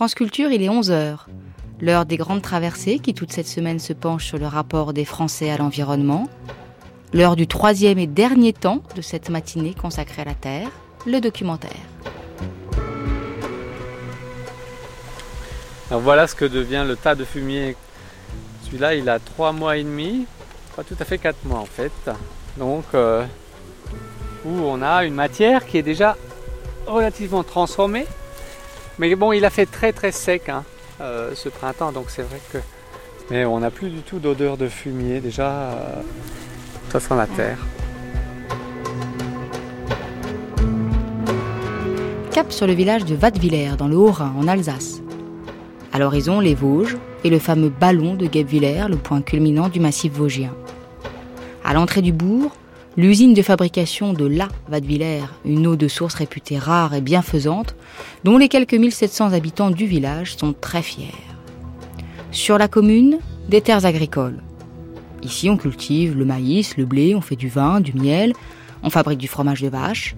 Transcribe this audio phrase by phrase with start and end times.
[0.00, 1.26] France Culture, il est 11h.
[1.82, 5.50] L'heure des grandes traversées qui toute cette semaine se penche sur le rapport des Français
[5.50, 6.26] à l'environnement.
[7.12, 10.70] L'heure du troisième et dernier temps de cette matinée consacrée à la Terre,
[11.06, 11.82] le documentaire.
[15.90, 17.76] Alors voilà ce que devient le tas de fumier.
[18.64, 20.24] Celui-là, il a trois mois et demi,
[20.76, 21.92] pas tout à fait quatre mois en fait.
[22.56, 23.22] Donc, euh,
[24.46, 26.16] où on a une matière qui est déjà
[26.86, 28.06] relativement transformée.
[29.00, 30.62] Mais bon, il a fait très très sec hein,
[31.00, 32.58] euh, ce printemps, donc c'est vrai que.
[33.30, 35.50] Mais on n'a plus du tout d'odeur de fumier déjà.
[35.50, 36.02] Euh,
[36.90, 37.56] ça sent la terre.
[42.30, 45.00] Cap sur le village de Wattwiller, dans le Haut-Rhin, en Alsace.
[45.94, 50.12] À l'horizon, les Vosges et le fameux ballon de Guebwiller, le point culminant du massif
[50.12, 50.52] vosgien.
[51.64, 52.52] À l'entrée du bourg,
[52.96, 57.74] l'usine de fabrication de la Wattwiller, une eau de source réputée rare et bienfaisante,
[58.24, 61.14] dont les quelques 1700 habitants du village sont très fiers.
[62.32, 64.42] Sur la commune, des terres agricoles.
[65.22, 68.32] Ici, on cultive le maïs, le blé, on fait du vin, du miel,
[68.82, 70.16] on fabrique du fromage de vache.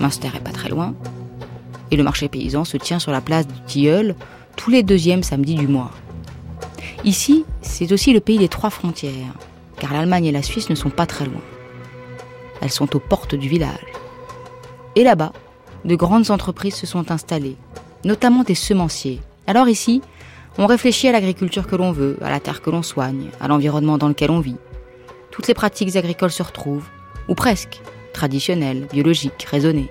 [0.00, 0.94] Münster est pas très loin.
[1.90, 4.14] Et le marché paysan se tient sur la place du Tilleul,
[4.56, 5.90] tous les deuxièmes samedis du mois.
[7.04, 9.34] Ici, c'est aussi le pays des trois frontières,
[9.78, 11.40] car l'Allemagne et la Suisse ne sont pas très loin.
[12.60, 13.92] Elles sont aux portes du village.
[14.96, 15.32] Et là-bas,
[15.84, 17.56] de grandes entreprises se sont installées,
[18.04, 19.20] notamment des semenciers.
[19.46, 20.02] Alors ici,
[20.56, 23.98] on réfléchit à l'agriculture que l'on veut, à la terre que l'on soigne, à l'environnement
[23.98, 24.56] dans lequel on vit.
[25.30, 26.88] Toutes les pratiques agricoles se retrouvent,
[27.28, 27.80] ou presque,
[28.12, 29.90] traditionnelles, biologiques, raisonnées.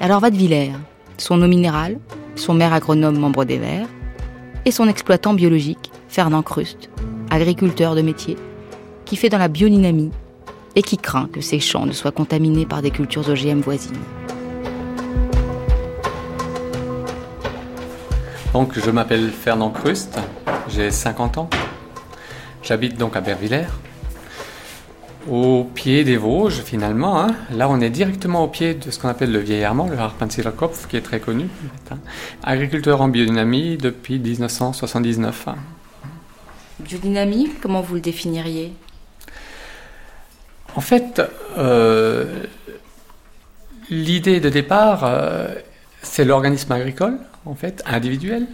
[0.00, 0.72] Alors Vadevillers,
[1.18, 1.98] son eau minérale,
[2.34, 3.88] son maire agronome membre des Verts,
[4.64, 6.90] et son exploitant biologique, Fernand Krust,
[7.30, 8.36] agriculteur de métier,
[9.04, 10.10] qui fait dans la biodynamie
[10.76, 13.96] et qui craint que ses champs ne soient contaminés par des cultures OGM voisines.
[18.52, 20.18] Donc je m'appelle Fernand Krust,
[20.68, 21.50] j'ai 50 ans.
[22.62, 23.66] J'habite donc à Bervillers,
[25.30, 27.20] au pied des Vosges finalement.
[27.20, 27.34] Hein.
[27.50, 30.86] Là, on est directement au pied de ce qu'on appelle le vieil Armand, le Hartmannsiller-Kopf,
[30.88, 31.48] qui est très connu.
[31.90, 31.98] Hein.
[32.42, 35.48] Agriculteur en biodynamie depuis 1979.
[35.48, 35.56] Hein.
[36.80, 38.72] Biodynamie, comment vous le définiriez?
[40.74, 41.20] En fait,
[41.58, 42.44] euh,
[43.90, 45.48] l'idée de départ, euh,
[46.02, 48.46] c'est l'organisme agricole, en fait, individuel.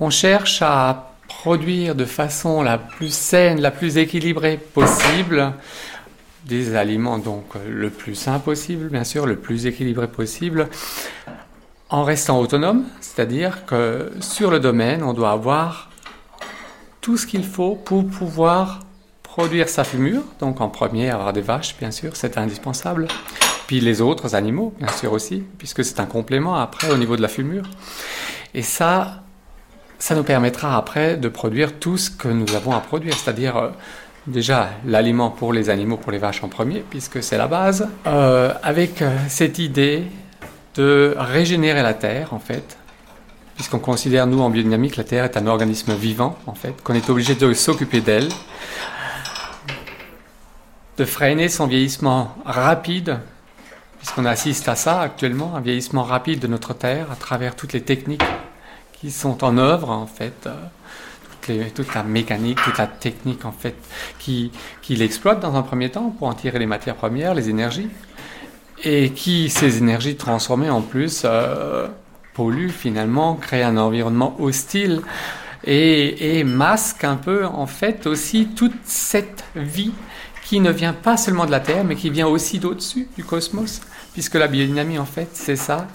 [0.00, 5.52] On cherche à produire de façon la plus saine, la plus équilibrée possible,
[6.44, 10.68] des aliments donc le plus sain possible, bien sûr, le plus équilibré possible,
[11.88, 15.90] en restant autonome, c'est-à-dire que sur le domaine, on doit avoir
[17.00, 18.80] tout ce qu'il faut pour pouvoir
[19.36, 23.06] produire sa fumure, donc en premier avoir des vaches, bien sûr, c'est indispensable,
[23.66, 27.20] puis les autres animaux, bien sûr aussi, puisque c'est un complément après au niveau de
[27.20, 27.64] la fumure.
[28.54, 29.24] Et ça,
[29.98, 33.68] ça nous permettra après de produire tout ce que nous avons à produire, c'est-à-dire euh,
[34.26, 38.54] déjà l'aliment pour les animaux, pour les vaches en premier, puisque c'est la base, euh,
[38.62, 40.04] avec euh, cette idée
[40.76, 42.78] de régénérer la terre en fait,
[43.54, 46.94] puisqu'on considère nous en biodynamique que la terre est un organisme vivant en fait, qu'on
[46.94, 48.30] est obligé de s'occuper d'elle,
[50.96, 53.18] de freiner son vieillissement rapide,
[53.98, 57.82] puisqu'on assiste à ça actuellement, un vieillissement rapide de notre terre à travers toutes les
[57.82, 58.24] techniques
[58.92, 60.46] qui sont en œuvre en fait.
[60.46, 60.54] Euh,
[61.76, 63.76] toute la mécanique, toute la technique en fait,
[64.18, 64.50] qui,
[64.82, 67.88] qui l'exploite dans un premier temps pour en tirer les matières premières, les énergies,
[68.82, 71.86] et qui, ces énergies transformées en plus, euh,
[72.34, 75.02] polluent finalement, créent un environnement hostile
[75.62, 79.92] et, et masquent un peu en fait aussi toute cette vie
[80.48, 83.80] qui ne vient pas seulement de la Terre, mais qui vient aussi d'au-dessus du cosmos,
[84.12, 85.88] puisque la biodynamie en fait c'est ça,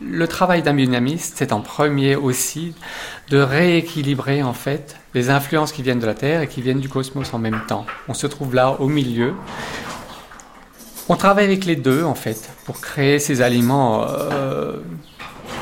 [0.00, 2.74] le travail d'un biodynamiste, c'est en premier aussi
[3.30, 6.88] de rééquilibrer en fait les influences qui viennent de la Terre et qui viennent du
[6.90, 7.86] cosmos en même temps.
[8.08, 9.32] On se trouve là au milieu.
[11.08, 14.76] On travaille avec les deux en fait pour créer ces aliments euh,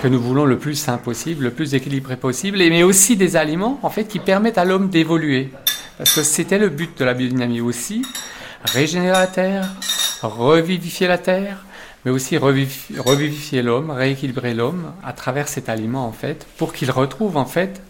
[0.02, 3.78] que nous voulons le plus sain possible, le plus équilibré possible, mais aussi des aliments
[3.82, 5.50] en fait qui permettent à l'homme d'évoluer.
[5.98, 8.04] Parce que c'était le but de la biodynamie aussi,
[8.64, 9.68] régénérer la Terre,
[10.22, 11.64] revivifier la Terre,
[12.04, 17.36] mais aussi revivifier l'homme, rééquilibrer l'homme à travers cet aliment en fait, pour qu'il retrouve
[17.36, 17.80] en fait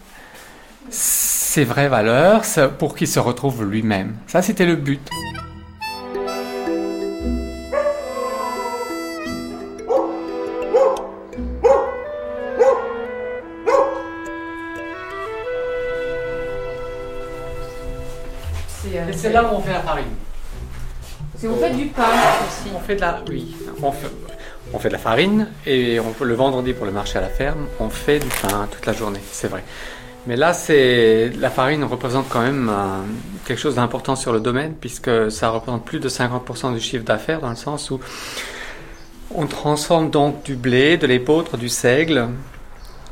[0.89, 2.43] ses vraies valeurs,
[2.77, 4.15] pour qu'il se retrouve lui-même.
[4.27, 5.01] Ça, c'était le but.
[19.35, 20.05] Là où on fait la farine.
[21.43, 22.03] vous faites du pain
[22.47, 22.73] aussi.
[22.73, 23.53] On fait de la, oui,
[24.73, 27.67] on fait de la farine et on, le vendredi pour le marché à la ferme,
[27.79, 29.63] on fait du pain toute la journée, c'est vrai.
[30.25, 32.71] Mais là, c'est la farine représente quand même
[33.45, 37.41] quelque chose d'important sur le domaine puisque ça représente plus de 50% du chiffre d'affaires
[37.41, 37.99] dans le sens où
[39.35, 42.29] on transforme donc du blé, de l'épeautre, du seigle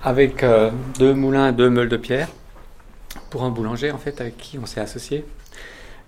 [0.03, 2.29] avec euh, deux moulins, deux meules de pierre
[3.29, 5.25] pour un boulanger en fait avec qui on s'est associé.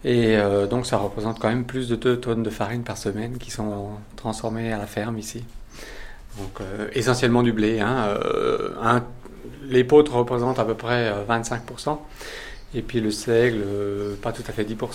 [0.06, 3.38] Et euh, donc ça représente quand même plus de 2 tonnes de farine par semaine
[3.38, 5.44] qui sont transformées à la ferme ici.
[6.38, 7.80] Donc euh, essentiellement du blé.
[7.80, 8.18] Hein,
[8.82, 9.04] un,
[9.64, 11.98] l'épeautre représente à peu près 25%,
[12.76, 13.64] et puis le seigle,
[14.22, 14.78] pas tout à fait 10%.
[14.78, 14.90] Quoi.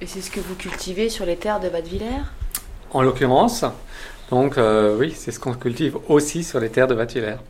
[0.00, 2.22] Et c'est ce que vous cultivez sur les terres de Vadevillers
[2.90, 3.64] En l'occurrence,
[4.32, 7.40] donc euh, oui, c'est ce qu'on cultive aussi sur les terres de Vatulaire.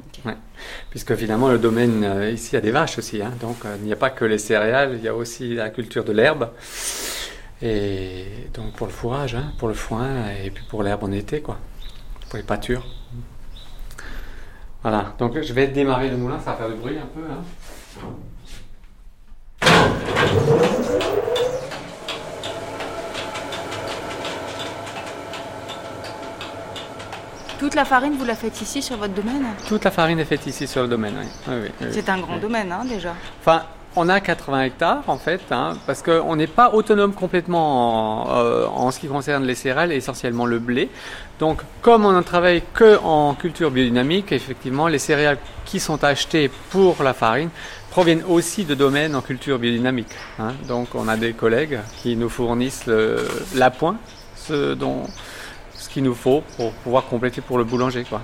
[0.91, 3.23] Puisque finalement le domaine euh, ici a des vaches aussi.
[3.23, 3.33] Hein.
[3.41, 6.03] donc euh, il n'y a pas que les céréales, il y a aussi la culture
[6.03, 6.51] de l'herbe.
[7.63, 11.41] Et donc pour le fourrage, hein, pour le foin et puis pour l'herbe en été,
[11.41, 11.57] quoi.
[12.29, 12.85] Pour les pâtures.
[14.83, 17.23] Voilà, donc je vais démarrer le moulin, ça va faire du bruit un peu.
[19.71, 20.79] Hein.
[27.63, 30.45] Toute la farine, vous la faites ici sur votre domaine Toute la farine est faite
[30.49, 31.15] ici sur le domaine,
[31.47, 31.71] oui.
[31.93, 33.15] c'est un grand domaine hein, déjà.
[33.41, 33.63] Enfin,
[33.95, 38.91] on a 80 hectares en fait, hein, parce qu'on n'est pas autonome complètement euh, en,
[38.91, 40.91] ce qui concerne les céréales, essentiellement le blé.
[41.39, 46.51] Donc, comme on ne travaille que en culture biodynamique, effectivement, les céréales qui sont achetées
[46.71, 47.51] pour la farine
[47.93, 50.11] proviennent aussi de domaines en culture biodynamique.
[50.41, 50.55] Hein.
[50.67, 52.91] Donc, on a des collègues qui nous fournissent
[53.55, 53.99] l'appoint,
[54.35, 55.05] ce dont
[55.89, 58.05] qu'il nous faut pour pouvoir compléter pour le boulanger.
[58.05, 58.21] Quoi.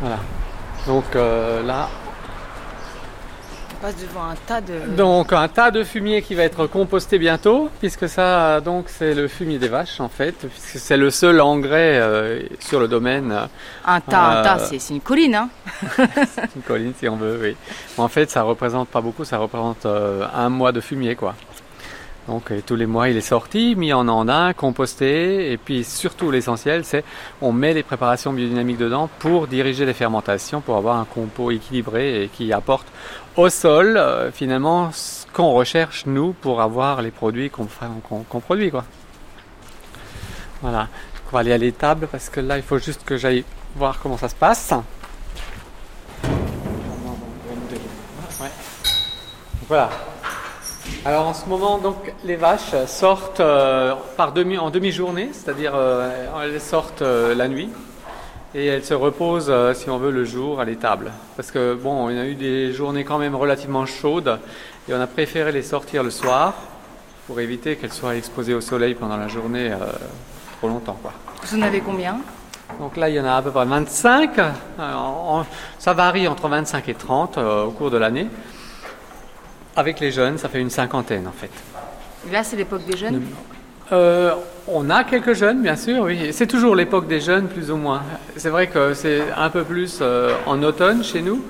[0.00, 0.18] Voilà.
[0.86, 1.88] Donc euh, là.
[3.72, 4.96] On passe devant un tas de.
[4.96, 9.28] Donc un tas de fumier qui va être composté bientôt, puisque ça, donc c'est le
[9.28, 13.32] fumier des vaches en fait, puisque c'est le seul engrais euh, sur le domaine.
[13.84, 15.48] Un tas, un tas, euh, c'est une colline, hein
[15.96, 17.56] C'est une colline si on veut, oui.
[17.96, 21.34] En fait, ça représente pas beaucoup, ça représente un mois de fumier, quoi.
[22.28, 26.84] Donc tous les mois, il est sorti, mis en andin, composté, et puis surtout l'essentiel,
[26.84, 27.04] c'est
[27.40, 32.24] on met les préparations biodynamiques dedans pour diriger les fermentations, pour avoir un compo équilibré
[32.24, 32.86] et qui apporte
[33.36, 38.84] au sol euh, finalement ce qu'on recherche nous pour avoir les produits qu'on produit quoi.
[40.60, 40.86] Voilà,
[41.26, 44.16] on va aller à l'étable parce que là il faut juste que j'aille voir comment
[44.16, 44.72] ça se passe.
[49.66, 49.90] Voilà,
[51.04, 56.28] alors en ce moment, donc, les vaches sortent euh, par demi, en demi-journée, c'est-à-dire euh,
[56.44, 57.70] elles sortent euh, la nuit
[58.54, 61.10] et elles se reposent, si on veut, le jour à l'étable.
[61.34, 64.38] Parce que bon, on a eu des journées quand même relativement chaudes
[64.88, 66.54] et on a préféré les sortir le soir
[67.26, 69.72] pour éviter qu'elles soient exposées au soleil pendant la journée
[70.58, 70.98] trop longtemps.
[71.00, 71.12] Quoi.
[71.42, 72.18] Vous en avez combien?
[72.78, 74.32] Donc là, il y en a à peu près 25.
[75.78, 78.28] ça varie entre 25 et 30 au cours de l'année.
[79.76, 81.50] Avec les jeunes, ça fait une cinquantaine en fait.
[82.30, 83.22] là, c'est l'époque des jeunes?
[83.92, 84.34] Euh,
[84.68, 86.32] On a quelques jeunes, bien sûr, oui.
[86.32, 88.02] C'est toujours l'époque des jeunes, plus ou moins.
[88.36, 91.42] C'est vrai que c'est un peu plus euh, en automne chez nous.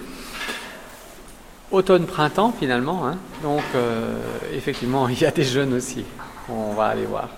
[1.71, 3.07] Automne-printemps, finalement.
[3.07, 3.19] Hein.
[3.43, 4.15] Donc, euh,
[4.57, 6.05] effectivement, il y a des jeunes aussi.
[6.49, 7.29] On va aller voir.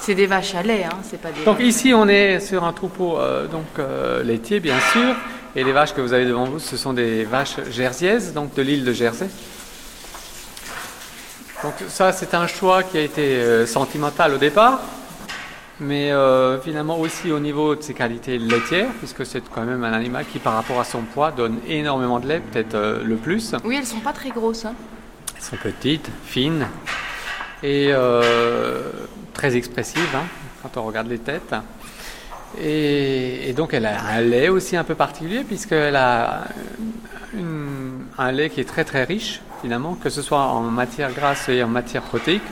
[0.00, 1.44] C'est des vaches à lait, hein, c'est pas des.
[1.44, 3.18] Donc ici, on est sur un troupeau
[3.52, 3.86] donc
[4.24, 5.14] laitier, bien sûr,
[5.54, 8.62] et les vaches que vous avez devant vous, ce sont des vaches jersiaises, donc de
[8.62, 9.28] l'île de Jersey.
[11.62, 14.80] Donc ça, c'est un choix qui a été euh, sentimental au départ,
[15.78, 19.92] mais euh, finalement aussi au niveau de ses qualités laitières, puisque c'est quand même un
[19.92, 23.54] animal qui, par rapport à son poids, donne énormément de lait, peut-être euh, le plus.
[23.64, 24.64] Oui, elles sont pas très grosses.
[24.64, 24.74] Hein.
[25.36, 26.66] Elles sont petites, fines
[27.62, 27.92] et
[29.34, 30.24] très expressives hein,
[30.62, 31.54] quand on regarde les têtes.
[32.58, 36.44] Et, donc elle a un lait aussi un peu particulier, puisqu'elle a
[38.16, 41.62] un lait qui est très très riche finalement, que ce soit en matière grasse et
[41.62, 42.42] en matière protéique,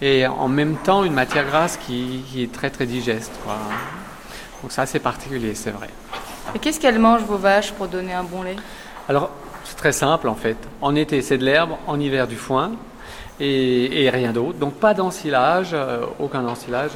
[0.00, 3.32] et en même temps une matière grasse qui, est très très digeste.
[4.62, 5.88] Donc ça c'est particulier, c'est vrai.
[6.54, 8.56] Et qu'est-ce qu'elles mangent vos vaches pour donner un bon lait?
[9.08, 9.30] Alors
[9.64, 10.56] c'est très simple en fait.
[10.80, 12.72] En été c'est de l'herbe, en hiver du foin
[13.40, 14.58] et, rien d'autre.
[14.58, 16.92] Donc pas d'ensilage, euh, aucun ensilage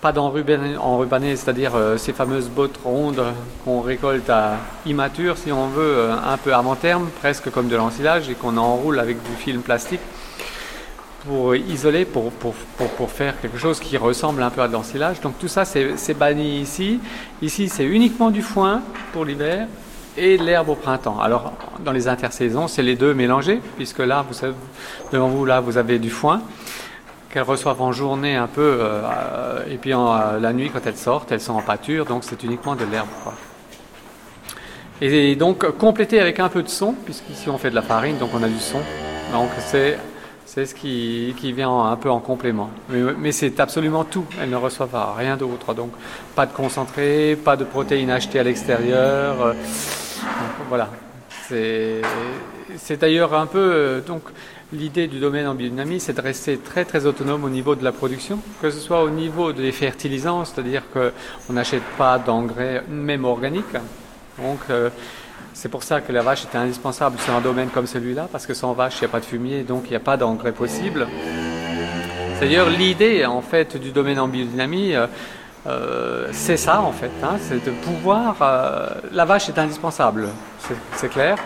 [0.00, 3.22] pas d'enrubané, c'est-à-dire euh, ces fameuses bottes rondes
[3.64, 7.74] qu'on récolte à immature, si on veut, euh, un peu avant terme, presque comme de
[7.74, 10.00] l'ensilage, et qu'on enroule avec du film plastique
[11.26, 15.20] pour isoler, pour, pour, pour, faire quelque chose qui ressemble un peu à de l'ensilage.
[15.20, 17.00] Donc tout ça, c'est banni ici.
[17.42, 19.66] Ici, c'est uniquement du foin pour l'hiver
[20.16, 21.20] et de l'herbe au printemps.
[21.20, 21.52] Alors,
[21.84, 24.54] dans les intersaisons, c'est les deux mélangés, puisque là, vous savez,
[25.12, 26.40] devant vous, là, vous avez du foin
[27.30, 28.80] qu'elles reçoivent en journée un peu,
[29.70, 32.84] et puis la nuit quand elles sortent, elles sont en pâture, donc c'est uniquement de
[32.84, 33.08] l'herbe.
[35.00, 38.30] Et donc compléter avec un peu de son, puisqu'ici on fait de la farine, donc
[38.34, 38.80] on a du son.
[39.32, 39.98] Donc c'est
[40.48, 42.70] c'est ce qui, qui, vient un peu en complément.
[42.88, 44.24] Mais, c'est absolument tout.
[44.40, 45.74] Elles ne reçoivent rien d'autre.
[45.74, 45.92] Donc
[46.34, 49.42] pas de concentré, pas de protéines achetées à l'extérieur.
[49.42, 49.52] Euh,
[50.70, 50.88] voilà.
[51.48, 52.00] C'est
[52.98, 54.22] d'ailleurs un peu euh, donc
[54.72, 57.92] l'idée du domaine en biodynamie, c'est de rester très très autonome au niveau de la
[57.92, 63.76] production, que ce soit au niveau des fertilisants, c'est-à-dire qu'on n'achète pas d'engrais même organiques.
[64.38, 64.90] Donc euh,
[65.54, 68.54] c'est pour ça que la vache était indispensable sur un domaine comme celui-là, parce que
[68.54, 71.08] sans vache, il n'y a pas de fumier, donc il n'y a pas d'engrais possible.
[72.40, 74.94] D'ailleurs l'idée en fait du domaine en biodynamie.
[74.94, 75.06] Euh,
[75.66, 78.36] euh, c'est ça en fait, hein, c'est de pouvoir.
[79.12, 80.28] La vache est indispensable,
[80.94, 81.36] c'est clair,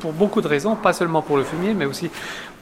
[0.00, 2.10] pour, beaucoup de raisons, pas seulement pour le fumier, mais aussi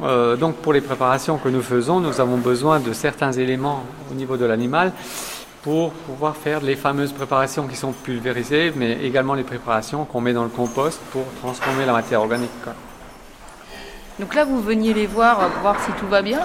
[0.00, 2.00] donc pour les préparations que nous faisons.
[2.00, 4.92] Nous avons besoin de certains éléments au niveau de l'animal
[5.62, 10.32] pour pouvoir faire les fameuses préparations qui sont pulvérisées, mais également les préparations qu'on met
[10.32, 12.50] dans le compost pour transformer la matière organique.
[14.20, 16.40] Donc là, vous veniez les voir pour voir si tout va bien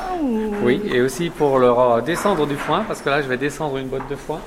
[0.64, 3.78] Oui, et aussi pour leur euh, descendre du foin, parce que là, je vais descendre
[3.78, 4.40] une boîte de foin.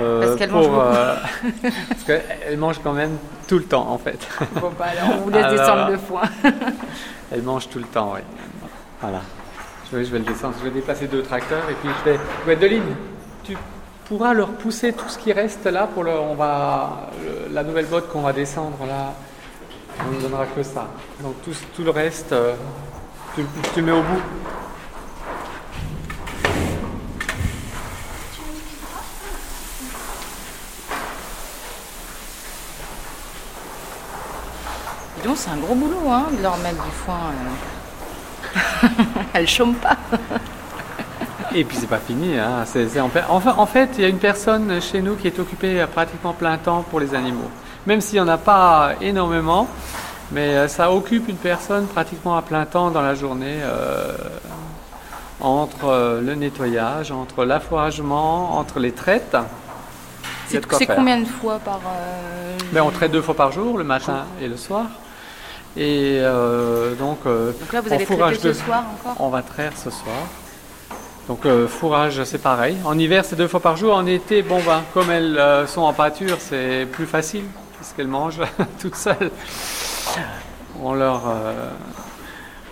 [0.00, 1.14] Euh, parce qu'elles mangent euh,
[1.62, 4.26] Parce mangent quand même tout le temps, en fait.
[4.54, 6.22] Bon, bah alors, on vous laisse descendre le foin.
[7.32, 8.20] elles mangent tout le temps, oui.
[9.02, 9.20] Voilà.
[9.90, 10.54] Je vais, je vais le descendre.
[10.58, 12.68] Je vais déplacer deux tracteurs et puis je vais...
[12.68, 12.82] Ligne
[13.44, 13.58] tu
[14.06, 17.10] pourra leur pousser tout ce qui reste là pour le, on va
[17.52, 19.14] la nouvelle botte qu'on va descendre là
[20.00, 20.88] on ne donnera que ça
[21.20, 22.54] donc tout, tout le reste euh,
[23.34, 24.22] tu, tu, mets au bout
[35.24, 37.32] donc c'est un gros boulot hein, de leur mettre du foin
[38.54, 38.88] euh.
[39.34, 39.96] elle chôme pas
[41.54, 42.36] et puis c'est pas fini.
[42.36, 42.64] Hein.
[43.28, 46.32] enfin, en fait, il y a une personne chez nous qui est occupée à pratiquement
[46.32, 47.48] plein temps pour les animaux.
[47.86, 49.68] Même s'il n'y en a pas énormément,
[50.32, 53.58] mais euh, ça occupe une personne pratiquement à plein temps dans la journée.
[53.62, 54.12] Euh,
[55.40, 59.36] entre euh, le nettoyage, entre l'affouragement, entre les traites.
[60.48, 61.80] C'est combien de fois par
[62.72, 64.86] ben, On traite deux fois par jour, le matin et le soir.
[65.76, 66.20] Et
[66.98, 69.16] donc, donc là, vous allez traiter ce soir encore?
[69.18, 70.22] On va traire ce soir.
[71.28, 72.76] Donc euh, fourrage, c'est pareil.
[72.84, 73.94] En hiver, c'est deux fois par jour.
[73.94, 77.44] En été, bon ben, comme elles euh, sont en pâture, c'est plus facile
[77.84, 78.40] puisqu'elles mangent
[78.80, 79.30] toutes seules.
[80.82, 81.68] On leur, euh,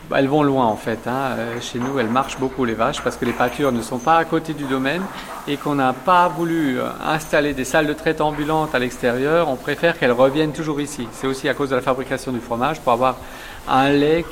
[0.09, 1.07] bah, elles vont loin en fait.
[1.07, 1.37] Hein.
[1.61, 4.25] Chez nous, elles marchent beaucoup les vaches parce que les pâtures ne sont pas à
[4.25, 5.03] côté du domaine
[5.47, 9.49] et qu'on n'a pas voulu installer des salles de traite ambulantes à l'extérieur.
[9.49, 11.07] On préfère qu'elles reviennent toujours ici.
[11.13, 13.17] C'est aussi à cause de la fabrication du fromage pour avoir
[13.69, 14.25] un lait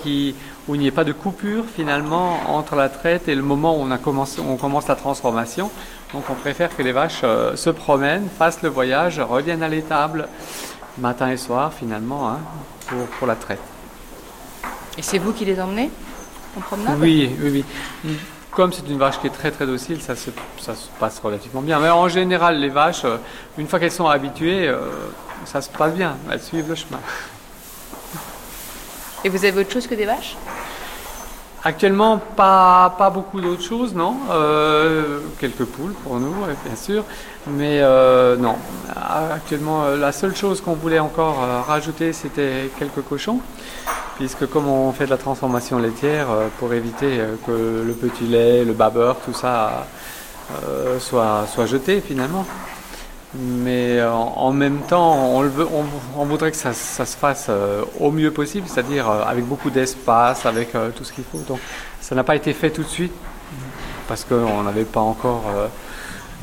[0.68, 3.86] où il n'y ait pas de coupure finalement entre la traite et le moment où
[3.88, 5.70] on, commence la transformation.
[6.12, 10.28] Donc on préfère que les vaches euh, se promènent, fassent le voyage, reviennent à l'étable
[11.00, 12.38] matin et soir finalement hein,
[12.86, 13.60] pour, pour, la traite.
[14.98, 15.90] Et c'est vous qui les emmenez
[16.56, 16.98] en promenade?
[17.00, 17.64] Oui, oui,
[18.04, 18.14] oui.
[18.50, 21.62] Comme c'est une vache qui est très très docile, ça se, ça se passe relativement
[21.62, 21.78] bien.
[21.78, 23.16] Mais en général, les vaches, euh,
[23.58, 24.78] une fois qu'elles sont habituées, euh,
[25.44, 26.16] ça se passe bien.
[26.30, 27.00] Elles suivent le chemin.
[29.22, 30.36] Et vous avez autre chose que des vaches?
[31.62, 34.16] Actuellement, pas, pas beaucoup d'autres choses, non.
[34.30, 37.04] Euh, quelques poules pour nous, bien sûr.
[37.46, 38.56] Mais euh, non,
[39.30, 41.36] actuellement, euh, la seule chose qu'on voulait encore
[41.66, 43.40] rajouter, c'était quelques cochons.
[44.16, 48.74] Puisque comme on fait de la transformation laitière, pour éviter que le petit lait, le
[48.74, 49.86] babeur, tout ça
[50.98, 52.44] soit, soit jeté finalement.
[53.34, 55.66] Mais en, même temps, on, veut,
[56.16, 59.70] on, voudrait que ça, ça se fasse euh, au mieux possible, c'est-à-dire euh, avec beaucoup
[59.70, 61.38] d'espace, avec euh, tout ce qu'il faut.
[61.46, 61.60] Donc
[62.00, 63.12] ça n'a pas été fait tout de suite
[64.08, 65.44] parce qu'on n'avait pas encore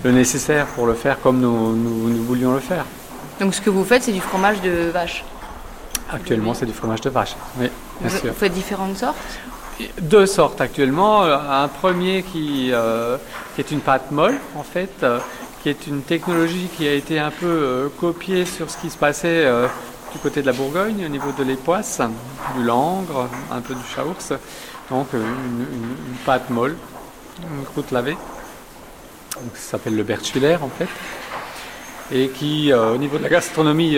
[0.05, 2.85] le nécessaire pour le faire comme nous, nous, voulions le faire.
[3.41, 5.25] Donc ce que vous faites, c'est du fromage de vache
[6.09, 8.29] Actuellement, c'est du fromage de vache, oui, bien vous, sûr.
[8.29, 9.17] Vous faites différentes sortes?
[9.99, 11.23] Deux sortes actuellement.
[11.23, 12.71] Un premier qui,
[13.55, 15.05] qui est une pâte molle, en fait,
[15.67, 18.97] qui est une technologie qui a été un peu euh, copiée sur ce qui se
[18.97, 19.67] passait euh,
[20.13, 21.99] du côté de la Bourgogne, au niveau de l'époisse,
[22.55, 24.31] du langre, un peu du chaours.
[24.89, 26.77] Donc euh, une, pâte molle,
[27.41, 28.15] une croûte lavée.
[29.55, 30.87] Ça s'appelle le Bertschwiller en fait.
[32.13, 33.97] Et qui, au niveau de la gastronomie,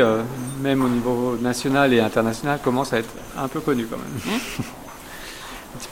[0.62, 4.40] même au niveau national et international, commence à être un peu connu quand même.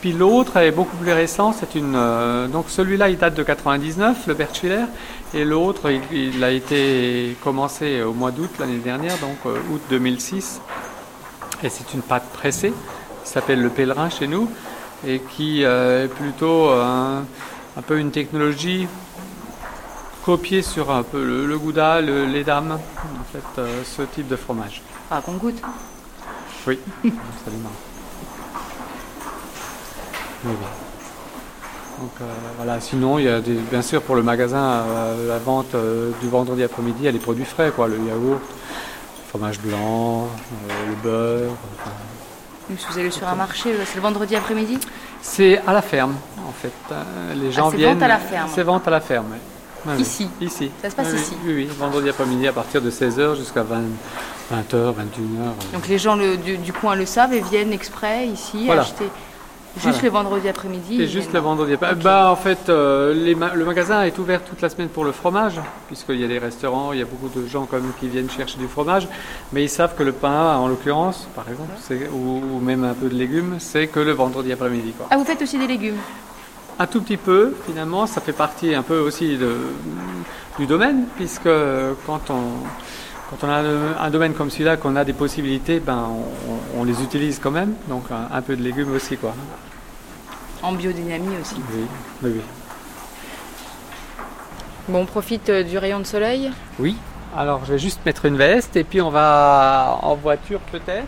[0.02, 4.28] Puis l'autre est beaucoup plus récent, c'est une euh, donc celui-là il date de 99,
[4.28, 4.86] le Bertschwiller,
[5.34, 10.62] et l'autre il, a été commencé au mois d'août l'année dernière, donc euh, août 2006,
[11.64, 12.74] et c'est une pâte pressée
[13.24, 14.50] qui s'appelle le pèlerin chez nous,
[15.06, 17.24] et qui est plutôt un,
[17.86, 18.88] peu une technologie
[20.26, 24.82] copiée sur un peu le, gouda, le, les dames, en fait, ce type de fromage.
[25.12, 25.62] Ah, qu'on goûte?
[26.66, 27.72] Oui, absolument.
[30.48, 30.68] Oui, oui.
[32.00, 32.26] Donc euh,
[32.58, 36.12] voilà, sinon il y a des, bien sûr pour le magasin euh, la vente euh,
[36.22, 40.28] du vendredi après-midi, il y a les produits frais, quoi, le yaourt, le fromage blanc,
[40.88, 41.54] le beurre.
[42.70, 44.78] vous allez sur un marché, c'est le vendredi après-midi?
[45.24, 46.16] C'est à la ferme
[46.48, 46.96] en fait.
[47.36, 47.94] Les gens ah, viennent.
[47.94, 48.50] Vente à la ferme.
[48.54, 49.34] C'est vente à la ferme.
[49.98, 50.30] ici.
[50.40, 50.70] Ici.
[50.84, 51.36] Ça se passe ici.
[51.46, 53.82] Oui, oui, vendredi après-midi à partir de 16h jusqu'à 20,
[54.54, 55.74] h 21h.
[55.74, 59.10] Donc les gens du, coin le savent et viennent exprès ici acheter.
[59.80, 62.04] Juste le vendredi après-midi C'est juste le vendredi après-midi.
[62.04, 66.20] Bah, en fait, euh, le magasin est ouvert toute la semaine pour le fromage, puisqu'il
[66.20, 68.68] y a des restaurants, il y a beaucoup de gens comme qui viennent chercher du
[68.68, 69.08] fromage,
[69.54, 71.72] mais ils savent que le pain, en l'occurrence, par exemple,
[72.14, 74.94] ou, même un peu de légumes, c'est que le vendredi après-midi.
[75.10, 75.98] Ah, vous faites aussi des légumes?
[76.80, 79.56] Un tout petit peu, finalement, ça fait partie un peu aussi de,
[80.60, 81.50] du domaine, puisque
[82.06, 82.68] quand on
[83.30, 86.08] quand on a un domaine comme celui-là, qu'on a des possibilités, ben,
[86.78, 87.74] on, les utilise quand même.
[87.90, 89.18] Donc un, peu de légumes aussi.
[89.18, 89.36] Quoi.
[90.64, 91.56] En biodynamie aussi.
[91.74, 91.86] Oui,
[92.24, 92.42] oui, oui.
[94.90, 96.96] Bon, on profite euh, du rayon de soleil Oui.
[97.36, 101.08] Alors je vais juste mettre une veste et puis on va en voiture peut-être,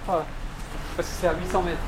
[0.96, 1.80] parce que c'est à 800 mètres.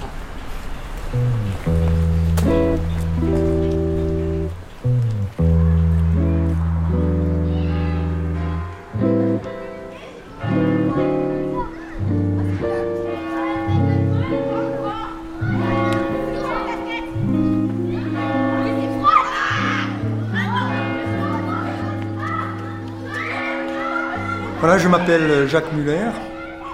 [24.61, 26.11] Voilà, je m'appelle Jacques Muller.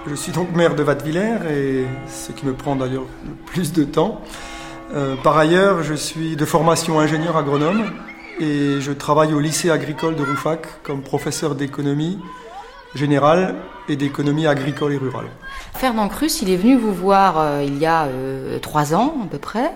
[0.07, 3.85] Je suis donc maire de Vattevillers et ce qui me prend d'ailleurs le plus de
[3.85, 4.19] temps.
[4.93, 7.93] Euh, par ailleurs, je suis de formation ingénieur agronome
[8.41, 12.19] et je travaille au lycée agricole de Roufac comme professeur d'économie
[12.93, 13.55] générale
[13.87, 15.27] et d'économie agricole et rurale.
[15.73, 19.27] Fernand Crus, il est venu vous voir euh, il y a euh, trois ans à
[19.27, 19.71] peu près,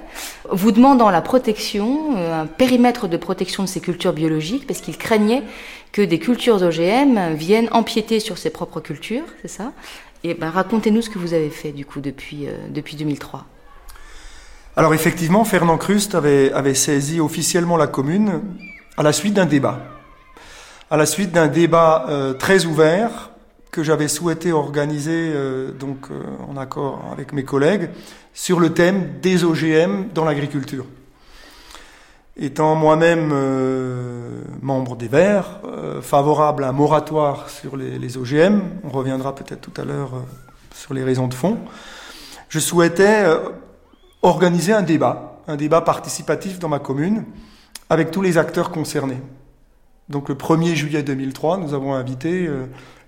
[0.50, 5.43] vous demandant la protection, un périmètre de protection de ces cultures biologiques, parce qu'il craignait
[5.91, 9.73] que des cultures OGM viennent empiéter sur ses propres cultures, c'est ça?
[10.23, 13.45] Et ben, racontez-nous ce que vous avez fait du coup depuis, euh, depuis 2003.
[14.75, 18.41] Alors effectivement, Fernand Crust avait, avait saisi officiellement la commune
[18.97, 19.80] à la suite d'un débat.
[20.89, 23.32] À la suite d'un débat euh, très ouvert
[23.71, 26.08] que j'avais souhaité organiser euh, donc
[26.47, 27.89] en accord avec mes collègues
[28.34, 30.86] sur le thème des OGM dans l'agriculture.
[32.38, 38.89] Étant moi-même euh, membre des Verts, euh, favorable à un moratoire sur les, OGM, on
[38.89, 40.22] reviendra peut-être tout à l'heure euh,
[40.74, 41.58] sur les raisons de fond,
[42.48, 43.26] je souhaitais
[44.22, 47.26] organiser un débat, un débat participatif dans ma commune,
[47.89, 49.22] avec tous les acteurs concernés.
[50.08, 52.50] Donc le 1er juillet 2003, nous avons invité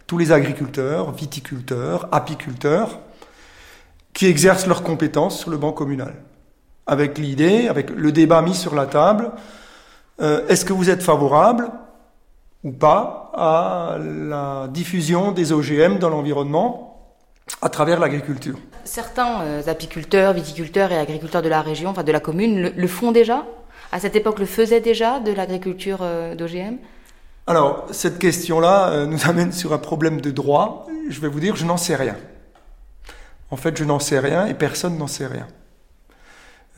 [0.08, 3.00] tous les agriculteurs, viticulteurs, apiculteurs,
[4.14, 6.14] qui exercent leurs compétences sur le banc communal
[6.88, 9.32] avec l'idée, avec le débat mis sur la table,
[10.22, 11.72] euh, est-ce que vous êtes favorable
[12.64, 17.12] ou pas à la diffusion des OGM dans l'environnement
[17.62, 18.58] à travers l'agriculture?
[18.84, 23.12] Certains euh, apiculteurs, viticulteurs et agriculteurs de la région, enfin de la commune, le, font
[23.12, 23.46] déjà?
[23.92, 26.78] À cette époque, le faisaient déjà de l'agriculture euh, d'OGM
[27.48, 30.88] Alors, cette question-là nous amène sur un problème de droit.
[31.10, 32.16] Je vais vous dire, je n'en sais rien.
[33.52, 35.48] En fait, je n'en sais rien et personne n'en sait rien.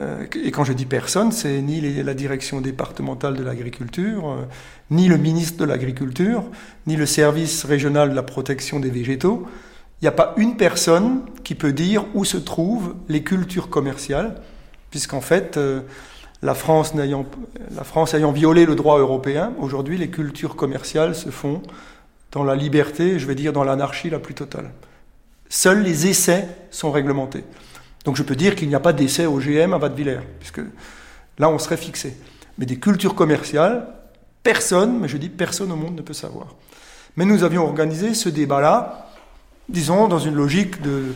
[0.02, 4.44] Euh, et quand je dis personne, c'est ni la direction départementale de l'agriculture, euh,
[4.92, 6.44] ni le ministre de l'Agriculture,
[6.86, 9.48] ni le service régional de la protection des végétaux.
[10.02, 14.42] Il n'y a pas une personne qui peut dire où se trouvent les cultures commerciales,
[14.92, 15.82] puisqu'en fait, euh,
[16.42, 21.64] la France, la France ayant violé le droit européen, aujourd'hui, les cultures commerciales se font
[22.34, 24.72] dans la liberté, je vais dire dans l'anarchie la plus totale.
[25.48, 27.46] Seuls les essais sont réglementés.
[28.06, 30.62] Donc je peux dire qu'il n'y a pas d'essai OGM à Vattevillers, puisque
[31.40, 32.16] là on serait fixé.
[32.58, 33.88] Mais des cultures commerciales,
[34.44, 36.56] personne, mais je dis personne au monde ne peut savoir.
[37.18, 39.08] Mais nous avions organisé ce débat-là,
[39.68, 41.14] disons, dans une logique de,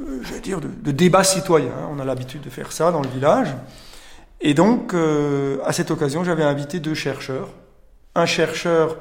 [0.00, 1.72] euh, débat citoyen.
[1.90, 3.48] On a l'habitude de faire ça dans le village.
[4.40, 7.48] Et donc, euh, à cette occasion, j'avais invité deux chercheurs.
[8.14, 8.96] Un chercheur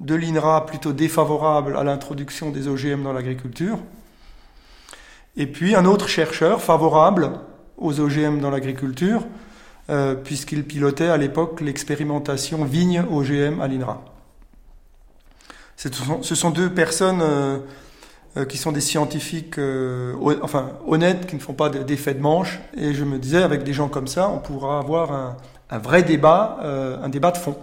[0.00, 3.78] de l'INRA plutôt défavorable à l'introduction des OGM dans l'agriculture,
[5.36, 7.32] et puis un autre chercheur favorable
[7.76, 9.26] aux OGM dans l'agriculture,
[9.90, 14.02] euh, puisqu'il pilotait à l'époque l'expérimentation vigne OGM à l'INRA.
[15.76, 17.58] Ce sont, deux personnes euh,
[18.36, 22.58] euh, qui sont des scientifiques euh, enfin, honnêtes, qui ne font pas d'effet de manche.
[22.76, 25.36] Et je me disais, avec des gens comme ça, on pourra avoir
[25.70, 27.56] un, vrai débat, euh, un débat de fond.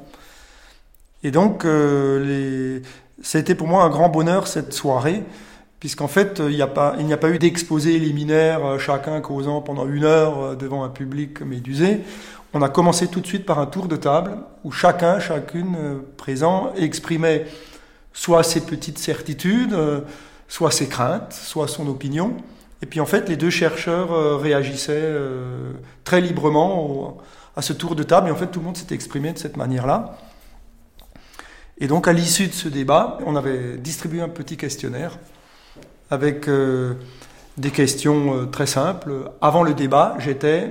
[1.24, 2.82] Et donc, les...
[3.22, 5.24] ça a été pour moi un grand bonheur cette soirée,
[5.82, 9.60] puisqu'en fait, il n'y a, pas, il n'y a pas eu d'exposé liminaire, chacun causant
[9.60, 12.02] pendant une heure devant un public médusé.
[12.54, 15.76] On a commencé tout de suite par un tour de table où chacun, chacune
[16.16, 17.48] présent exprimait
[18.14, 19.76] soit ses petites certitudes,
[20.48, 22.36] soit ses craintes, soit son opinion.
[22.82, 25.72] Et puis en fait, les deux chercheurs euh, réagissaient euh,
[26.04, 27.18] très librement
[27.56, 29.56] à ce tour de table, et en fait, tout le monde s'était exprimé de cette
[29.56, 30.18] manière-là.
[31.78, 35.18] Et donc, à l'issue de ce débat, on avait distribué un petit questionnaire
[36.12, 36.94] avec euh,
[37.58, 39.32] des questions très simples.
[39.42, 40.70] Avant le débat, j'étais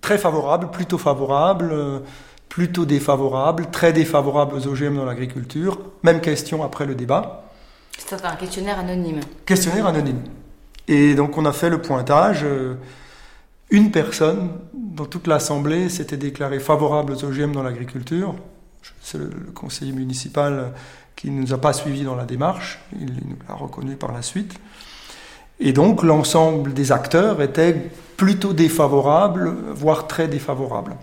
[0.00, 1.72] très favorable, plutôt favorable,
[2.48, 5.78] plutôt défavorable, très défavorable aux OGM dans l'agriculture.
[6.02, 7.44] Même question après le débat.
[7.98, 9.20] C'est un questionnaire anonyme.
[9.46, 10.22] Questionnaire anonyme.
[10.86, 12.42] Et donc on a fait le pointage.
[12.44, 12.74] Euh,
[13.70, 18.34] une personne dans toute l'Assemblée s'était déclarée favorable aux OGM dans l'agriculture.
[19.00, 20.72] C'est le, conseiller municipal
[21.24, 22.80] qui ne nous a pas suivis dans la démarche.
[23.00, 24.60] Il nous l'a reconnu par la suite.
[25.58, 30.94] Et donc l'ensemble des acteurs étaient plutôt défavorables, voire très défavorables.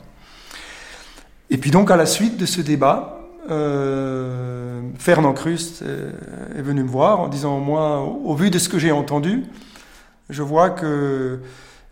[1.50, 6.90] Et puis donc à la suite de ce débat, euh, Fernand Crust est venu me
[6.90, 9.46] voir en disant Moi, au vu de ce que j'ai entendu,
[10.30, 11.40] je vois que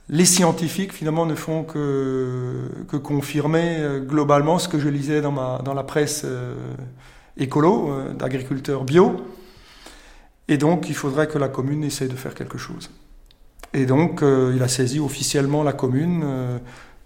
[0.07, 2.69] les scientifiques finalement ne font que,
[3.01, 6.53] confirmer euh, globalement ce que je lisais dans, la presse euh,
[7.37, 9.17] écolo, d'agriculteurs bio.
[10.47, 12.89] Et donc il faudrait que la commune essaie de faire quelque chose.
[13.73, 16.25] Et donc il a saisi officiellement la commune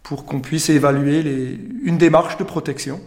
[0.01, 2.99] pour qu'on puisse évaluer une démarche de protection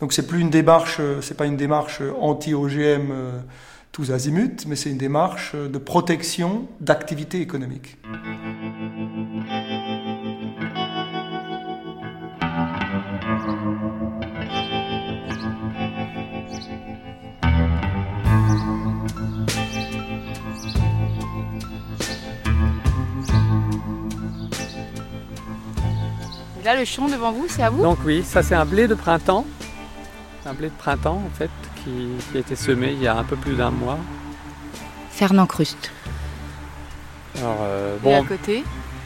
[0.00, 3.40] donc c'est plus une démarche, euh, c'est pas une démarche anti-OGM euh,
[3.92, 7.98] tous azimuts, mais c'est une démarche de protection d'activité économique.
[26.64, 28.94] Là, le champ devant vous, c'est à vous Donc oui, ça c'est un blé de
[28.94, 29.44] printemps
[30.46, 31.50] un blé de printemps en fait
[31.82, 33.98] qui, a été semé il y a un peu plus d'un mois.
[35.10, 35.90] Fernand Crust.
[37.38, 38.64] Alors, euh, bon, Et à côté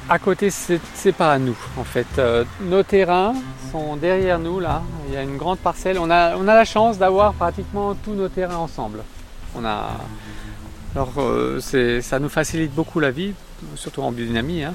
[0.08, 2.06] À côté, c'est pas à nous en fait.
[2.18, 3.34] Euh, nos terrains
[3.72, 4.82] sont derrière nous là.
[5.08, 5.98] Il y a une grande parcelle.
[5.98, 9.02] On a, on a la chance d'avoir pratiquement tous nos terrains ensemble.
[9.56, 9.90] On a,
[10.94, 11.60] alors euh,
[12.00, 13.34] ça nous facilite beaucoup la vie,
[13.74, 14.74] surtout en biodynamie, hein,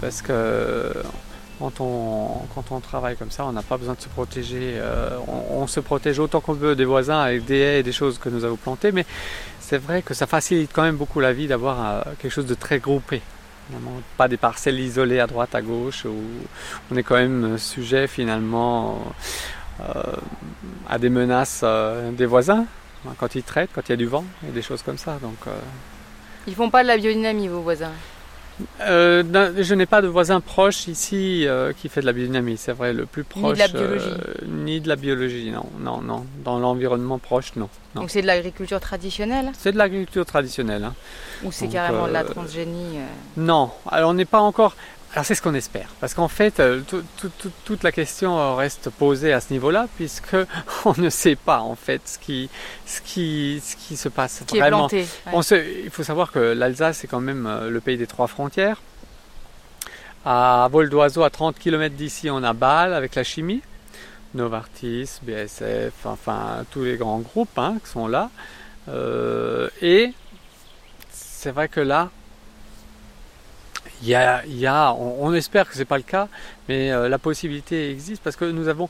[0.00, 0.92] parce que
[1.58, 4.74] quand on, travaille comme ça, on n'a pas besoin de se protéger.
[4.76, 5.18] Euh,
[5.50, 8.28] on, se protège autant qu'on peut des voisins avec des haies et des choses que
[8.28, 9.06] nous avons plantées, mais
[9.60, 12.54] c'est vrai que ça facilite quand même beaucoup la vie d'avoir euh, quelque chose de
[12.54, 13.22] très groupé.
[14.18, 16.14] Pas des parcelles isolées à droite, à gauche, où
[16.90, 19.02] on est quand même sujet finalement
[19.80, 20.02] euh,
[20.88, 21.64] à des menaces
[22.12, 22.66] des voisins
[23.06, 25.18] hein, quand ils traitent, quand il y a du vent et des choses comme ça.
[25.22, 25.38] Donc,
[26.46, 27.92] ils font pas de la biodynamie, vos voisins?
[28.80, 32.72] Euh, je n'ai pas de voisin proche ici euh, qui fait de la biodynamie, c'est
[32.72, 33.42] vrai, le plus proche.
[33.44, 34.06] Ni de la biologie.
[34.06, 36.24] Euh, ni de la biologie, non, non, non.
[36.44, 39.50] Dans l'environnement proche, non, Donc c'est de l'agriculture traditionnelle?
[39.58, 40.84] C'est de l'agriculture traditionnelle.
[40.84, 40.94] Hein.
[41.44, 42.98] Ou c'est carrément de la transgénie
[43.36, 44.76] Non, alors on n'est pas encore.
[45.14, 46.80] Alors c'est ce qu'on espère, parce qu'en fait, euh,
[47.64, 50.36] toute la question reste posée à ce niveau-là, puisque
[50.84, 52.50] on ne sait pas en fait ce qui,
[52.84, 54.88] ce qui, ce qui se passe qui vraiment.
[54.88, 58.26] Est planté, il faut savoir que l'Alsace est quand même euh, le pays des trois
[58.26, 58.82] frontières.
[60.24, 63.62] À vol d'oiseau, à 30 km d'ici, on a Bâle avec la chimie,
[64.34, 68.30] Novartis, BSF, enfin tous les grands groupes hein, qui sont là.
[68.88, 70.12] Euh, et
[71.12, 72.10] c'est vrai que là,
[74.12, 76.28] on, espère que ce n'est pas le cas,
[76.68, 78.88] mais euh, la possibilité existe parce que nous avons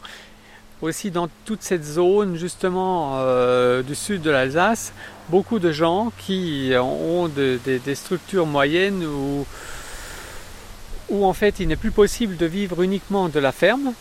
[0.83, 4.93] aussi dans toute cette zone justement euh, du sud de l'Alsace
[5.31, 9.05] beaucoup de gens qui ont des structures moyennes
[11.11, 13.93] où, en fait il n'est plus possible de vivre uniquement de la ferme.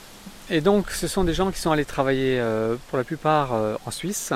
[0.50, 3.54] Et donc ce sont des gens qui sont allés travailler euh, pour la plupart
[3.86, 4.34] en Suisse,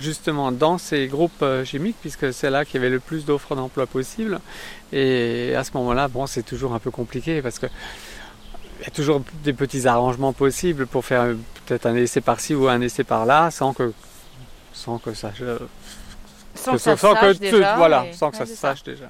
[0.00, 3.54] justement dans ces groupes euh, chimiques, puisque c'est là qu'il y avait le plus d'offres
[3.54, 4.40] d'emploi possible.
[4.92, 7.66] Et à ce moment-là, bon, c'est toujours un peu compliqué parce que
[8.80, 11.34] il y a toujours des petits arrangements possibles pour faire
[11.66, 13.92] peut-être un essai par-ci ou un essai par-là, sans que,
[14.72, 15.30] sans que ça,
[16.56, 19.08] sans que, ça sache déjà, voilà, sans que ça se sache déjà.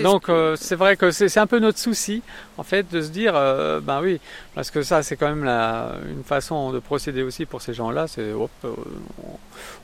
[0.00, 2.22] Donc euh, c'est vrai que c'est un peu notre souci
[2.56, 4.20] en fait de se dire euh, ben oui
[4.54, 8.06] parce que ça c'est quand même la, une façon de procéder aussi pour ces gens-là
[8.08, 8.46] c'est euh,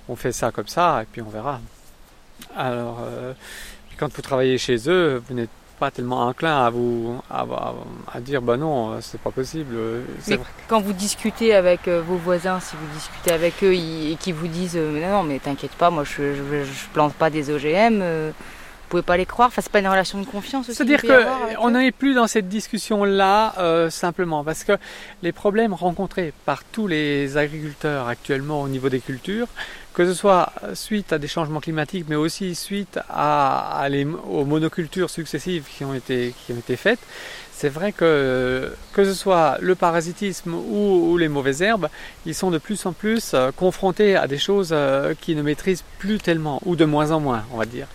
[0.08, 1.60] on fait ça comme ça et puis on verra.
[2.54, 2.98] Alors,
[3.98, 7.44] quand vous travaillez chez eux, vous n'êtes pas tellement enclin à vous à,
[8.12, 9.76] à, dire bah non c'est pas possible
[10.26, 10.38] mais
[10.68, 14.76] quand vous discutez avec vos voisins si vous discutez avec eux et qu'ils vous disent
[14.76, 18.02] non non mais t'inquiète pas moi je, je, plante pas des OGM
[18.86, 19.48] pouvez pas les croire.
[19.48, 20.76] Enfin, c'est pas une relation de confiance aussi.
[20.76, 24.72] C'est-à-dire qu'on n'est plus dans cette discussion-là euh, simplement parce que
[25.22, 29.48] les problèmes rencontrés par tous les agriculteurs actuellement au niveau des cultures,
[29.94, 33.88] que ce soit suite à des changements climatiques, mais aussi suite à,
[34.28, 37.00] aux monocultures successives qui ont été, qui ont été faites,
[37.56, 41.88] c'est vrai que que ce soit le parasitisme ou, les mauvaises herbes,
[42.26, 45.84] ils sont de plus en plus euh, confrontés à des choses euh, qu'ils ne maîtrisent
[45.98, 47.86] plus tellement, ou de moins en moins, on va dire.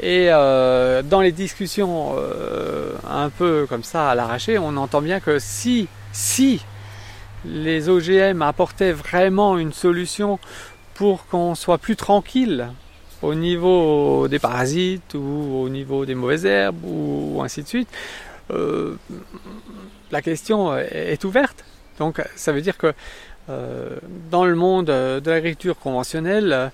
[0.00, 5.20] Et euh, dans les discussions euh, un peu comme ça à l'arraché, on entend bien
[5.20, 6.62] que si, si
[7.46, 10.38] les OGM apportaient vraiment une solution
[10.94, 12.68] pour qu'on soit plus tranquille
[13.22, 17.88] au niveau des parasites ou au niveau des mauvaises herbes ou ainsi de suite,
[18.50, 18.96] euh,
[20.10, 21.64] la question est ouverte.
[21.98, 22.92] Donc ça veut dire que
[24.30, 26.70] dans le monde de l'agriculture conventionnelle,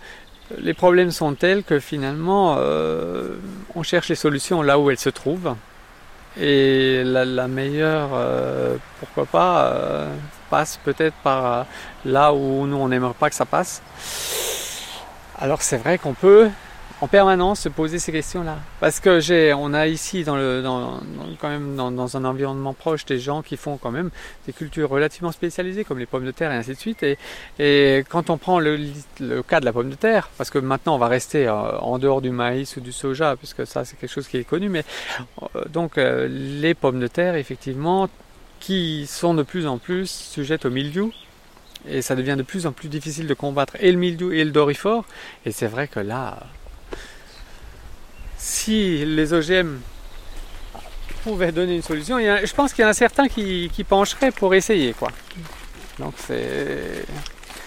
[0.59, 3.37] les problèmes sont tels que finalement euh,
[3.75, 5.55] on cherche les solutions là où elles se trouvent.
[6.41, 10.09] Et la, meilleure, euh, pourquoi pas, euh,
[10.49, 11.67] passe peut-être par
[12.07, 13.83] là où nous on n'aimerait pas que ça passe.
[15.39, 16.49] Alors c'est vrai qu'on peut
[17.03, 18.59] en permanence se poser ces questions-là.
[18.79, 21.01] Parce que j'ai, on a ici dans
[21.41, 24.11] quand même dans, un environnement proche des gens qui font quand même
[24.47, 27.05] des cultures relativement spécialisées comme les pommes de terre et ainsi de suite.
[27.59, 28.79] Et, quand on prend le,
[29.43, 32.23] cas de la pomme de terre, parce que maintenant on va rester euh, en dehors
[32.23, 34.85] du maïs ou du soja, puisque ça c'est quelque chose qui est connu, mais
[35.43, 38.09] euh, donc euh, les pommes de terre effectivement
[38.61, 41.13] qui sont de plus en plus sujettes au mildiou,
[41.89, 44.53] et ça devient de plus en plus difficile de combattre et le mildiou et le
[44.53, 45.05] dorifort.
[45.45, 46.39] Et c'est vrai que là,
[48.43, 49.79] si les OGM
[51.23, 54.95] pouvaient donner une solution, je pense qu'il y en a certains qui, pencheraient pour essayer.
[54.95, 55.11] Quoi.
[56.01, 57.07] Donc c'est...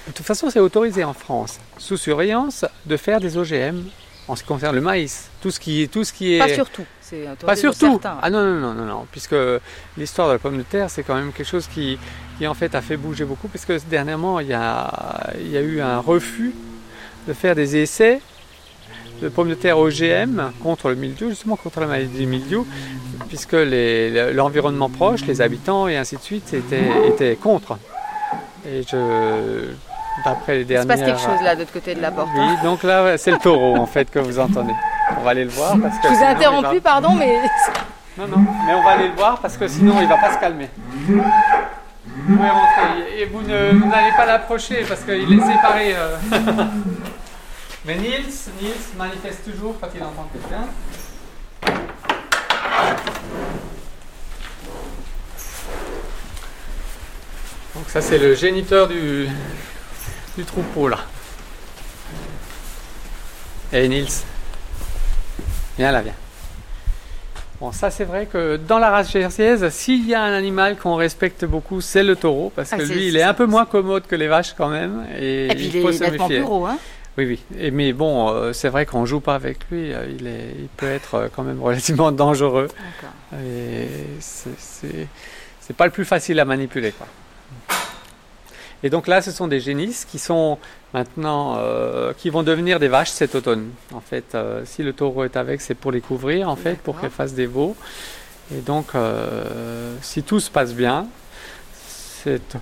[0.05, 3.83] De toute façon, c'est autorisé en France, sous surveillance, de faire des OGM
[4.27, 5.29] en ce qui concerne le maïs.
[5.41, 6.39] Tout ce qui, tout ce qui est...
[6.39, 6.85] Pas surtout.
[7.45, 8.01] Pas surtout.
[8.03, 9.07] Ah non, non, non, non, non.
[9.09, 9.35] Puisque
[9.97, 11.97] l'histoire de la pomme de terre, c'est quand même quelque chose qui,
[12.37, 13.47] qui en fait a fait bouger beaucoup.
[13.47, 16.53] Parce que dernièrement, il y a, il y a eu un refus
[17.27, 18.21] de faire des essais
[19.21, 22.67] de pommes de terre OGM contre le mildiou, justement contre la maladie du mildiou,
[23.27, 27.77] puisque l'environnement proche, les habitants et ainsi de suite étaient, contre.
[28.67, 29.67] Et je,
[30.25, 30.95] d'après les dernières...
[30.95, 32.29] Il se passe quelque chose là, de l'autre côté de la porte.
[32.35, 34.73] Oui, donc là, c'est le taureau en fait que vous entendez.
[35.19, 36.07] On va aller le voir parce que...
[36.07, 37.37] Je vous ai interrompu, pardon, mais...
[38.17, 40.39] Non, non, mais on va aller le voir parce que sinon il va pas se
[40.39, 40.69] calmer.
[41.07, 41.21] Vous
[42.27, 45.93] pouvez rentrer et vous n'allez pas l'approcher parce qu'il est séparé.
[45.95, 46.15] Euh.
[47.85, 48.23] Mais Niels,
[48.59, 50.65] Niels manifeste toujours quand il entend quelqu'un.
[57.75, 59.27] Donc ça c'est le géniteur du,
[60.35, 60.99] du troupeau là.
[63.71, 64.07] Et hey, Niels,
[65.77, 66.13] viens là, viens.
[67.59, 70.95] Bon, ça c'est vrai que dans la race jersiaise, s'il y a un animal qu'on
[70.95, 74.07] respecte beaucoup, c'est le taureau, parce ah, que lui, il est un peu moins commode
[74.07, 75.05] que les vaches quand même.
[75.19, 76.79] Et, et puis il, est nettement gros, hein
[77.17, 77.39] oui, oui.
[77.57, 79.93] Et, mais bon, euh, c'est vrai qu'on joue pas avec lui.
[79.93, 82.67] Euh, il, est, il peut être euh, quand même relativement dangereux.
[83.41, 83.87] Et
[84.19, 86.91] c'est pas le plus facile à manipuler.
[86.91, 87.07] Quoi.
[88.83, 90.59] Et donc là, ce sont des génisses qui sont
[90.93, 91.57] maintenant,
[92.17, 93.71] qui vont devenir des vaches cet automne.
[93.93, 97.09] En fait, si le taureau est avec, c'est pour les couvrir, en fait, pour qu'elles
[97.09, 97.75] fassent des veaux.
[98.53, 98.91] Et donc,
[100.01, 101.07] si tout se passe bien,
[101.73, 102.57] c'est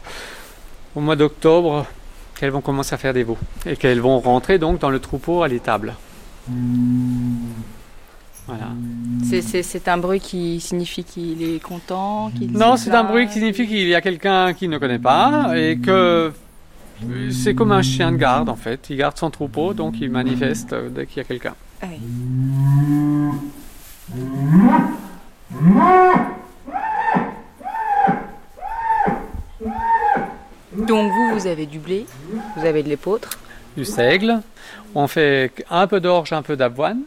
[0.95, 1.85] au mois d'octobre,
[2.43, 5.43] qu'elles vont commencer à faire des veaux et qu'elles vont rentrer donc dans le troupeau
[5.43, 5.93] à l'étable.
[8.47, 8.67] Voilà.
[9.23, 13.88] C'est un bruit qui signifie qu'il est content Non, c'est un bruit qui signifie qu'il
[13.88, 16.34] y a quelqu'un qui ne connaît pas et que
[17.32, 18.89] c'est comme un chien de garde en fait.
[18.89, 21.56] Il garde son troupeau donc il manifeste dès qu'il y a quelqu'un.
[21.82, 21.88] Ah
[30.86, 32.06] donc vous, vous avez du blé,
[32.58, 33.30] vous avez de l'épeautre.
[33.76, 34.41] Du seigle.
[34.96, 37.02] On fait un peu d'orge, un peu d'avoine.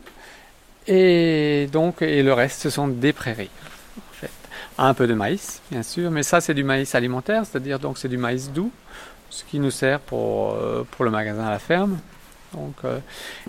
[0.86, 3.50] Et donc, et le reste, ce sont des prairies.
[3.98, 4.30] En fait.
[4.78, 8.08] Un peu de maïs, bien sûr, mais ça, c'est du maïs alimentaire, c'est-à-dire donc c'est
[8.08, 8.70] du maïs doux,
[9.30, 11.98] ce qui nous sert pour, euh, pour le magasin à la ferme.
[12.56, 12.98] Donc, euh,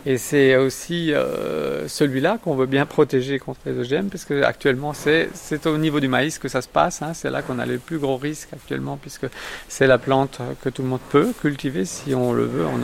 [0.05, 4.93] et c'est aussi euh, celui-là qu'on veut bien protéger contre les OGM, parce que actuellement
[4.93, 7.01] c'est au niveau du maïs que ça se passe.
[7.01, 7.13] Hein.
[7.13, 9.27] c'est là qu'on a le plus gros risque actuellement, puisque
[9.69, 12.77] c'est la plante que tout le monde peut cultiver si on le veut, on,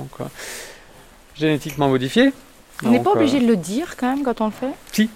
[0.00, 0.28] donc,
[1.34, 2.32] génétiquement modifiée.
[2.84, 4.72] On n'est pas obligé de le dire quand même quand on le fait?
[4.92, 5.10] Si.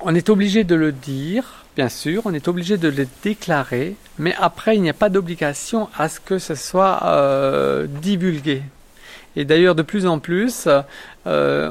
[0.00, 4.34] On est obligé de le dire, bien sûr, on est obligé de le déclarer, mais
[4.40, 8.62] après, il n'y a pas d'obligation à ce que ce soit divulgué.
[9.36, 10.68] Et d'ailleurs, de plus en plus,
[11.26, 11.70] euh,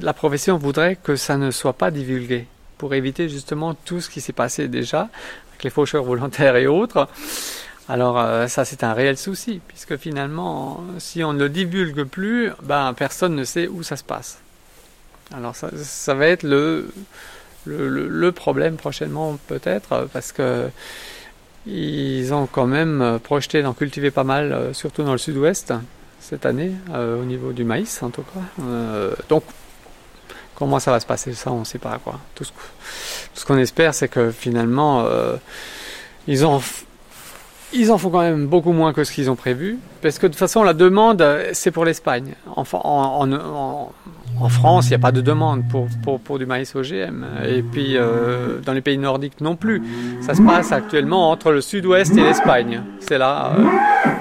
[0.00, 2.46] la profession voudrait que ça ne soit pas divulgué
[2.78, 5.08] pour éviter justement tout ce qui s'est passé déjà
[5.48, 7.08] avec les faucheurs volontaires et autres.
[7.88, 12.50] Alors euh, ça c'est un réel souci puisque finalement si on ne le divulgue plus,
[12.62, 14.38] ben personne ne sait où ça se passe.
[15.34, 16.92] Alors ça, ça va être le,
[17.64, 20.68] le, le problème prochainement peut-être parce que
[21.66, 25.72] ils ont quand même projeté d'en cultiver pas mal, euh, surtout dans le sud-ouest
[26.26, 28.40] cette année, euh, au niveau du maïs en tout cas.
[28.62, 29.44] Euh, donc,
[30.56, 32.00] comment ça va se passer, ça, on ne sait pas.
[32.02, 32.18] Quoi.
[32.34, 32.44] Tout
[33.34, 35.36] ce, qu'on espère, c'est que finalement, euh,
[36.26, 40.32] ils en font quand même beaucoup moins que ce qu'ils ont prévu, parce que de
[40.32, 42.34] toute façon, la demande, c'est pour l'Espagne.
[42.56, 43.92] En, en, en,
[44.48, 47.24] France, il n'y a pas de demande pour, pour, du maïs OGM.
[47.46, 47.96] Et puis,
[48.64, 49.82] dans les pays nordiques non plus.
[50.20, 52.82] Ça se passe actuellement entre le sud-ouest et l'Espagne.
[53.00, 53.52] C'est là.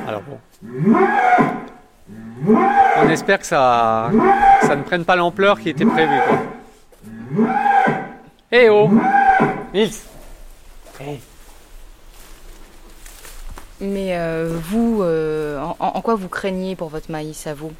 [0.08, 0.38] alors bon.
[2.98, 4.12] On espère que ça,
[4.62, 6.22] ça ne prenne pas l'ampleur qui était prévue.
[8.52, 8.90] Eh oh
[9.74, 9.92] Nils
[13.82, 17.72] Mais euh, vous, euh, en, quoi vous craignez pour votre maïs à vous?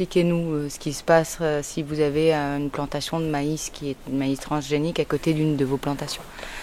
[0.00, 3.96] Expliquez-nous euh, ce qui se passe si vous avez une plantation de maïs qui est
[4.08, 6.22] maïs transgénique à côté d'une de vos plantations.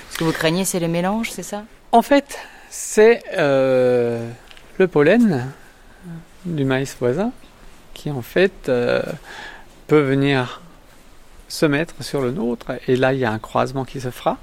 [0.10, 1.63] Ce que vous craignez, c'est le mélange, c'est ça?
[1.91, 3.21] En fait, c'est
[4.78, 5.52] le pollen
[6.45, 7.32] du maïs voisin
[7.93, 9.02] qui en fait euh,
[9.88, 10.62] peut venir
[11.48, 14.38] se mettre sur le nôtre et là il y a un croisement qui se fera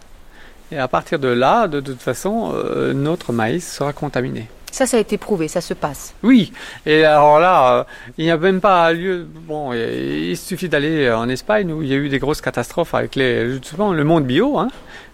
[0.71, 4.49] et à partir de là de toute façon euh, notre maïs sera contaminé.
[4.73, 6.15] Ça, ça a été prouvé, ça se passe.
[6.25, 6.53] Oui,
[6.85, 7.85] et alors là, euh,
[8.19, 9.25] il n'y a même pas lieu.
[9.47, 13.15] Bon, il suffit d'aller en Espagne où il y a eu des grosses catastrophes avec
[13.15, 14.69] les, justement le monde bio, hein,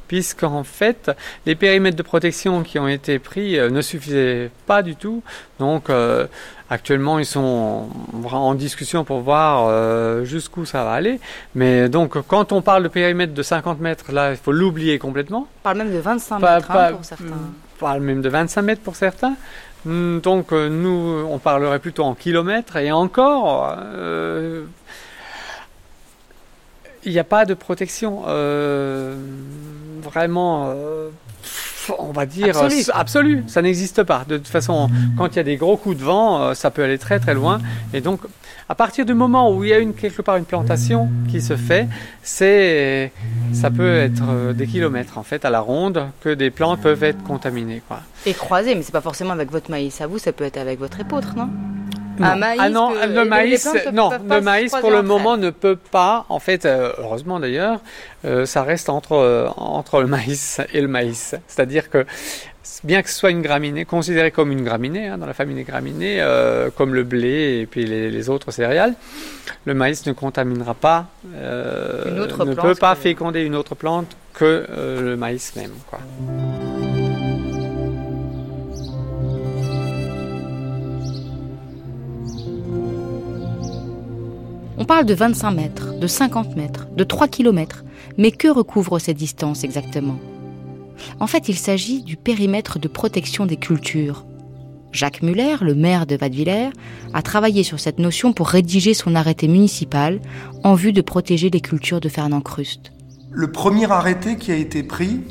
[0.08, 1.10] puisqu'en fait,
[1.46, 5.22] les périmètres de protection qui ont été pris euh, ne suffisaient pas du tout.
[5.60, 6.26] Donc, euh,
[6.70, 7.88] actuellement, ils sont
[8.32, 11.20] en discussion pour voir euh, jusqu'où ça va aller.
[11.54, 15.46] Mais donc, quand on parle de périmètre de 50 mètres, là, il faut l'oublier complètement.
[15.60, 17.24] On parle même de 25 mètres hein, pour certains.
[17.78, 19.36] Parle même de 25 mètres pour certains.
[19.84, 22.76] Hmm, donc, nous, on parlerait plutôt en kilomètres.
[22.76, 23.76] Et encore,
[27.04, 29.16] il n'y a pas de protection euh,
[30.02, 31.10] vraiment, euh,
[31.98, 32.56] on va dire,
[32.94, 33.44] absolue.
[33.46, 34.24] Ça n'existe pas.
[34.28, 36.82] De toute façon, quand il y a des gros coups de vent, euh, ça peut
[36.82, 37.60] aller très très loin.
[37.92, 38.20] Et donc,
[38.68, 41.56] à partir du moment où il y a une, quelque part une plantation qui se
[41.56, 41.88] fait,
[42.22, 43.12] c'est,
[43.52, 47.22] ça peut être des kilomètres en fait à la ronde que des plantes peuvent être
[47.22, 47.82] contaminées.
[47.88, 48.00] Quoi.
[48.26, 50.78] Et croisées, mais c'est pas forcément avec votre maïs à vous, ça peut être avec
[50.78, 51.48] votre épeautre, non?
[52.20, 56.26] Ah non, le maïs, non, le maïs pour le moment ne peut pas.
[56.28, 57.80] En fait, euh, heureusement d'ailleurs,
[58.24, 61.34] euh, ça reste entre euh, entre le maïs et le maïs.
[61.46, 62.04] C'est-à-dire que
[62.84, 65.64] bien que ce soit une graminée, considérée comme une graminée hein, dans la famille des
[65.64, 66.24] graminées,
[66.76, 68.94] comme le blé et puis les, autres céréales,
[69.64, 75.56] le maïs ne contaminera pas, ne peut pas féconder une autre plante que le maïs
[75.56, 75.72] même.
[75.88, 75.98] Quoi.
[84.80, 87.84] On parle de 25 mètres, de 50 mètres, de 3 km,
[88.16, 90.20] mais que recouvre ces distances exactement?
[91.18, 94.24] En fait, il s'agit du périmètre de protection des cultures.
[94.92, 96.70] Jacques Muller, le maire de Vadevillers,
[97.12, 100.20] a travaillé sur cette notion pour rédiger son arrêté municipal
[100.62, 102.92] en vue de protéger les cultures de Fernand Cruste.
[103.32, 105.22] Le premier arrêté qui a été pris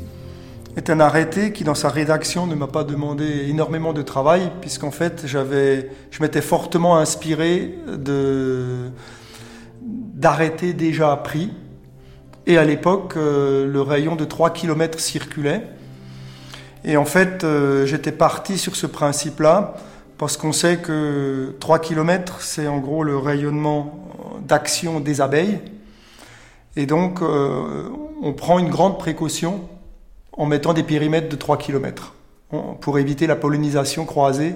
[0.76, 4.90] est un arrêté qui, dans sa rédaction, ne m'a pas demandé énormément de travail, puisqu'en
[4.90, 8.90] fait, je m'étais fortement inspiré de,
[10.14, 11.52] d'arrêter déjà pris.
[12.46, 15.62] Et à l'époque, euh, le rayon de 3 km circulait.
[16.84, 19.76] Et en fait, euh, j'étais parti sur ce principe-là,
[20.16, 24.08] parce qu'on sait que 3 km, c'est en gros le rayonnement
[24.46, 25.60] d'action des abeilles.
[26.76, 27.88] Et donc, euh,
[28.22, 29.68] on prend une grande précaution
[30.32, 32.14] en mettant des périmètres de 3 km
[32.80, 34.54] pour éviter la pollinisation croisée,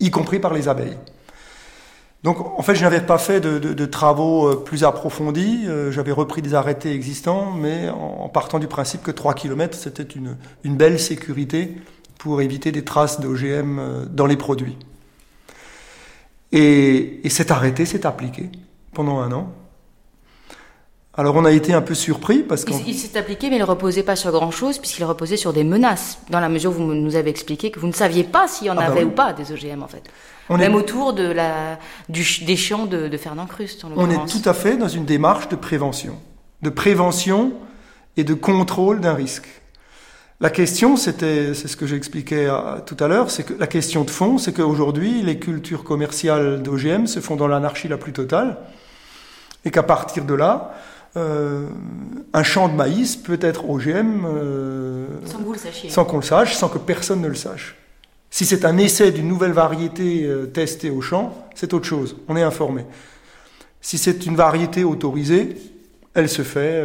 [0.00, 0.96] y compris par les abeilles.
[2.26, 6.42] Donc en fait, je n'avais pas fait de, travaux euh, plus approfondis, euh, j'avais repris
[6.42, 11.76] des arrêtés existants, mais en, partant du principe que 3 km, c'était une, belle sécurité
[12.18, 14.76] pour éviter des traces d'OGM euh, dans les produits.
[16.50, 18.50] Et, cet arrêté s'est appliqué
[18.92, 19.52] pendant un an.
[21.18, 23.64] Alors on a été un peu surpris parce qu'il il, s'est appliqué, mais il ne
[23.64, 26.18] reposait pas sur grand-chose puisqu'il reposait sur des menaces.
[26.28, 28.70] Dans la mesure où vous nous avez expliqué que vous ne saviez pas s'il y
[28.70, 30.02] en ah bah avait ou pas des OGM en fait.
[30.50, 33.84] Même autour de la, du, des champs de, de Fernand Crust.
[33.96, 36.16] on est tout à fait dans une démarche de prévention,
[36.62, 37.54] de prévention
[38.16, 39.48] et de contrôle d'un risque.
[40.38, 42.48] La question, c'était, c'est ce que j'expliquais
[42.84, 47.06] tout à l'heure, c'est que la question de fond, c'est qu'aujourd'hui, les cultures commerciales d'OGM
[47.06, 48.58] se font dans l'anarchie la plus totale,
[49.64, 50.74] et qu'à partir de là,
[51.16, 51.68] euh,
[52.34, 55.06] un champ de maïs peut être OGM euh,
[55.88, 57.76] sans qu'on le sache, sans que personne ne le sache.
[58.30, 62.36] Si c'est un essai d'une nouvelle variété euh, testée au champ, c'est autre chose, on
[62.36, 62.84] est informé.
[63.80, 65.56] Si c'est une variété autorisée,
[66.12, 66.82] elle se fait,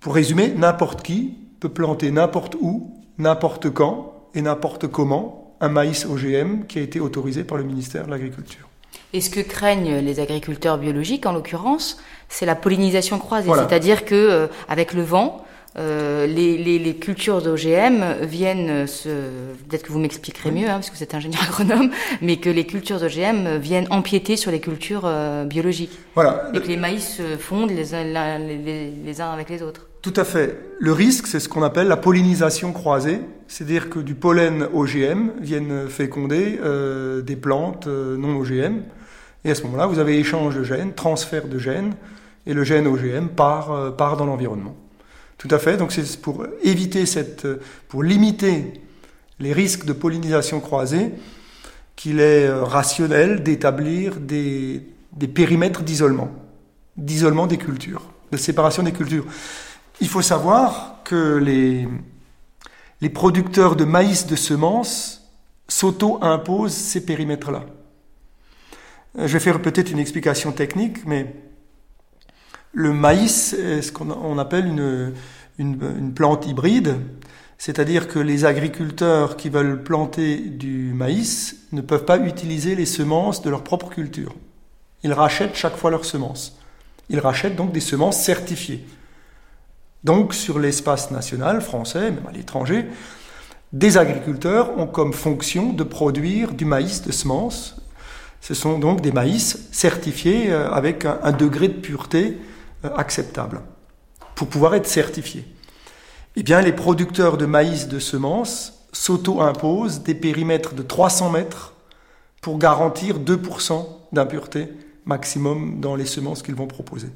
[0.00, 6.04] pour résumer, n'importe qui peut planter n'importe où, n'importe quand et n'importe comment un maïs
[6.04, 8.68] OGM qui a été autorisé par le ministère de l'Agriculture.
[9.12, 14.14] Et ce que craignent les agriculteurs biologiques, en l'occurrence, c'est la pollinisation croisée, c'est-à-dire que
[14.14, 15.44] euh, avec le vent,
[15.76, 19.08] euh, les, les, les, cultures d'OGM viennent se...
[19.68, 21.90] Peut-être que vous m'expliquerez mieux, hein, parce que vous êtes ingénieur agronome,
[22.22, 25.98] mais que les cultures d'OGM viennent empiéter sur les cultures euh, biologiques.
[26.14, 26.50] Voilà.
[26.54, 28.04] Et que les maïs se fondent les uns,
[28.38, 29.88] les, les uns avec les autres.
[30.04, 30.58] Tout à fait.
[30.80, 35.88] Le risque, c'est ce qu'on appelle la pollinisation croisée, c'est-à-dire que du pollen OGM viennent
[35.88, 38.82] féconder euh, des plantes euh, non OGM.
[39.46, 41.94] Et à ce moment-là, vous avez échange de gènes, transfert de gènes,
[42.46, 44.76] et le gène OGM part, euh, part dans l'environnement.
[45.38, 45.78] Tout à fait.
[45.78, 47.48] Donc c'est pour éviter cette,
[47.88, 48.74] pour limiter
[49.40, 51.12] les risques de pollinisation croisée,
[51.96, 54.82] qu'il est rationnel d'établir des,
[55.16, 56.30] des périmètres d'isolement,
[56.98, 58.02] d'isolement des cultures,
[58.32, 59.24] de séparation des cultures.
[60.00, 61.88] Il faut savoir que les,
[63.10, 65.30] producteurs de maïs de semences
[65.68, 67.64] s'auto-imposent ces périmètres-là.
[69.18, 71.34] Euh, je vais faire peut-être une explication technique, mais
[72.72, 75.14] le maïs est ce qu'on appelle une,
[75.58, 76.96] une, plante hybride,
[77.56, 83.42] c'est-à-dire que les agriculteurs qui veulent planter du maïs ne peuvent pas utiliser les semences
[83.42, 84.34] de leur propre culture.
[85.04, 86.58] Ils rachètent chaque fois leurs semences.
[87.10, 88.84] Ils rachètent donc des semences certifiées.
[90.04, 92.86] Donc sur l'espace national français, même à l'étranger,
[93.72, 97.76] des agriculteurs ont comme fonction de produire du maïs de semences.
[98.40, 102.38] Ce sont donc des maïs certifiés euh, avec un, degré de pureté
[102.84, 103.62] euh, acceptable
[104.34, 105.44] pour pouvoir être certifiés.
[106.36, 111.72] Eh bien, les producteurs de maïs de semences s'auto-imposent des périmètres de 300 mètres
[112.42, 114.68] pour garantir 2% d'impureté
[115.06, 117.08] maximum dans les semences qu'ils vont proposer.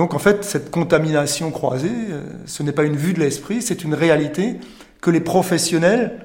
[0.00, 3.84] Donc en fait, cette contamination croisée, euh, ce n'est pas une vue de l'esprit, c'est
[3.84, 4.56] une réalité
[5.02, 6.24] que les professionnels,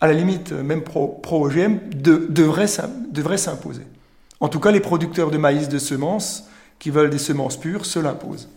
[0.00, 3.82] à la limite même pro-OGM, devraient, s'imposer.
[4.38, 6.44] En tout cas, les producteurs de maïs de semences
[6.78, 8.48] qui veulent des semences pures se l'imposent.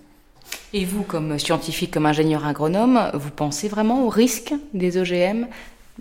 [0.74, 5.48] Et vous, comme scientifique, comme ingénieur agronome, vous pensez vraiment au risque des OGM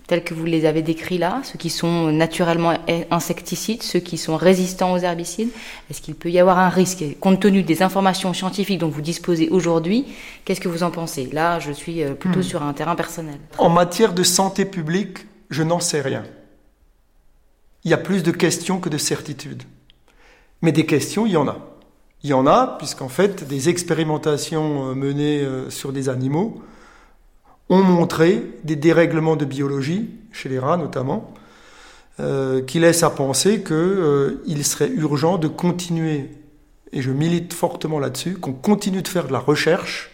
[0.07, 2.73] tels que vous les avez décrits là, ceux qui sont naturellement
[3.11, 5.49] insecticides, ceux qui sont résistants aux herbicides
[5.89, 9.49] Est-ce qu'il peut y avoir un risque Compte tenu des informations scientifiques dont vous disposez
[9.49, 10.05] aujourd'hui,
[10.43, 11.29] qu'est-ce que vous en pensez?
[11.31, 12.43] Là, je suis euh, plutôt hmm.
[12.43, 13.39] sur un terrain personnel.
[13.57, 16.23] En matière de santé publique, je n'en sais rien.
[17.83, 19.63] Il y a plus de questions que de certitudes.
[20.61, 21.57] Mais des questions, il y en a.
[22.23, 26.61] Il y en a, puisqu'en fait, des expérimentations euh, menées euh, sur des animaux
[27.71, 31.33] ont montré des dérèglements de biologie, chez les rats notamment,
[32.19, 36.29] euh, qui laissent à penser qu'il euh, serait urgent de continuer,
[36.91, 40.11] et je milite fortement là-dessus, qu'on continue de faire de la recherche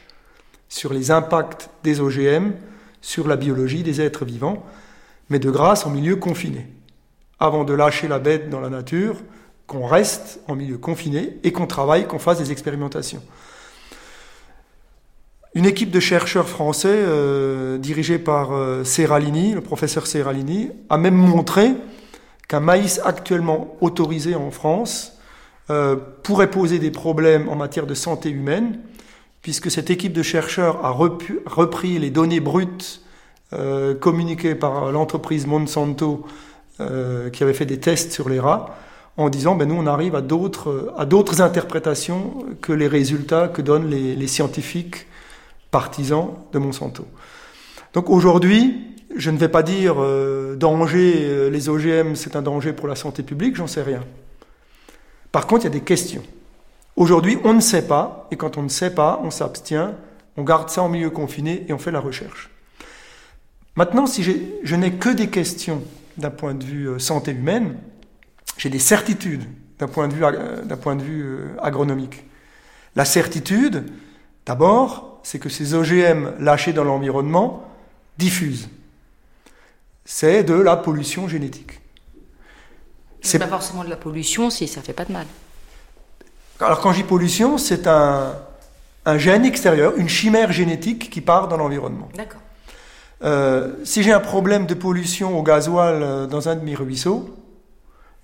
[0.70, 2.52] sur les impacts des OGM
[3.02, 4.64] sur la biologie des êtres vivants,
[5.30, 6.68] mais de grâce en milieu confiné.
[7.40, 9.16] Avant de lâcher la bête dans la nature,
[9.66, 13.24] qu'on reste en milieu confiné et qu'on travaille, qu'on fasse des expérimentations.
[15.58, 21.16] Une équipe de chercheurs français euh, dirigée par euh, Serralini, le professeur Serralini, a même
[21.16, 21.72] montré
[22.48, 25.18] qu'un maïs actuellement autorisé en France
[25.72, 28.78] euh, pourrait poser des problèmes en matière de santé humaine,
[29.42, 33.02] puisque cette équipe de chercheurs a repris les données brutes
[34.00, 36.24] communiquées par l'entreprise Monsanto
[36.78, 38.78] qui avait fait des tests sur les rats,
[39.16, 44.28] en disant ben nous on arrive à d'autres interprétations que les résultats que donnent les
[44.28, 45.08] scientifiques
[45.72, 47.06] partisans de Monsanto.
[47.94, 52.74] Donc aujourd'hui, je ne vais pas dire euh, danger, euh, les OGM c'est un danger
[52.74, 54.04] pour la santé publique, j'en sais rien.
[55.32, 56.24] Par contre, il y a des questions.
[56.96, 59.94] Aujourd'hui, on ne sait pas, et quand on ne sait pas, on s'abstient,
[60.36, 62.50] on garde ça en milieu confiné et on fait la recherche.
[63.76, 65.84] Maintenant, si je n'ai que des questions
[66.18, 67.78] d'un point de vue euh, santé humaine,
[68.58, 69.44] j'ai des certitudes
[69.78, 70.22] d'un point de vue,
[70.66, 72.26] d'un point de vue agronomique.
[72.96, 73.84] La certitude,
[74.48, 77.66] d'abord, c'est que ces OGM lâchés dans l'environnement
[78.18, 78.70] diffusent.
[80.06, 81.82] C'est de la pollution génétique.
[83.20, 85.28] C'est pas forcément de la pollution si ça fait pas de mal.
[86.62, 88.38] Alors quand je dis pollution, c'est un,
[89.04, 92.08] un gène extérieur, une chimère génétique qui part dans l'environnement.
[92.16, 92.40] D'accord.
[93.22, 97.36] Euh, si j'ai un problème de pollution au gasoil euh, dans un de mes ruisseaux,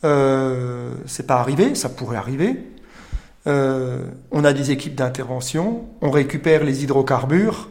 [0.05, 2.63] euh, c'est pas arrivé, ça pourrait arriver.
[3.45, 7.69] Euh, on a des équipes d'intervention, on récupère les hydrocarbures.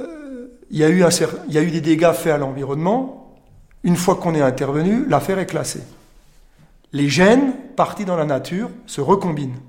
[0.00, 1.08] Euh, il y, a eu un,
[1.48, 3.40] il y a eu des dégâts faits à l'environnement.
[3.82, 5.82] Une fois qu'on est intervenu, l'affaire est classée.
[6.92, 9.60] Les gènes partis dans la nature se recombinent.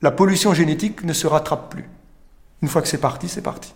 [0.00, 1.88] La pollution génétique ne se rattrape plus.
[2.62, 3.74] Une fois que c'est parti, c'est parti.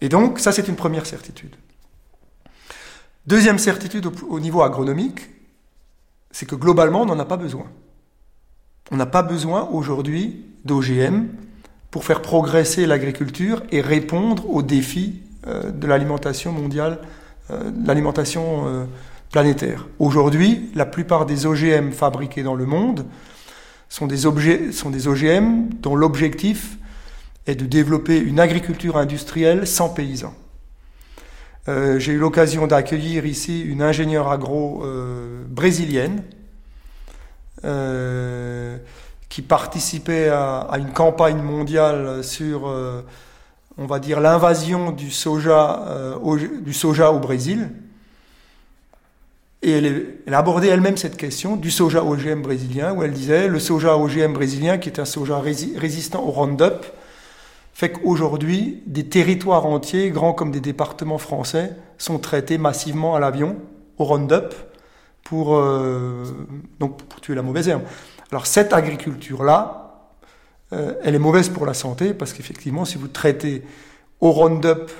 [0.00, 1.54] Et donc, ça, c'est une première certitude.
[3.26, 5.20] Deuxième certitude au, niveau agronomique,
[6.30, 7.66] c'est que globalement, on n'en a pas besoin.
[8.90, 11.28] On n'a pas besoin aujourd'hui d'OGM
[11.90, 16.98] pour faire progresser l'agriculture et répondre aux défis euh, de l'alimentation mondiale,
[17.50, 18.84] euh, l'alimentation euh,
[19.32, 19.86] planétaire.
[19.98, 23.06] Aujourd'hui, la plupart des OGM fabriqués dans le monde
[23.88, 26.78] sont des, OGM dont l'objectif
[27.46, 30.34] est de développer une agriculture industrielle sans paysans.
[31.98, 36.24] J'ai eu l'occasion d'accueillir ici une ingénieure agro euh, brésilienne
[37.64, 38.78] euh,
[39.28, 43.02] qui participait à, à, une campagne mondiale sur, euh,
[43.78, 47.70] on va dire, l'invasion du soja, euh, au, du soja au Brésil.
[49.62, 53.46] Et elle, elle a abordé elle-même cette question du soja OGM brésilien, où elle disait
[53.46, 56.86] le soja OGM brésilien, qui est un soja rési résistant au Roundup,
[57.74, 63.56] fait qu'aujourd'hui, des territoires entiers, grands comme des départements français, sont traités massivement à l'avion,
[63.98, 64.54] au Roundup,
[65.24, 66.24] pour, euh,
[66.78, 67.82] donc pour tuer la mauvaise herbe.
[68.30, 69.90] Alors cette agriculture-là,
[70.72, 73.62] euh, elle est mauvaise pour la santé, parce qu'effectivement, si vous traitez
[74.20, 74.90] au Roundup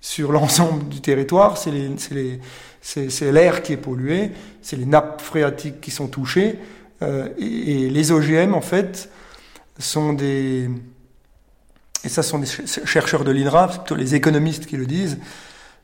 [0.00, 4.32] sur l'ensemble du territoire, c'est l'air qui est pollué,
[4.62, 6.58] c'est les nappes phréatiques qui sont touchées,
[7.02, 9.10] euh, et, et, les OGM, en fait,
[9.78, 10.70] sont des...
[12.04, 15.18] Et ça sont des chercheurs de l'INRA, plutôt les économistes qui le disent,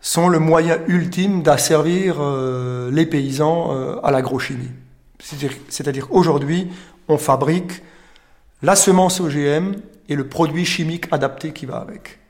[0.01, 4.71] sont le moyen ultime d'asservir euh, les paysans euh, à l'agrochimie.
[5.69, 6.69] C'est-à-dire qu'aujourd'hui,
[7.09, 7.83] on fabrique
[8.63, 9.73] la semence OGM
[10.09, 12.21] et le produit chimique adapté qui va avec.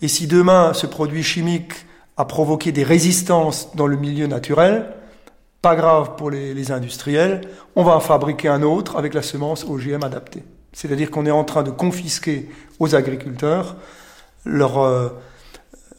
[0.00, 1.72] Et si demain, ce produit chimique
[2.16, 4.86] a provoqué des résistances dans le milieu naturel,
[5.60, 7.42] pas grave pour les, les, industriels,
[7.76, 10.42] on va en fabriquer un autre avec la semence OGM adaptée.
[10.72, 12.48] C'est-à-dire qu'on est en train de confisquer
[12.78, 13.76] aux agriculteurs
[14.44, 15.08] leur, euh,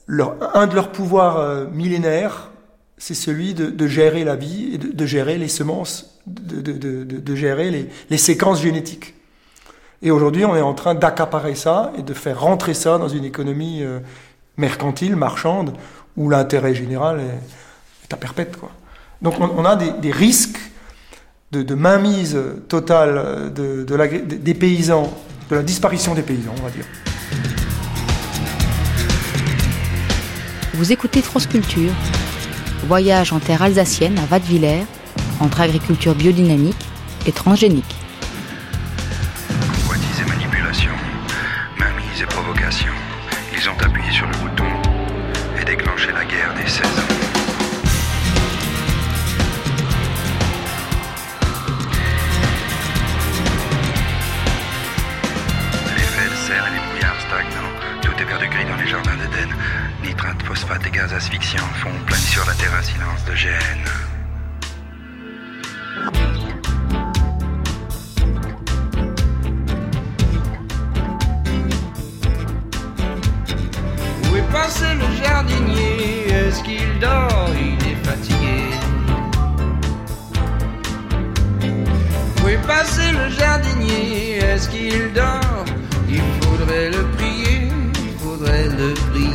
[0.07, 2.49] un de leurs pouvoirs euh, millénaires,
[2.97, 8.61] c'est celui de, gérer la vie et de, gérer les semences, de, gérer les, séquences
[8.61, 9.15] génétiques.
[10.01, 13.25] Et aujourd'hui, on est en train d'accaparer ça et de faire rentrer ça dans une
[13.25, 13.99] économie euh,
[14.57, 15.73] mercantile, marchande,
[16.15, 18.55] où l'intérêt général est, à perpète.
[19.21, 20.59] Donc on, a des, des risques
[21.51, 22.37] de, mainmise
[22.67, 23.51] totale
[23.89, 25.11] la, des paysans,
[25.49, 26.85] de la disparition des paysans, on va dire.
[30.75, 31.91] Vous écoutez France Culture,
[32.87, 34.85] voyage en terre alsacienne à Wattwiller,
[35.39, 36.87] entre agriculture biodynamique
[37.27, 38.02] et transgénique.
[60.53, 63.85] Nitrate, phosphate et gaz asphyxiants font planer sur la terre un silence de gêne.
[74.31, 76.27] Où est passé le jardinier?
[76.29, 77.49] Est-ce qu'il dort?
[77.59, 78.59] Il est fatigué.
[82.43, 84.37] Où est passé le jardinier?
[84.37, 85.65] Est-ce qu'il dort?
[86.09, 89.32] Il faudrait le prier, il faudrait le prier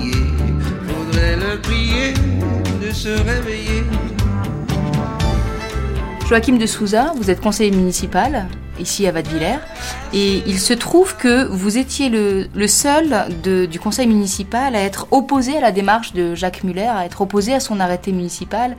[3.09, 3.85] se réveiller.
[6.29, 8.49] Joachim de Souza, vous êtes conseiller municipal
[8.79, 9.59] ici à Vadevillers
[10.13, 14.81] et il se trouve que vous étiez le, le seul de, du conseil municipal à
[14.81, 18.77] être opposé à la démarche de Jacques Muller, à être opposé à son arrêté municipal.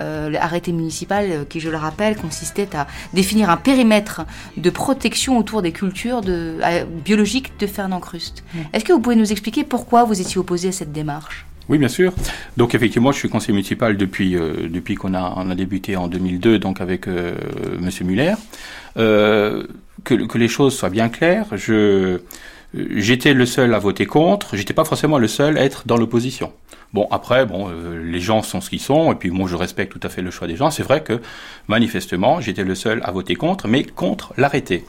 [0.00, 4.22] Euh, l'arrêté municipal euh, qui, je le rappelle, consistait à définir un périmètre
[4.56, 8.42] de protection autour des cultures de, euh, biologiques de Fernand Crust.
[8.54, 8.58] Mmh.
[8.72, 11.46] Est-ce que vous pouvez nous expliquer pourquoi vous étiez opposé à cette démarche?
[11.68, 12.12] Oui, bien sûr.
[12.56, 16.08] Donc effectivement, je suis conseiller municipal depuis euh, depuis qu'on a on a débuté en
[16.08, 17.34] 2002, donc avec euh,
[17.80, 18.34] Monsieur Muller.
[18.96, 19.64] Euh,
[20.04, 21.46] que, les choses soient bien claires,
[22.74, 26.52] j'étais le seul à voter contre, j'étais pas forcément le seul à être dans l'opposition.
[26.92, 29.92] Bon, après, bon, euh, les gens sont ce qu'ils sont, et puis moi je respecte
[29.92, 30.70] tout à fait le choix des gens.
[30.70, 31.20] C'est vrai que
[31.68, 34.84] manifestement, j'étais le seul à voter contre, mais contre l'arrêté.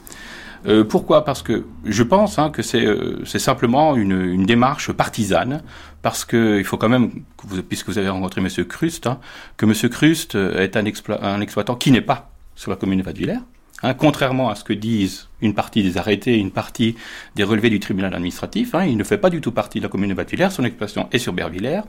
[0.66, 1.24] Euh, pourquoi?
[1.24, 5.62] Parce que je pense hein, que c'est euh, simplement une, une, démarche partisane,
[6.02, 9.18] parce que il faut quand même, que vous, puisque vous avez rencontré Monsieur Crust, hein,
[9.56, 13.40] que Monsieur Crust est un, exploitant qui n'est pas sur la commune de Vadevillers,
[13.84, 16.96] Hein, contrairement à ce que disent une partie des arrêtés, une partie
[17.34, 19.90] des relevés du tribunal administratif, hein, il ne fait pas du tout partie de la
[19.90, 21.82] commune de Batvillers, son exploitation est sur Bervillers,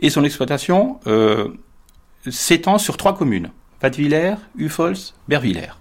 [0.00, 1.50] et son exploitation euh,
[2.28, 3.50] s'étend sur trois communes,
[3.80, 4.96] Batvillers, Ufols,
[5.28, 5.74] Bervillers.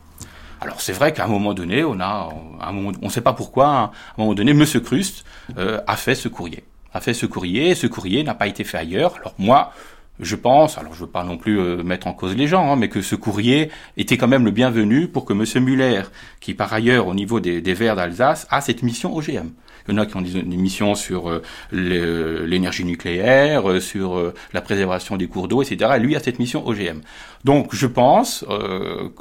[0.66, 2.30] Alors c'est vrai qu'à un moment donné, on a,
[2.68, 5.24] on ne sait pas pourquoi, à un moment donné, Monsieur Crust
[5.60, 8.80] euh, a fait ce courrier, a fait ce courrier, ce courrier n'a pas été fait
[8.80, 9.16] ailleurs.
[9.18, 9.74] Alors moi,
[10.20, 12.78] je pense, alors je veux pas non plus euh, mettre en cause les gens, hein,
[12.78, 15.64] mais que ce courrier était quand même le bienvenu pour que M.
[15.64, 16.02] Muller,
[16.40, 19.52] qui par ailleurs au niveau des, des Verts d'Alsace a cette mission OGM.
[19.88, 24.62] Il y en a qui ont des, missions sur euh, l'énergie nucléaire, euh, sur la
[24.62, 25.92] préservation des cours d'eau, etc.
[25.96, 27.02] Et lui a cette mission OGM.
[27.44, 28.46] Donc je pense,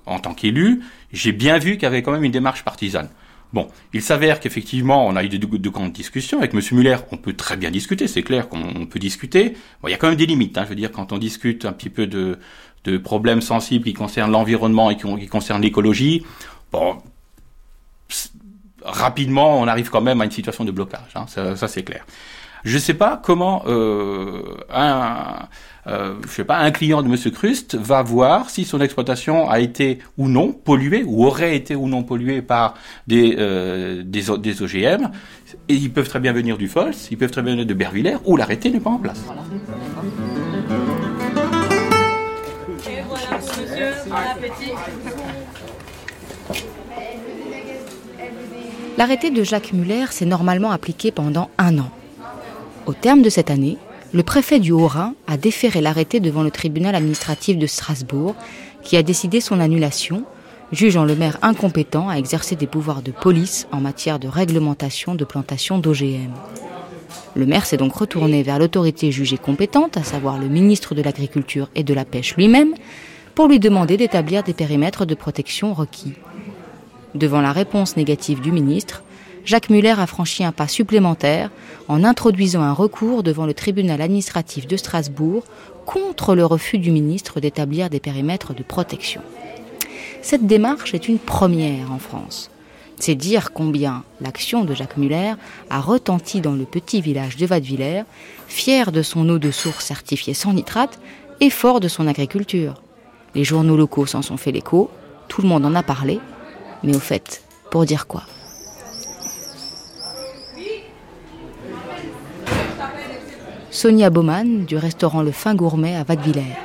[0.06, 0.80] en tant qu'élu,
[1.12, 3.08] j'ai bien vu qu'il y avait quand même une démarche partisane.
[3.54, 6.38] Bon, il s'avère qu'effectivement, on a eu de grandes discussions.
[6.38, 6.60] Avec M.
[6.72, 9.50] Muller, on peut très bien discuter, c'est clair qu'on peut discuter.
[9.80, 10.58] Bon, il y a quand même des limites.
[10.58, 12.40] Hein, je veux dire, quand on discute un petit peu de,
[12.82, 16.24] de problèmes sensibles qui concernent l'environnement et qui, qui concernent l'écologie,
[16.72, 16.96] bon,
[18.84, 21.00] rapidement, on arrive quand même à une situation de blocage.
[21.14, 22.04] Hein, ça, ça c'est clair.
[22.64, 25.48] Je ne sais pas comment euh, un,
[25.86, 29.60] euh, je sais pas, un client de Monsieur Crust va voir si son exploitation a
[29.60, 32.74] été ou non polluée ou aurait été ou non polluée par
[33.06, 35.10] des, euh, des, des, OGM.
[35.68, 38.16] Et ils peuvent très bien venir du Fols, ils peuvent très bien venir de Bervillers
[38.24, 39.22] où l'arrêté n'est pas en place.
[39.26, 39.42] Voilà.
[48.96, 51.90] L'arrêté de Jacques Muller s'est normalement appliqué pendant un an.
[52.86, 53.76] Au terme de cette année,
[54.12, 58.36] le préfet du Haut-Rhin a déféré l'arrêté devant le tribunal administratif de Strasbourg,
[58.84, 60.22] qui a décidé son annulation,
[60.70, 65.24] jugeant le maire incompétent à exercer des pouvoirs de police en matière de réglementation de
[65.24, 66.32] plantation d'OGM.
[67.34, 71.68] Le maire s'est donc retourné vers l'autorité jugée compétente, à savoir le ministre de l'Agriculture
[71.74, 72.74] et de la Pêche lui-même,
[73.34, 76.12] pour lui demander d'établir des périmètres de protection requis.
[77.14, 79.02] Devant la réponse négative du ministre,
[79.44, 81.50] Jacques Muller a franchi un pas supplémentaire
[81.86, 85.44] en introduisant un recours devant le tribunal administratif de Strasbourg
[85.86, 89.20] contre le refus du ministre d'établir des périmètres de protection.
[90.22, 92.50] Cette démarche est une première en France.
[92.98, 95.34] C'est dire combien l'action de Jacques Muller
[95.68, 98.04] a retenti dans le petit village de Vadevillers,
[98.48, 100.98] fier de son eau de source certifiée sans nitrate
[101.40, 102.82] et fort de son agriculture.
[103.34, 104.90] Les journaux locaux s'en sont fait l'écho,
[105.28, 106.20] tout le monde en a parlé,
[106.84, 108.22] mais au fait, pour dire quoi?
[113.70, 116.56] Sonia Baumann du restaurant Le Fin Gourmet à Vadevillers.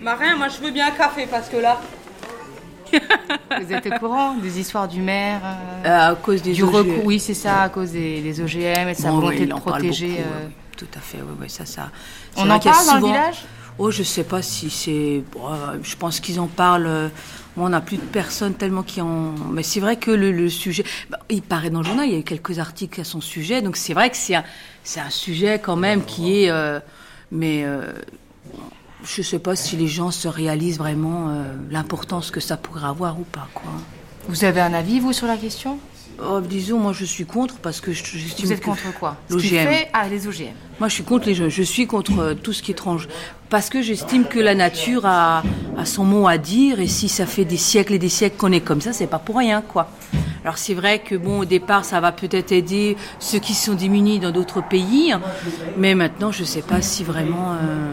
[0.00, 1.78] Marin, moi je veux bien un café parce que là.
[3.60, 6.74] Vous êtes au courant des histoires du maire euh, euh, À cause des du OGM.
[6.74, 9.40] recours, oui, c'est ça, à cause des, des, OGM et de sa Bon, volonté oui,
[9.42, 10.08] de il en parle protéger.
[10.08, 10.52] beaucoup, euh, ouais.
[10.76, 11.90] Tout à fait, oui, oui, ça, ça.
[12.36, 13.44] On en parle dans le village?
[13.78, 15.22] Oh, je sais pas si c'est.
[15.32, 17.10] bon, euh, je pense qu'ils en parlent.
[17.56, 19.34] On n'a plus de personnes tellement qui en.
[19.50, 20.84] Mais c'est vrai que le, sujet.
[21.10, 23.60] bah, il paraît dans le journal, il y a eu quelques articles à son sujet.
[23.60, 24.44] Donc c'est vrai que c'est un,
[24.84, 26.50] c'est un sujet quand même qui est.
[26.50, 26.80] euh,
[27.32, 27.92] Mais euh,
[29.04, 33.18] je sais pas si les gens se réalisent vraiment euh, l'importance que ça pourrait avoir
[33.18, 33.70] ou pas, quoi.
[34.28, 35.78] Vous avez un avis, vous, sur la question?
[36.22, 39.16] Oh, disons, moi je suis contre parce que je, j'estime Vous êtes contre quoi?
[39.30, 39.68] L'OGM.
[39.92, 40.52] Ah, les OGM.
[40.78, 41.34] Moi, je suis contre les.
[41.34, 43.08] Je suis contre euh, tout ce qui est étrange.
[43.48, 45.42] Parce que j'estime que la nature a,
[45.76, 46.80] a son mot à dire.
[46.80, 49.18] Et si ça fait des siècles et des siècles qu'on est comme ça, c'est pas
[49.18, 49.90] pour rien, quoi.
[50.44, 54.20] Alors, c'est vrai que, bon, au départ, ça va peut-être aider ceux qui sont démunis
[54.20, 55.12] dans d'autres pays.
[55.12, 55.20] hein.
[55.76, 57.92] Mais maintenant, je sais pas si vraiment euh,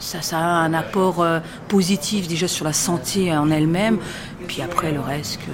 [0.00, 1.38] ça, ça a un apport euh,
[1.68, 3.98] positif déjà sur la santé en elle-même.
[4.48, 5.52] Puis après, le reste, que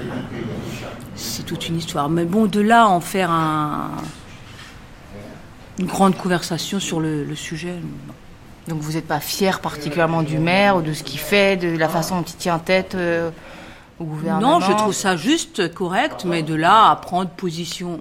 [1.19, 2.09] c'est toute une histoire.
[2.09, 3.91] Mais bon, de là, à en faire un
[5.79, 7.75] une grande conversation sur le, le sujet.
[8.67, 11.89] Donc vous n'êtes pas fier particulièrement du maire ou de ce qu'il fait, de la
[11.89, 13.31] façon dont il tient tête euh,
[13.99, 14.59] au gouvernement?
[14.59, 18.01] Non, je trouve ça juste correct, mais de là à prendre position,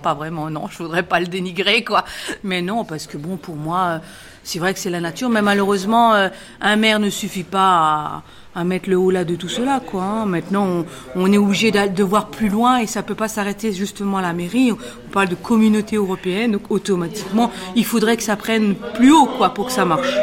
[0.00, 2.04] pas vraiment, non, je voudrais pas le dénigrer, quoi.
[2.42, 3.98] Mais non, parce que bon, pour moi, euh,
[4.42, 6.28] c'est vrai que c'est la nature, mais malheureusement, euh,
[6.60, 8.22] un maire ne suffit pas
[8.54, 10.02] à, mettre le haut là de tout cela, quoi.
[10.02, 10.26] hein.
[10.26, 10.84] Maintenant,
[11.14, 14.32] on, est obligé de voir plus loin et ça peut pas s'arrêter justement à la
[14.32, 14.72] mairie.
[14.72, 19.54] On parle de communauté européenne, donc automatiquement, il faudrait que ça prenne plus haut, quoi,
[19.54, 20.16] pour que ça marche.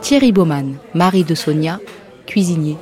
[0.00, 1.78] Thierry Baumann, mari de Sonia,
[2.32, 2.78] cuisinier.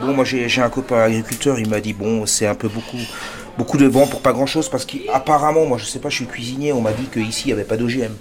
[0.00, 2.98] Bon, moi j'ai un copain agriculteur, il m'a dit bon, c'est un peu beaucoup,
[3.56, 6.26] beaucoup de vent pour pas grand chose parce qu'apparemment, moi je sais pas, je suis
[6.26, 8.12] cuisinier, on m'a dit qu'ici il n'y avait pas d'OGM.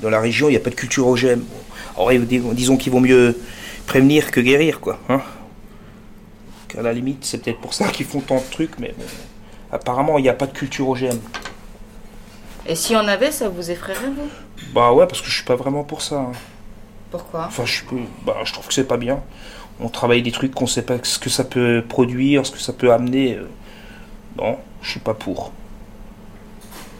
[0.00, 1.42] Dans la région, il n'y a pas de culture OGM.
[1.96, 2.10] Alors,
[2.54, 3.38] disons qu'il vaut mieux
[3.86, 4.98] prévenir que guérir, quoi.
[5.08, 5.20] Hein
[6.68, 9.04] Qu'à la limite, c'est peut-être pour ça qu'ils font tant de trucs, mais bon,
[9.72, 11.18] apparemment, il n'y a pas de culture OGM.
[12.66, 14.28] Et si on avait, ça vous effraierait, vous?
[14.74, 16.16] Bah ouais, parce que je suis pas vraiment pour ça.
[16.16, 16.32] hein.
[17.14, 17.44] Pourquoi?
[17.46, 17.82] Enfin, je,
[18.26, 19.22] bah, je trouve que c'est pas bien.
[19.78, 22.72] On travaille des trucs qu'on sait pas ce que ça peut produire, ce que ça
[22.72, 23.36] peut amener.
[23.36, 23.46] euh.
[24.36, 25.52] Non, je suis pas pour.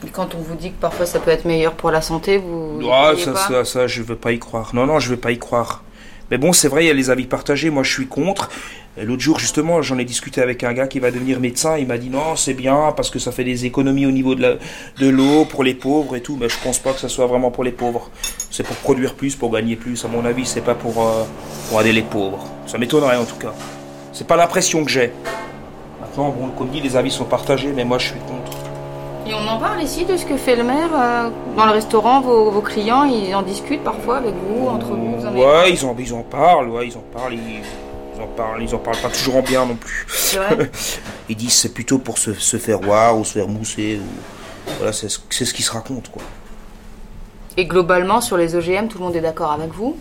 [0.06, 2.80] Et Quand on vous dit que parfois ça peut être meilleur pour la santé, vous.
[2.92, 3.38] Ah, ça, pas?
[3.38, 4.72] ça, ça, je veux pas y croire.
[4.72, 5.82] Non, non, je veux pas y croire.
[6.30, 7.70] Mais bon, c'est vrai, il y a les avis partagés.
[7.70, 8.50] Moi, je suis contre.
[8.96, 11.76] L'autre jour, justement, j'en ai discuté avec un gars qui va devenir médecin.
[11.78, 14.58] Il m'a dit non, c'est bien parce que ça fait des économies au niveau de
[15.00, 16.36] l'eau pour les pauvres et tout.
[16.40, 18.10] Mais je pense pas que ça soit vraiment pour les pauvres.
[18.50, 20.04] C'est pour produire plus, pour gagner plus.
[20.04, 22.46] À mon avis, c'est pas pour, euh, aider les pauvres.
[22.66, 23.52] Ça m'étonnerait en tout cas.
[24.12, 25.10] C'est pas l'impression que j'ai.
[26.00, 28.53] Maintenant, bon, comme dit, les avis sont partagés, mais moi, je suis contre.
[29.26, 32.20] Et on en parle ici de ce que fait le maire euh, dans le restaurant,
[32.20, 35.72] vos, vos clients, ils en discutent parfois avec vous, entre vous, vous en avez- Ouais,
[35.72, 37.62] ils en, ils en parlent, ouais, ils en parlent, ils,
[38.16, 40.06] ils en parlent, ils en parlent pas toujours en bien non plus.
[40.08, 40.70] C'est vrai?
[41.30, 43.98] Ils disent c'est plutôt pour se, se faire voir ou se faire mousser.
[43.98, 44.70] Ou...
[44.76, 46.20] Voilà, c'est ce, c'est ce qui se raconte, quoi.
[47.56, 49.96] Et globalement, sur les OGM, tout le monde est d'accord avec vous?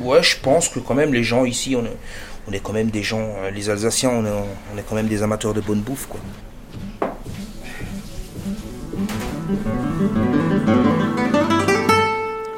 [0.00, 1.96] Ouais, je pense que quand même les gens ici, on est,
[2.48, 4.30] on est quand même des gens, euh, les Alsaciens, on est,
[4.74, 6.18] on est quand même des amateurs de bonne bouffe, quoi.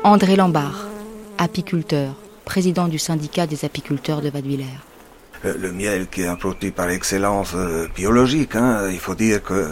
[0.05, 0.86] André Lambard,
[1.39, 2.14] apiculteur,
[2.45, 4.64] président du syndicat des apiculteurs de Vadevillers.
[5.45, 9.43] Le, le miel qui est un produit par excellence euh, biologique, hein, il faut dire
[9.43, 9.68] que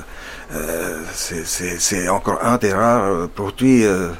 [0.54, 4.10] euh, c'est- encore un des rares euh, produits euh,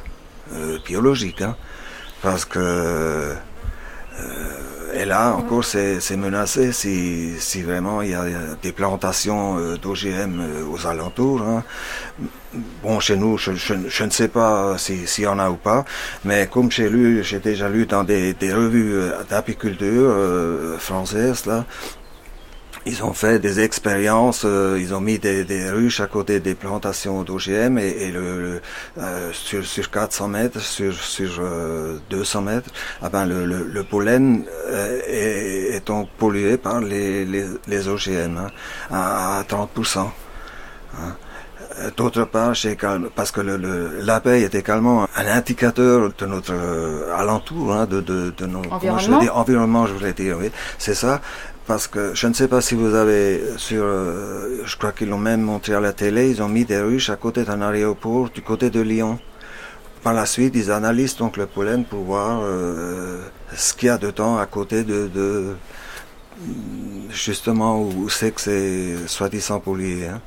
[0.54, 1.56] euh, biologiques, hein,
[2.22, 3.34] parce que euh,
[4.98, 8.24] et là encore c'est menacé si, si vraiment il y a
[8.62, 11.42] des plantations euh, d'OGM euh, aux alentours.
[11.42, 11.62] hein.
[12.82, 15.56] Bon, chez nous, je, je, je ne sais pas si- s'il y en a ou
[15.56, 15.84] pas,
[16.24, 20.76] mais comme j'ai lu, j'ai déjà lu dans des, des revues euh, d'apiculture euh,
[21.46, 21.64] là,
[22.86, 26.54] ils ont fait des expériences, euh, ils ont mis des, des ruches à côté des
[26.54, 28.60] plantations d'OGM et, et le, le,
[28.98, 32.70] euh, sur, sur 400 mètres, sur, sur euh, 200 mètres,
[33.02, 37.88] ah ben le, le, le pollen euh, est, est donc pollué par les, les, les
[37.88, 38.50] OGM hein,
[38.90, 39.98] à, à 30%.
[39.98, 41.16] hein.
[41.78, 42.54] Euh, D'autre part,
[43.14, 48.00] parce que le- le- l'abeille est également un indicateur de notre euh, alentour, hein, de,
[48.00, 51.20] de, de je Environnement veux dire, environnement, je voulais dire, oui, c'est ça.
[51.66, 55.18] Parce que je ne sais pas si vous avez sur, euh, je crois qu'ils l'ont
[55.18, 58.40] même montré à la télé, ils ont mis des ruches à côté d'un aéroport du
[58.40, 59.18] côté de Lyon.
[60.04, 63.20] Par la suite, ils analysent donc le pollen pour voir euh,
[63.56, 65.56] ce qu'il y a dedans à côté de,
[67.10, 70.06] justement où, c'est que c'est soi-disant pollué.
[70.06, 70.20] hein.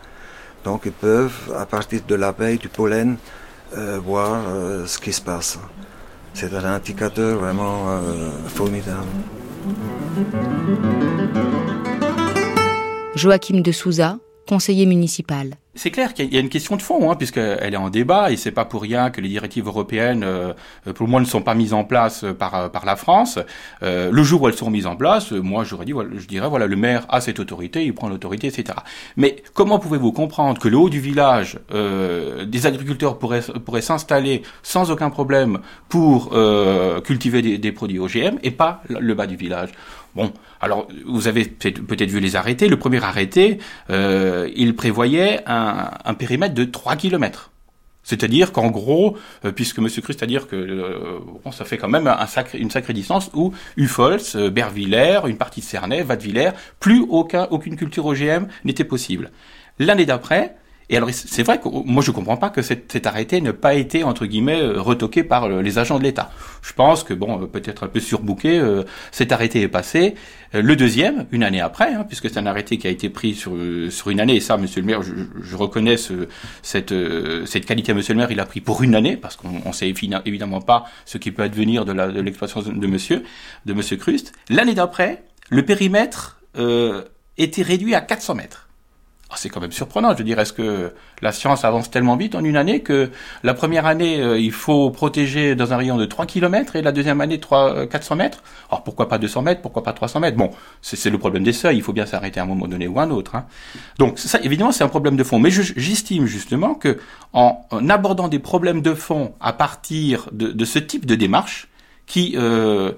[0.65, 3.15] Donc ils peuvent, à partir de l'abeille, du pollen,
[3.77, 4.41] euh, voir
[4.85, 5.57] ce qui se passe.
[6.33, 8.01] C'est un indicateur vraiment
[8.47, 9.07] formidable.
[13.15, 14.19] Joachim de Souza,
[15.75, 18.37] C'est clair qu'il y a une question de fond, hein, puisqu'elle est en débat, et
[18.37, 20.53] c'est pas pour rien que les directives européennes, euh,
[20.95, 23.39] pour moi, ne sont pas mises en place euh, par, euh, par la France.
[23.81, 26.65] Le jour où elles seront mises en place, moi, j'aurais dit, voilà, je dirais, voilà,
[26.65, 28.79] le maire a cette autorité, il prend l'autorité, etc.
[29.15, 35.09] Mais comment pouvez-vous comprendre que le haut du village, des agriculteurs pourraient, s'installer sans aucun
[35.09, 36.35] problème pour
[37.03, 39.69] cultiver des produits OGM, et pas le bas du village?
[40.15, 42.67] Bon, alors vous avez peut-être vu les arrêtés.
[42.67, 47.51] Le premier arrêté, euh, il prévoyait un, périmètre de 3 km.
[48.03, 49.87] C'est-à-dire qu'en gros, euh, puisque M.
[49.87, 53.53] Christ a dire que euh, bon, ça fait quand même sacré, une sacrée distance où
[53.77, 59.29] Ufols, euh, Bervillers, une partie de Cernay, Vadevillers, plus aucun, aucune culture OGM n'était possible.
[59.77, 60.55] L'année d'après,
[60.89, 64.03] et alors c'est vrai que moi je comprends pas que cet, arrêté n'ait pas été
[64.03, 66.31] entre guillemets euh, retoqué par euh, les agents de l'État.
[66.61, 68.61] Je pense que bon, euh, peut-être un peu surbooké,
[69.11, 70.15] cet arrêté est passé.
[70.53, 73.51] Le deuxième, une année après, hein, puisque c'est un arrêté qui a été pris sur
[73.89, 74.35] sur une année.
[74.37, 76.27] Et ça, Monsieur le Maire, je, je reconnais ce,
[76.63, 76.93] cette
[77.45, 78.31] cette qualité Monsieur le Maire.
[78.31, 81.31] Il a pris pour une année parce qu'on on sait évi- évidemment pas ce qui
[81.31, 83.23] peut advenir de la de de Monsieur
[83.65, 84.33] de Monsieur Crust.
[84.49, 87.03] L'année d'après, le périmètre euh,
[87.37, 88.68] était réduit à 400 mètres.
[89.31, 90.11] Ah, c'est quand même surprenant.
[90.13, 93.11] Je veux dire, est-ce que la science avance tellement vite en une année que
[93.43, 96.91] la première année, euh, il faut protéger dans un rayon de 3 km et la
[96.91, 98.41] deuxième année, 3, euh, 400 mètres?
[98.71, 99.61] Alors pourquoi pas 200 mètres?
[99.61, 100.35] Pourquoi pas 300 mètres?
[100.35, 100.49] Bon,
[100.81, 101.77] c'est le problème des seuils.
[101.77, 103.35] Il faut bien s'arrêter à un moment donné ou à un autre.
[103.35, 103.45] Hein.
[103.99, 105.37] Donc ça, évidemment, c'est un problème de fond.
[105.37, 106.97] Mais je- j'estime justement que
[107.33, 111.67] en abordant des problèmes de fond à partir de, de ce type de démarche,
[112.07, 112.93] qui, euh,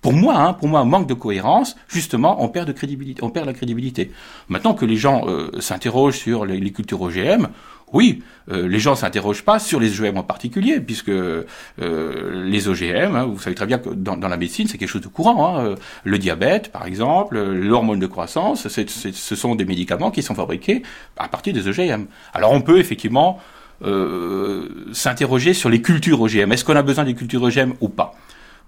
[0.00, 1.76] pour moi, hein, pour moi, manque de cohérence.
[1.88, 4.10] Justement, on perd de crédibilité, on perd la crédibilité.
[4.48, 7.48] Maintenant que les gens euh, s'interrogent sur les, cultures OGM,
[7.92, 11.44] oui, euh, les gens s'interrogent pas sur les OGM en particulier, puisque euh,
[11.78, 15.02] les OGM, hein, vous savez très bien que dans, dans la médecine, c'est quelque chose
[15.02, 15.58] de courant.
[15.58, 15.74] Hein.
[16.04, 20.82] Le diabète, par exemple, l'hormone de croissance, ce sont des médicaments qui sont fabriqués
[21.16, 22.06] à partir des OGM.
[22.32, 23.38] Alors on peut effectivement
[23.82, 26.52] euh, s'interroger sur les cultures OGM.
[26.52, 28.12] Est-ce qu'on a besoin des cultures OGM ou pas?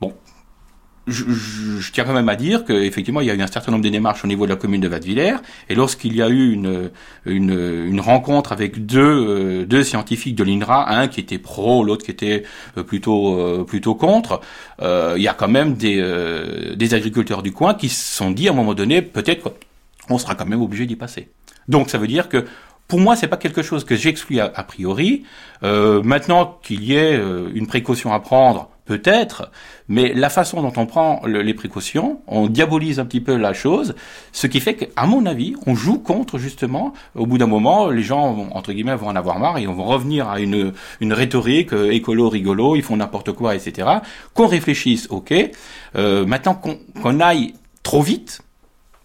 [0.00, 0.14] Bon,
[1.06, 3.72] je, je- je tiens quand même à dire qu'effectivement, il y a eu un certain
[3.72, 5.36] nombre de démarches au niveau de la commune de Vadevillers,
[5.68, 6.90] et lorsqu'il y a eu une,
[7.26, 7.50] une,
[7.86, 12.10] une rencontre avec deux, euh, deux scientifiques de l'INRA, un qui était pro, l'autre qui
[12.10, 12.44] était
[12.76, 14.40] euh, plutôt, euh, plutôt contre,
[14.80, 16.02] euh, il y a quand même des,
[16.76, 19.52] des agriculteurs du coin qui se sont dit à un moment donné, peut-être
[20.06, 21.28] qu'on sera quand même obligé d'y passer.
[21.68, 22.44] Donc ça veut dire que
[22.88, 25.24] pour moi, c'est pas quelque chose que j'exclus a, a priori.
[25.62, 27.18] Maintenant qu'il y ait
[27.54, 29.50] une précaution à prendre, peut-être,
[29.88, 33.52] mais la façon dont on prend le- les précautions, on diabolise un petit peu la
[33.52, 33.94] chose,
[34.32, 36.92] ce qui fait qu'à mon avis, on joue contre justement.
[37.14, 39.74] Au bout d'un moment, les gens vont, entre guillemets vont en avoir marre et on
[39.74, 43.88] va revenir à une une rhétorique euh, écolo rigolo, ils font n'importe quoi, etc.
[44.34, 45.32] Qu'on réfléchisse, ok.
[45.96, 48.40] Euh, maintenant qu'on qu'on aille trop vite.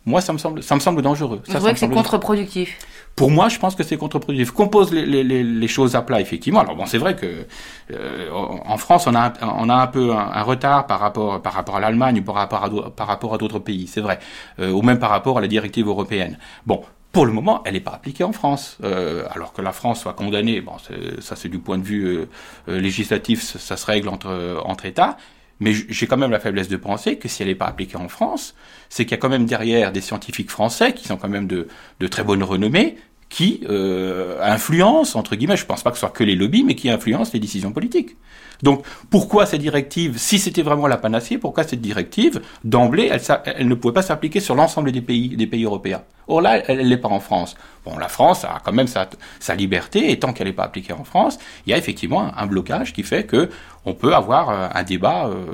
[0.06, 1.42] Moi, ça me semble, ça me semble dangereux.
[1.46, 2.78] Vous Ça, trouvez que c'est contre-productif?
[3.18, 4.52] Pour moi, je pense que c'est contre-productif.
[4.52, 6.60] Qu'on pose les, les, les, choses à plat, effectivement.
[6.62, 7.48] Alors bon, c'est vrai que
[7.92, 11.78] euh, en France, on a on a un peu un, retard par rapport par rapport
[11.78, 14.20] à l'Allemagne ou par rapport à par rapport à d'autres pays, c'est vrai,
[14.60, 16.38] Euh, ou même par rapport à la directive européenne.
[16.66, 16.82] Bon.
[17.14, 20.14] Pour le moment, elle n'est pas appliquée en France, Euh, alors que la France soit
[20.14, 20.62] condamnée.
[20.62, 20.74] Bon,
[21.20, 22.30] ça c'est du point de vue euh,
[22.70, 25.18] euh, législatif, ça, ça se règle entre entre États.
[25.60, 28.10] Mais j'ai quand même la faiblesse de penser que si elle n'est pas appliquée en
[28.10, 28.54] France,
[28.90, 31.68] c'est qu'il y a quand même derrière des scientifiques français qui sont quand même de,
[32.00, 32.98] de très bonne renommée,
[33.30, 36.64] qui euh, influencent, entre guillemets, je ne pense pas que ce soit que les lobbies,
[36.64, 38.16] mais qui influencent les décisions politiques.
[38.64, 43.12] Donc pourquoi cette directive, si c'était vraiment la panacée, pourquoi cette directive, d'emblée,
[43.46, 46.04] elle, ne pouvait pas s'appliquer sur l'ensemble des pays, européens?
[46.28, 47.56] Or là, elle n'est pas en France.
[47.86, 51.04] Bon, la France a quand même sa, liberté, et tant qu'elle n'est pas appliquée en
[51.04, 53.50] France, il y a effectivement un, blocage qui fait que
[53.86, 55.46] on peut avoir euh, un débat euh,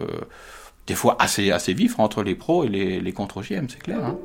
[0.87, 3.99] des fois assez, vif entre les pros et les, les contre-OGM, c'est clair.
[4.03, 4.17] Hein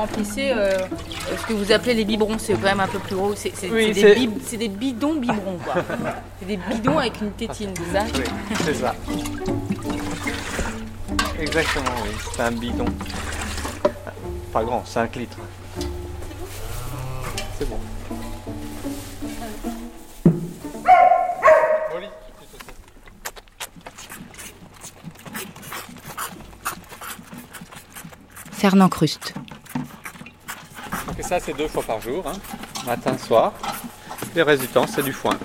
[0.00, 0.78] remplissez euh,
[1.40, 3.34] ce que vous appelez les biberons, c'est quand même un peu plus gros.
[3.34, 5.74] C'est Oui, des, bib- c'est des bidons biberons, quoi.
[6.40, 8.24] c'est des bidons avec une tétine, c'est ça Oui,
[8.64, 8.94] c'est ça.
[11.40, 12.10] Exactement, oui.
[12.34, 12.84] C'est un bidon.
[14.52, 15.38] Pas grand, 5 litres.
[17.58, 17.78] C'est bon.
[28.52, 29.34] Fernand Cruste.
[31.20, 32.32] Et ça, c'est deux fois par jour, hein,
[32.86, 33.52] matin, soir.
[34.34, 35.38] Le reste du temps, c'est du foin.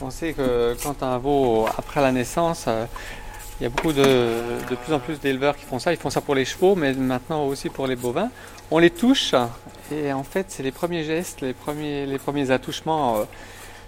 [0.00, 2.86] On sait que quand un veau, après la naissance, euh,
[3.60, 5.92] il y a beaucoup de, de plus en plus d'éleveurs qui font ça.
[5.92, 8.28] Ils font ça pour les chevaux, mais maintenant aussi pour les bovins.
[8.72, 9.32] On les touche
[9.92, 13.24] et en fait, c'est les premiers gestes, les premiers, les premiers attouchements euh,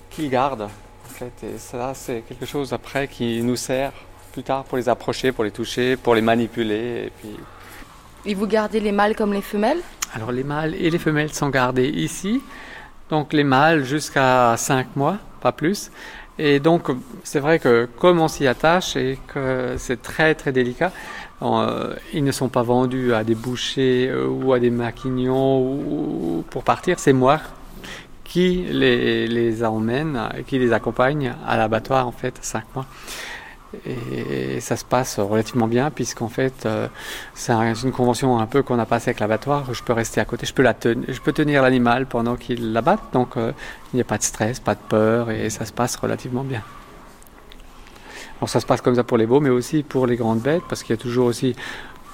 [0.08, 0.68] qu'ils gardent.
[0.70, 1.32] En fait.
[1.42, 3.90] Et ça, c'est quelque chose après qui nous sert
[4.30, 7.10] plus tard pour les approcher, pour les toucher, pour les manipuler.
[8.26, 9.80] Et vous gardez les mâles comme les femelles
[10.14, 12.40] alors les mâles et les femelles sont gardés ici.
[13.10, 15.90] Donc les mâles jusqu'à 5 mois, pas plus.
[16.38, 16.88] Et donc
[17.24, 20.92] c'est vrai que comme on s'y attache et que c'est très très délicat,
[21.42, 26.38] euh, ils ne sont pas vendus à des bouchers euh, ou à des maquignons ou,
[26.38, 26.98] ou pour partir.
[26.98, 27.40] C'est moi
[28.24, 32.86] qui les, les emmène, qui les accompagne à l'abattoir en fait, 5 mois.
[33.84, 36.88] Et ça se passe relativement bien puisqu'en fait euh,
[37.34, 39.74] c'est un- c'est une convention un peu qu'on a passée avec l'abattoir.
[39.74, 43.12] Je peux rester à côté, je peux, la je peux tenir l'animal pendant qu'il l'abattent,
[43.12, 43.52] donc euh,
[43.92, 46.62] il n'y a pas de stress, pas de peur et ça se passe relativement bien.
[48.38, 50.62] Alors ça se passe comme ça pour les veaux, mais aussi pour les grandes bêtes
[50.68, 51.54] parce qu'il y a toujours aussi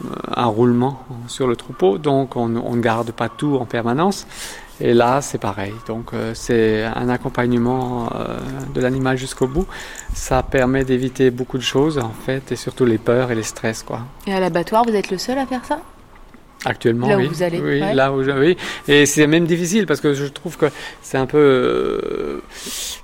[0.05, 4.27] euh, un roulement sur le troupeau, donc on on ne garde pas tout en permanence.
[4.81, 5.75] Et là, c'est pareil.
[5.87, 8.39] Donc, euh, c'est un accompagnement euh,
[8.75, 9.67] de l'animal jusqu'au bout.
[10.13, 13.83] Ça permet d'éviter beaucoup de choses, en fait, et surtout les peurs et les stress,
[13.83, 14.01] quoi.
[14.27, 15.81] Et à l'abattoir, vous êtes le seul à faire ça?
[16.65, 17.95] Actuellement, Là où vous allez, Oui, ouais.
[17.95, 18.57] là où je, oui.
[18.89, 20.67] Et c'est même difficile parce que je trouve que
[21.03, 22.41] c'est un peu euh,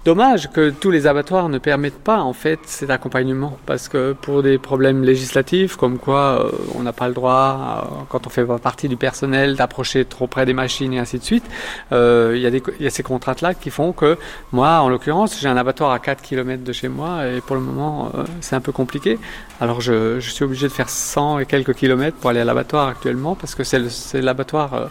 [0.04, 4.42] dommage que tous les abattoirs ne permettent pas en fait cet accompagnement parce que pour
[4.42, 8.44] des problèmes législatifs comme quoi euh, on n'a pas le droit euh, quand on fait
[8.44, 11.44] pas partie du personnel d'approcher trop près des machines et ainsi de suite.
[11.92, 14.16] Il y a des il y a ces contraintes là qui font que
[14.52, 17.62] moi en l'occurrence j'ai un abattoir à 4 km de chez moi et pour le
[17.62, 19.18] moment c'est un peu compliqué.
[19.60, 22.88] Alors je, je suis obligé de faire 100 et quelques kilomètres pour aller à l'abattoir
[22.88, 24.86] actuellement parce que c'est c'est l'abattoir euh,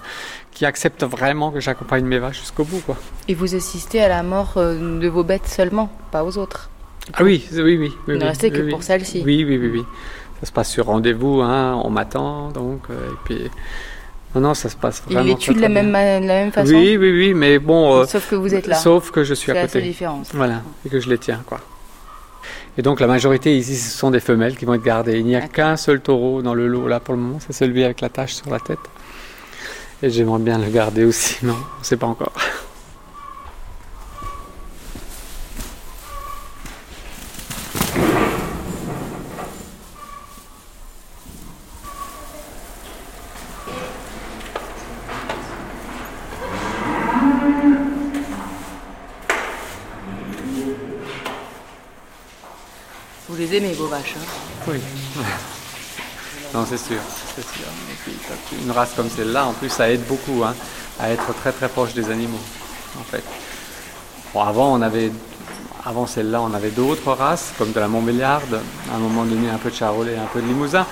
[0.52, 2.82] qui accepte vraiment que j'accompagne mes vaches jusqu'au bout.
[2.86, 2.96] Quoi.
[3.28, 6.70] Et vous assistez à la mort euh, de vos bêtes seulement, pas aux autres.
[7.14, 7.78] Ah oui, oui, oui.
[7.80, 9.24] oui, Vous ne oui, restez que pour celle-ci.
[9.26, 9.84] Oui, oui, oui, oui.
[10.42, 13.50] Ça se passe sur rendez-vous, hein, on m'attend, donc, euh, et puis...
[14.36, 16.70] Non, non, ça se passe vraiment les très, tuent de la même, la même façon
[16.72, 17.96] Oui, oui, oui, mais bon...
[18.02, 18.76] euh, Sauf que vous êtes là.
[18.76, 19.74] Sauf que je suis C'est à la côté.
[19.80, 20.30] seule différence.
[20.36, 21.60] Voilà, et que je les tiens, quoi.
[22.80, 25.20] Et donc la majorité ici, ce sont des femelles qui vont être gardées.
[25.20, 27.84] Il n'y a qu'un seul taureau dans le lot là pour le moment, c'est celui
[27.84, 28.80] avec la tache sur la tête.
[30.02, 32.32] Et j'aimerais bien le garder aussi, non, on ne sait pas encore.
[53.60, 54.16] Aimez, vos vaches.
[54.18, 54.26] hein
[54.68, 54.80] Oui.
[56.52, 56.98] Non, c'est sûr,
[57.36, 57.68] c'est sûr.
[58.04, 60.56] Puis, une race comme celle-là, en plus, ça aide beaucoup hein,
[61.00, 62.40] à être très très proche des animaux,
[63.00, 63.24] en fait.
[64.34, 65.12] Bon, avant, on avait,
[65.86, 69.60] avant celle-là, on avait d'autres races, comme de la Montbéliarde, à un moment donné, un
[69.60, 70.88] peu de Charolais, un peu de Limousin.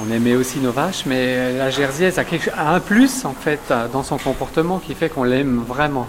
[0.00, 3.60] On aimait aussi nos vaches, mais la Jersiaise a, quelque, a un plus, en fait,
[3.92, 6.06] dans son comportement qui fait qu'on l'aime vraiment.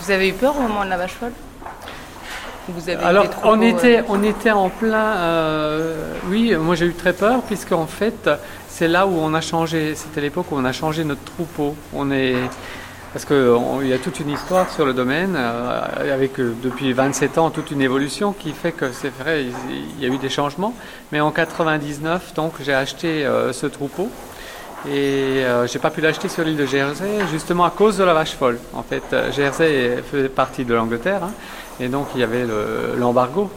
[0.00, 1.32] Vous avez eu peur au moment de la vache folle?
[2.68, 5.16] Vous avez eu Alors, troupeaux, on était, euh, on était en plein.
[5.16, 8.28] euh, oui, moi j'ai eu très peur, puisque en fait,
[8.68, 9.94] c'est là où on a changé.
[9.94, 11.76] C'était l'époque où on a changé notre troupeau.
[11.94, 12.34] On est.
[13.12, 17.38] Parce qu'il y a toute une histoire sur le domaine, euh, avec euh, depuis 27
[17.38, 19.52] ans toute une évolution qui fait que c'est vrai, il,
[19.98, 20.74] il y a eu des changements.
[21.12, 24.10] Mais en 99, donc, j'ai acheté ce troupeau.
[24.86, 28.12] Et euh, j'ai pas pu l'acheter sur l'île de Jersey, justement à cause de la
[28.12, 28.58] vache folle.
[28.74, 29.02] En fait,
[29.34, 31.32] Jersey faisait partie de l'Angleterre, hein,
[31.80, 33.50] et donc il y avait le- l'embargo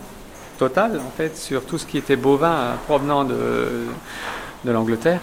[0.57, 3.86] total, en fait, sur tout ce qui était bovin provenant de,
[4.65, 5.22] de l'Angleterre.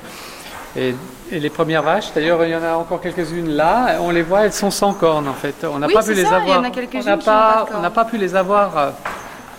[0.76, 0.94] Et,
[1.30, 4.44] et les premières vaches, d'ailleurs, il y en a encore quelques-unes là, on les voit,
[4.46, 5.54] elles sont sans cornes, en fait.
[5.70, 6.58] On n'a Oui, pas pu les ça, avoir.
[6.58, 8.92] on n'a pas pas, pu les avoir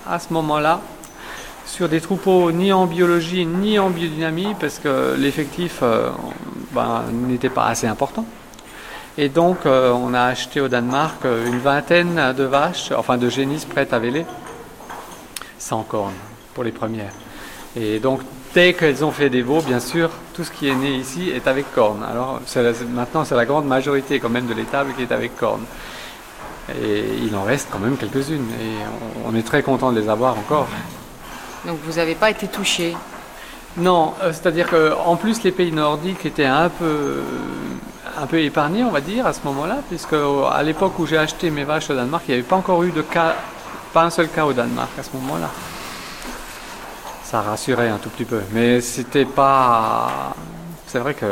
[0.09, 0.79] à ce moment-là
[1.65, 6.09] sur des troupeaux ni en biologie ni en biodynamie parce que l'effectif euh,
[6.71, 8.25] ben, n'était pas assez important.
[9.17, 13.29] Et donc euh, on a acheté au Danemark euh, une vingtaine de vaches, enfin de
[13.29, 14.25] génisses prêtes à véler,
[15.57, 16.13] sans cornes
[16.53, 17.11] pour les premières.
[17.75, 18.21] Et donc
[18.53, 21.47] dès qu'elles ont fait des veaux, bien sûr, tout ce qui est né ici est
[21.47, 22.03] avec cornes.
[22.09, 25.65] Alors la- maintenant c'est la grande majorité quand même de l'étable qui est avec cornes.
[26.79, 28.45] Et il en reste quand même quelques-unes.
[28.61, 28.73] Et
[29.25, 30.67] on- on est très content de les avoir encore.
[31.65, 32.95] Donc vous n'avez pas été touché.
[33.77, 37.21] Non, euh, c'est-à-dire qu'en plus les pays nordiques étaient un peu,
[38.17, 41.17] un peu épargnés, on va dire, à ce moment-là, puisque euh, à l'époque où j'ai
[41.17, 43.35] acheté mes vaches au Danemark, il n'y avait pas encore eu de cas,
[43.93, 45.49] pas un seul cas au Danemark à ce moment-là.
[47.23, 50.33] Ça rassurait un tout petit peu, mais c'était pas.
[50.87, 51.25] C'est vrai que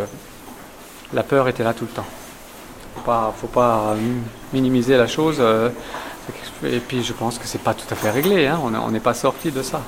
[1.14, 2.06] la peur était là tout le temps.
[2.96, 3.96] Faut pas, faut pas
[4.54, 5.38] minimiser la chose.
[5.40, 5.70] euh,
[6.64, 8.48] Et puis je pense que c'est pas tout à fait réglé.
[8.48, 9.82] hein, On n'est pas sorti de ça.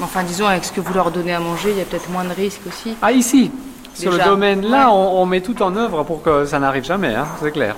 [0.00, 2.24] Enfin, disons, avec ce que vous leur donnez à manger, il y a peut-être moins
[2.24, 2.96] de risques aussi.
[3.02, 3.50] Ah, ici
[3.94, 4.24] Sur Déjà.
[4.24, 4.92] le domaine là, Ouais.
[4.92, 7.74] on, on met tout en œuvre pour que ça n'arrive jamais, hein, c'est clair.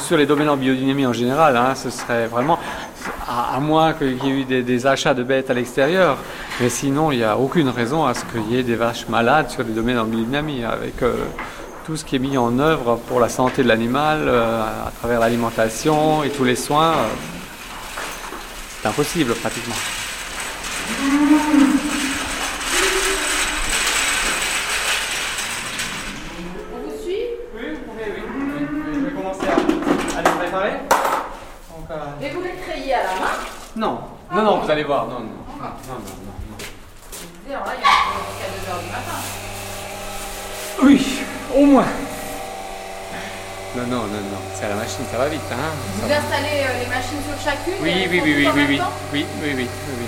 [0.00, 2.58] Sur les domaines en biodynamie en général, hein, ce serait vraiment,
[3.28, 6.16] à, à moins qu'il y ait eu des, des achats de bêtes à l'extérieur,
[6.60, 9.48] mais sinon il n'y a aucune raison à ce qu'il y ait des vaches malades
[9.50, 11.14] sur les domaines en biodynamie, avec euh,
[11.86, 15.20] tout ce qui est mis en œuvre pour la santé de l'animal, euh, à travers
[15.20, 16.90] l'alimentation et tous les soins.
[16.94, 17.04] euh,
[18.82, 19.74] c'est impossible pratiquement.
[34.32, 35.06] Non, non, vous allez voir.
[35.06, 35.28] Non, non.
[35.62, 37.54] Ah, non, non, non, non.
[37.54, 37.88] Alors là, il y a
[38.26, 39.18] jusqu'à 2h du matin.
[40.82, 41.20] Oui,
[41.54, 41.86] au moins.
[43.76, 44.40] Non, non, non, non.
[44.54, 45.40] C'est à la machine, ça va vite.
[45.52, 45.70] Hein
[46.02, 48.80] Vous installez euh, les machines sur chacune Oui, et oui, oui, oui, oui, oui, oui,
[49.12, 49.66] oui, oui, oui,
[50.00, 50.06] oui.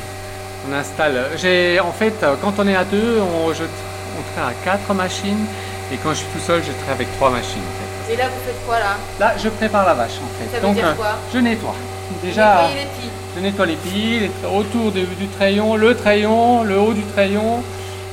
[0.69, 1.31] On installe.
[1.37, 4.93] J'ai, en fait, euh, quand on est à deux, on, je, on traite à quatre
[4.95, 5.47] machines,
[5.93, 7.63] et quand je suis tout seul, je traite avec trois machines.
[7.63, 8.15] En fait.
[8.15, 8.97] Et là, vous faites quoi là?
[9.21, 10.51] Là, je prépare la vache, en fait.
[10.51, 11.13] Ça veut Donc, dire euh, quoi?
[11.33, 11.75] je nettoie.
[12.23, 12.63] Déjà.
[12.63, 13.11] Nettoyer les pieds.
[13.39, 15.07] Je nettoie les pieds, les- autour du
[15.39, 17.63] treillon, le treillon, le haut du treillon,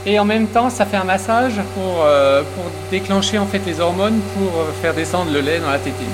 [0.07, 3.79] Et en même temps, ça fait un massage pour, euh, pour déclencher en fait les
[3.79, 6.05] hormones pour euh, faire descendre le lait dans la tétine.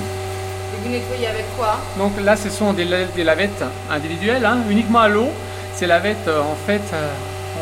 [0.74, 1.76] Et vous nettoyez avec quoi?
[1.98, 5.28] Donc là, ce sont des, la- des lavettes individuelles, hein, uniquement à l'eau.
[5.76, 6.82] Ces lavettes, euh, en fait,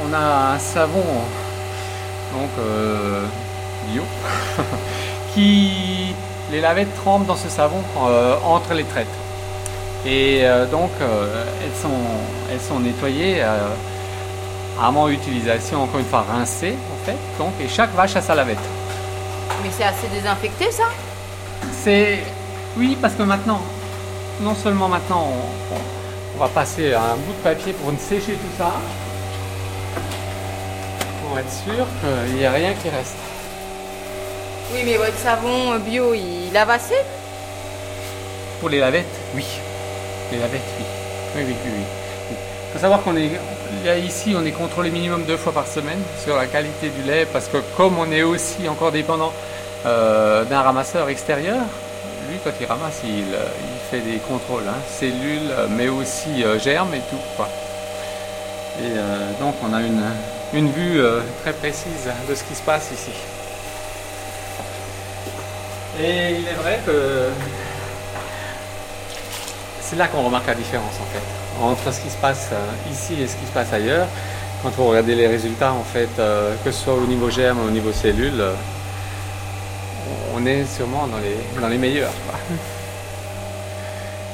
[0.05, 1.03] on a un savon
[2.35, 3.23] donc euh,
[3.91, 4.03] bio
[5.33, 6.13] qui
[6.51, 9.07] les lavettes trempent dans ce savon euh, entre les traites.
[10.05, 11.89] Et euh, donc, euh, elles, sont,
[12.51, 13.67] elles sont nettoyées euh,
[14.81, 17.17] avant utilisation, encore une fois rincées, en fait.
[17.37, 18.57] Donc, et chaque vache a sa lavette.
[19.63, 20.85] Mais c'est assez désinfecté ça?
[21.83, 22.19] C'est.
[22.77, 23.61] Oui, parce que maintenant,
[24.41, 25.79] non seulement maintenant, on, on-
[26.37, 28.71] on va passer un bout de papier pour sécher tout ça,
[31.27, 31.85] pour être sûr
[32.27, 33.15] qu'il n'y a rien qui reste.
[34.73, 36.95] Oui, mais votre savon bio, il lave assez
[38.61, 39.43] Pour les lavettes, oui.
[40.32, 40.86] Les lavettes, oui.
[41.36, 41.84] Oui, oui, oui.
[42.32, 43.32] Il faut savoir qu'on est
[43.84, 47.25] là, ici, on est contrôlé minimum deux fois par semaine sur la qualité du lait
[47.32, 49.34] parce que comme on est aussi encore dépendant
[49.86, 51.57] euh, d'un ramasseur extérieur,
[52.30, 56.43] lui quand il ramasse, il, euh, il fait des contrôles, hein, cellules, euh, mais aussi
[56.61, 57.43] germes et tout.
[58.82, 58.95] Et
[59.41, 60.03] donc on a une,
[60.53, 61.01] une vue
[61.41, 63.11] très précise de ce qui se passe ici.
[66.01, 66.91] Et il est vrai que
[69.89, 73.13] c'est là qu'on remarque la différence en fait entre ce qui se passe euh, ici
[73.21, 74.07] et ce qui se passe ailleurs.
[74.63, 77.67] Quand vous regardez les résultats en fait, euh, que ce soit au niveau germe ou
[77.67, 78.53] au niveau cellules, euh,
[80.35, 82.11] on est sûrement dans les, dans les meilleurs.
[82.29, 82.39] quoi.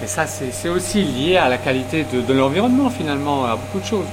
[0.03, 3.79] Et ça, c'est c'est aussi lié à la qualité de, de l'environnement finalement, à beaucoup
[3.79, 4.05] de choses.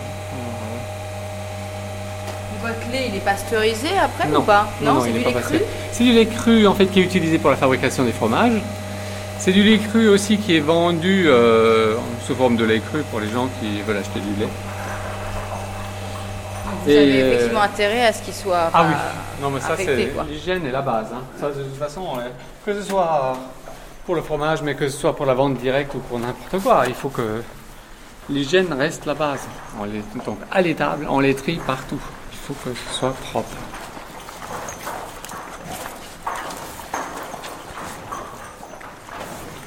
[2.62, 4.38] Votre lait, il est pasteurisé après Non.
[4.40, 4.68] ou pas?
[4.80, 5.59] Non, non, c'est il du lait cru?
[5.90, 8.53] C'est du lait cru en fait qui est utilisé pour la fabrication des fromages.
[9.45, 13.18] C'est du lait cru aussi qui est vendu euh, sous forme de lait cru pour
[13.18, 14.49] les gens qui veulent acheter du lait.
[16.84, 18.95] Vous Et, avez euh, effectivement intérêt à ce qu'il soit Ah oui,
[19.43, 21.07] non mais ça c'est l'hygiène est la base.
[21.12, 21.22] hein.
[21.40, 22.03] Ça de toute façon,
[22.64, 23.36] que ce soit
[24.07, 26.84] pour le fromage, mais que ce soit pour la vente directe ou pour n'importe quoi,
[26.86, 27.43] il faut que
[28.30, 29.40] l'hygiène reste la base.
[29.80, 32.01] On les, donc à l'étable, on les trie partout.
[32.32, 33.57] Il faut que ce soit propre.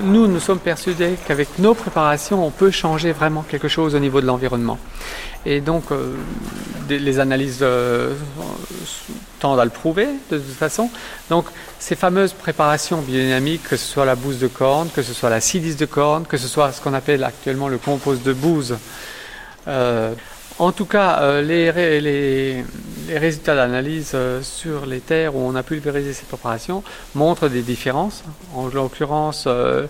[0.01, 4.19] Nous, nous sommes persuadés qu'avec nos préparations, on peut changer vraiment quelque chose au niveau
[4.19, 4.77] de l'environnement.
[5.45, 6.15] Et donc, euh,
[6.89, 8.13] les analyses euh,
[9.39, 10.89] tendent à le prouver de toute façon.
[11.29, 11.45] Donc,
[11.79, 15.39] ces fameuses préparations biodynamiques, que ce soit la bouse de corne, que ce soit la
[15.39, 18.75] silice de corne, que ce soit ce qu'on appelle actuellement le compost de bouse,
[19.69, 20.13] euh,
[20.57, 22.63] en tout cas, euh, les, ré- les-
[23.07, 26.83] les résultats d'analyse euh, sur les terres où on a pulvérisé ces préparations
[27.13, 28.23] montrent des différences.
[28.55, 29.87] En l'occurrence, euh,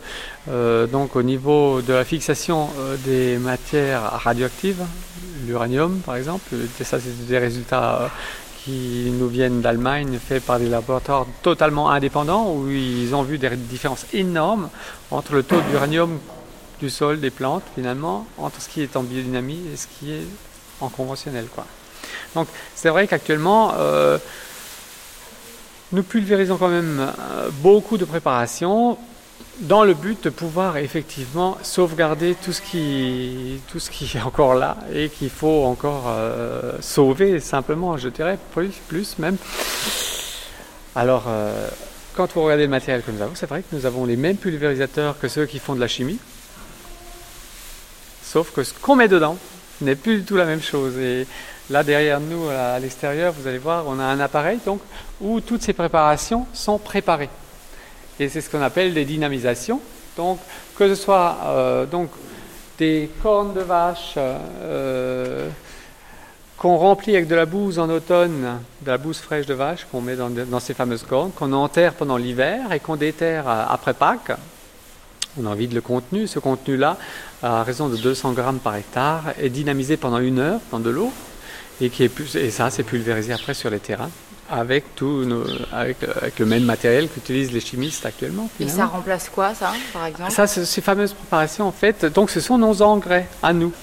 [0.88, 2.70] donc au niveau de la fixation
[3.06, 4.84] des matières radioactives,
[5.48, 6.44] l'uranium par exemple,
[6.84, 8.10] ça c'est des résultats
[8.64, 13.50] qui nous viennent d'Allemagne, faits par des laboratoires totalement indépendants, où ils ont vu des
[13.56, 14.70] différences énormes
[15.12, 16.18] entre le taux d'uranium
[16.80, 20.26] du sol, des plantes, finalement, entre ce qui est en biodynamie et ce qui est
[20.82, 21.48] en conventionnel.
[21.54, 21.66] Quoi.
[22.36, 24.18] Donc c'est vrai qu'actuellement, euh,
[25.92, 28.98] nous pulvérisons quand même euh, beaucoup de préparations
[29.60, 34.56] dans le but de pouvoir effectivement sauvegarder tout ce qui, tout ce qui est encore
[34.56, 39.38] là et qu'il faut encore euh, sauver simplement, je dirais, plus, plus même.
[40.98, 41.26] Alors,
[42.16, 44.38] quand vous regardez le matériel que nous avons, c'est vrai que nous avons les mêmes
[44.38, 46.18] pulvérisateurs que ceux qui font de la chimie,
[48.24, 49.38] sauf que ce qu'on met dedans
[49.82, 50.98] n'est plus du tout la même chose.
[50.98, 51.28] Et
[51.70, 54.82] là, derrière nous, à l'extérieur, vous allez voir, on a un appareil donc,
[55.22, 57.30] où toutes ces préparations sont préparées.
[58.20, 59.82] Et c'est ce qu'on appelle des dynamisations.
[60.16, 60.40] Donc,
[60.78, 62.10] que ce soit euh, donc,
[62.78, 65.50] des cornes de vache euh,
[66.58, 70.02] qu'on remplit avec de la bouse en automne, de la bouse fraîche de vache qu'on
[70.02, 74.32] met dans, ces fameuses cornes, qu'on enterre pendant l'hiver et qu'on déterre euh, après Pâques.
[75.42, 76.28] On en vide le contenu.
[76.28, 76.98] Ce contenu-là,
[77.44, 81.12] à raison de 200 grammes par hectare, est dynamisé pendant une heure dans de l'eau.
[81.82, 84.10] Et, qui est et ça, c'est pulvérisé après sur les terrains
[84.50, 85.44] avec, tout nos-
[85.74, 88.48] avec, avec le même matériel qu'utilisent les chimistes actuellement.
[88.62, 92.30] Et ça remplace quoi, ça, par exemple Ça, c'est- ces fameuses préparations, en fait, donc
[92.30, 93.74] ce sont nos engrais à nous.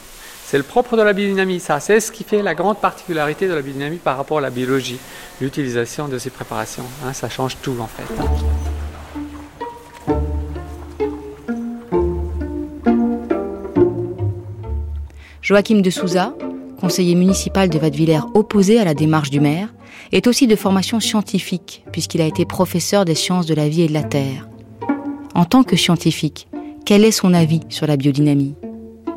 [0.47, 1.81] C'est le propre de la biodynamie, ça.
[1.81, 4.98] C'est ce qui fait la grande particularité de la biodynamie par rapport à la biologie,
[5.40, 6.85] l'utilisation de ces préparations.
[7.05, 8.81] hein, ça change tout, en fait.
[15.43, 16.36] Joachim de Souza,
[16.81, 19.74] conseiller municipal de Vadevillers opposé à la démarche du maire,
[20.12, 23.89] est aussi de formation scientifique, puisqu'il a été professeur des sciences de la vie et
[23.89, 24.48] de la terre.
[25.35, 26.47] En tant que scientifique,
[26.86, 28.55] quel est son avis sur la biodynamie?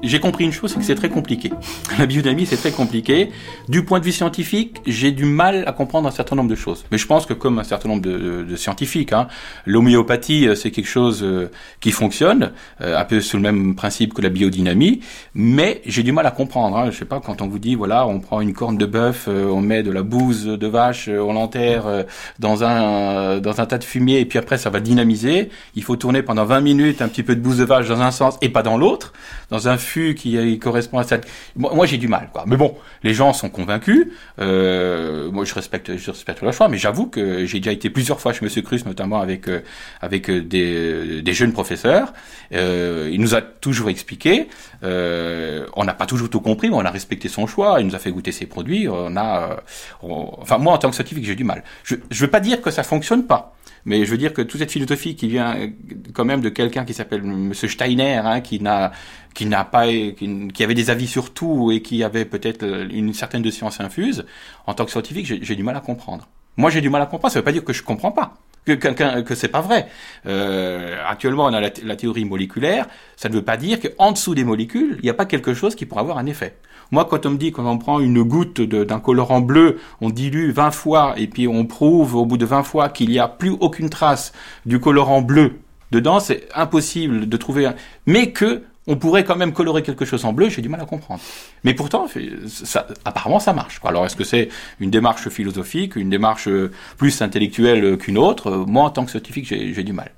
[0.04, 1.52] J'ai compris une chose, c'est que c'est très compliqué.
[2.00, 3.32] La biodynamie, c'est très compliqué.
[3.70, 6.86] Du point de vue scientifique, j'ai du mal à comprendre un certain nombre de choses.
[6.92, 9.28] Mais je pense que comme un certain nombre de, scientifiques, hein,
[9.66, 11.50] l'homéopathie, euh, c'est quelque chose euh,
[11.80, 12.52] qui fonctionne,
[12.82, 15.02] euh, un peu sous le même principe que la biodynamie,
[15.34, 16.78] mais j'ai du mal à comprendre.
[16.78, 16.92] Hein.
[16.92, 19.62] Je sais pas, quand on vous dit, voilà, on prend une corne de bœuf, on
[19.62, 22.06] met de la bouse de vache, on l'enterre
[22.40, 25.50] dans un, dans un tas de fumier, et puis après, ça va dynamiser.
[25.76, 28.12] Il faut tourner pendant 20 minutes un petit peu de bouse de vache dans un
[28.12, 29.14] sens et pas dans l'autre,
[29.50, 29.78] dans un
[30.16, 31.28] qui correspond à cette.
[31.56, 32.44] Moi, j'ai du mal, quoi.
[32.48, 34.08] Mais bon, les gens sont convaincus.
[34.40, 38.20] Euh, moi, je respecte, je respecte leur choix, mais j'avoue que j'ai déjà été plusieurs
[38.20, 39.62] fois chez Monsieur Cruz, notamment avec euh,
[40.02, 42.14] avec euh, des, jeunes professeurs.
[42.54, 44.48] Euh, il nous a toujours expliqué.
[44.84, 47.80] Euh, on n'a pas toujours tout compris, mais on a respecté son choix.
[47.80, 48.88] Il nous a fait goûter ses produits.
[48.88, 49.64] On a,
[50.02, 51.64] enfin, moi, en tant que scientifique, j'ai du mal.
[51.84, 53.56] Je, je veux pas dire que ça fonctionne pas.
[53.86, 55.70] Mais je veux dire que toute cette philosophie qui vient
[56.14, 58.92] quand même de quelqu'un qui s'appelle Monsieur Steiner, hein, qui n'a
[59.36, 63.44] qui n'a pas, qui, avait des avis sur tout et qui avait peut-être une certaine
[63.44, 64.26] de science infuse,
[64.66, 66.28] en tant que scientifique, j'ai du mal à comprendre.
[66.58, 67.34] Moi, j'ai du mal à comprendre.
[67.34, 68.36] Ça veut pas dire que je comprends pas,
[68.66, 69.88] que que, que c'est pas vrai.
[70.26, 72.88] Euh, actuellement, on a la, théorie moléculaire.
[73.18, 75.76] Ça ne veut pas dire qu'en dessous des molécules, il n'y a pas quelque chose
[75.76, 76.56] qui pourrait avoir un effet.
[76.92, 80.52] Moi, quand on me dit qu'on on prend une goutte d'un colorant bleu, on dilue
[80.52, 83.50] 20 fois et puis on prouve au bout de 20 fois qu'il n'y a plus
[83.60, 84.32] aucune trace
[84.66, 85.60] du colorant bleu
[85.92, 87.66] dedans, c'est impossible de trouver.
[87.66, 87.76] Un...
[88.06, 90.86] Mais que on pourrait quand même colorer quelque chose en bleu, j'ai du mal à
[90.86, 91.22] comprendre.
[91.64, 92.08] Mais pourtant,
[92.48, 93.80] ça, apparemment, ça marche.
[93.84, 94.50] Alors, est-ce que c'est
[94.80, 98.52] une démarche philosophique, une démarche euh, plus intellectuelle qu'une autre?
[98.68, 100.12] Moi, en tant que scientifique, j'ai du mal.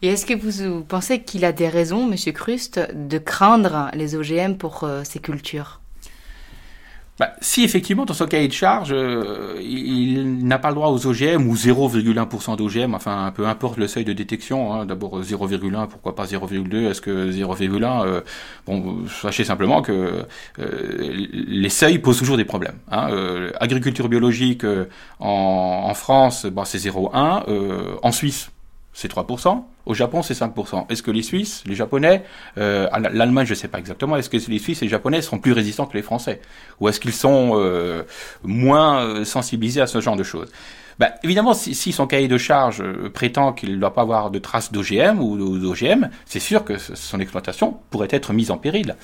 [0.00, 4.54] Et est-ce que vous pensez qu'il a des raisons, Monsieur Krust, de craindre les OGM
[4.54, 5.81] pour euh, ces cultures?
[7.18, 11.06] Bah, si effectivement dans son cahier de charge, euh, il, n'a pas le droit aux
[11.06, 16.14] OGM ou 0,1% d'OGM, enfin peu importe le seuil de détection, hein, d'abord 0,1, pourquoi
[16.14, 18.20] pas 0,2, est-ce que 0,1 euh,
[18.66, 20.24] Bon, sachez simplement que
[20.58, 22.78] euh, les seuils posent toujours des problèmes.
[22.90, 23.08] Hein.
[23.60, 24.64] agriculture biologique
[25.20, 27.44] en, en, France, bah, c'est 0,1,
[28.02, 28.50] en Suisse
[28.92, 29.64] c'est 3%.
[29.84, 30.86] Au Japon, c'est 5%.
[30.90, 32.24] Est-ce que les Suisses, les Japonais,
[32.58, 35.38] euh, l'Allemagne, je ne sais pas exactement, est-ce que les Suisses et les Japonais seront
[35.38, 36.40] plus résistants que les Français?
[36.80, 38.02] Ou est-ce qu'ils sont euh,
[38.42, 40.50] moins euh, sensibilisés à ce genre de choses?
[40.98, 44.30] Bah, évidemment, si, si, son cahier de charge euh, prétend qu'il ne doit pas avoir
[44.30, 48.96] de traces d'OGM ou d'OGM, c'est sûr que son exploitation pourrait être mise en péril.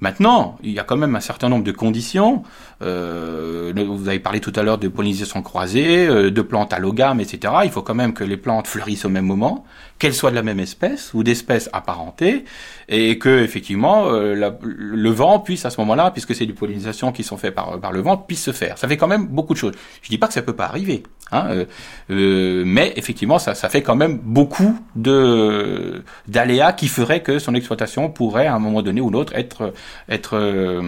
[0.00, 2.42] Maintenant, il y a quand même un certain nombre de conditions.
[2.82, 7.54] Euh, vous avez parlé tout à l'heure de pollinisation croisée, euh, de plantes allogames, etc.
[7.64, 9.64] Il faut quand même que les plantes fleurissent au même moment,
[9.98, 12.44] qu'elles soient de la même espèce ou d'espèces apparentées,
[12.88, 17.22] et que effectivement euh, le vent puisse à ce moment-là, puisque c'est du pollinisation qui
[17.22, 18.78] sont faits par, par le vent, puisse se faire.
[18.78, 19.74] Ça fait quand même beaucoup de choses.
[20.02, 21.04] Je dis pas que ça peut pas arriver,
[21.34, 21.64] hein, euh,
[22.10, 27.54] euh, mais effectivement ça, ça fait quand même beaucoup de d'aléas qui feraient que son
[27.54, 29.72] exploitation pourrait à un moment donné ou l'autre être
[30.08, 30.82] être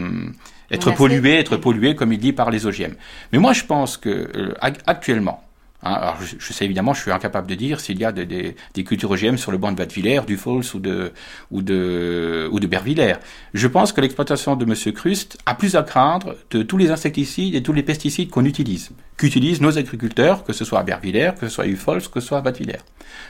[0.70, 2.94] être polluée, être polluée comme il dit par les OGM.
[3.32, 4.54] Mais moi je pense que
[4.86, 5.42] actuellement
[5.86, 8.56] Hein, alors, je, sais évidemment, je suis incapable de dire s'il y a des, des,
[8.74, 11.12] des, cultures OGM sur le banc de Vatvillers, du Fols ou de,
[11.50, 13.16] ou de, ou de Bervillers.
[13.52, 14.92] Je pense que l'exploitation de M.
[14.92, 18.90] Krust a plus à craindre de tous les insecticides et tous les pesticides qu'on utilise,
[19.16, 22.28] qu'utilisent nos agriculteurs, que ce soit à Bervillers, que ce soit à Ufols, que ce
[22.28, 22.80] soit à Vatvillers.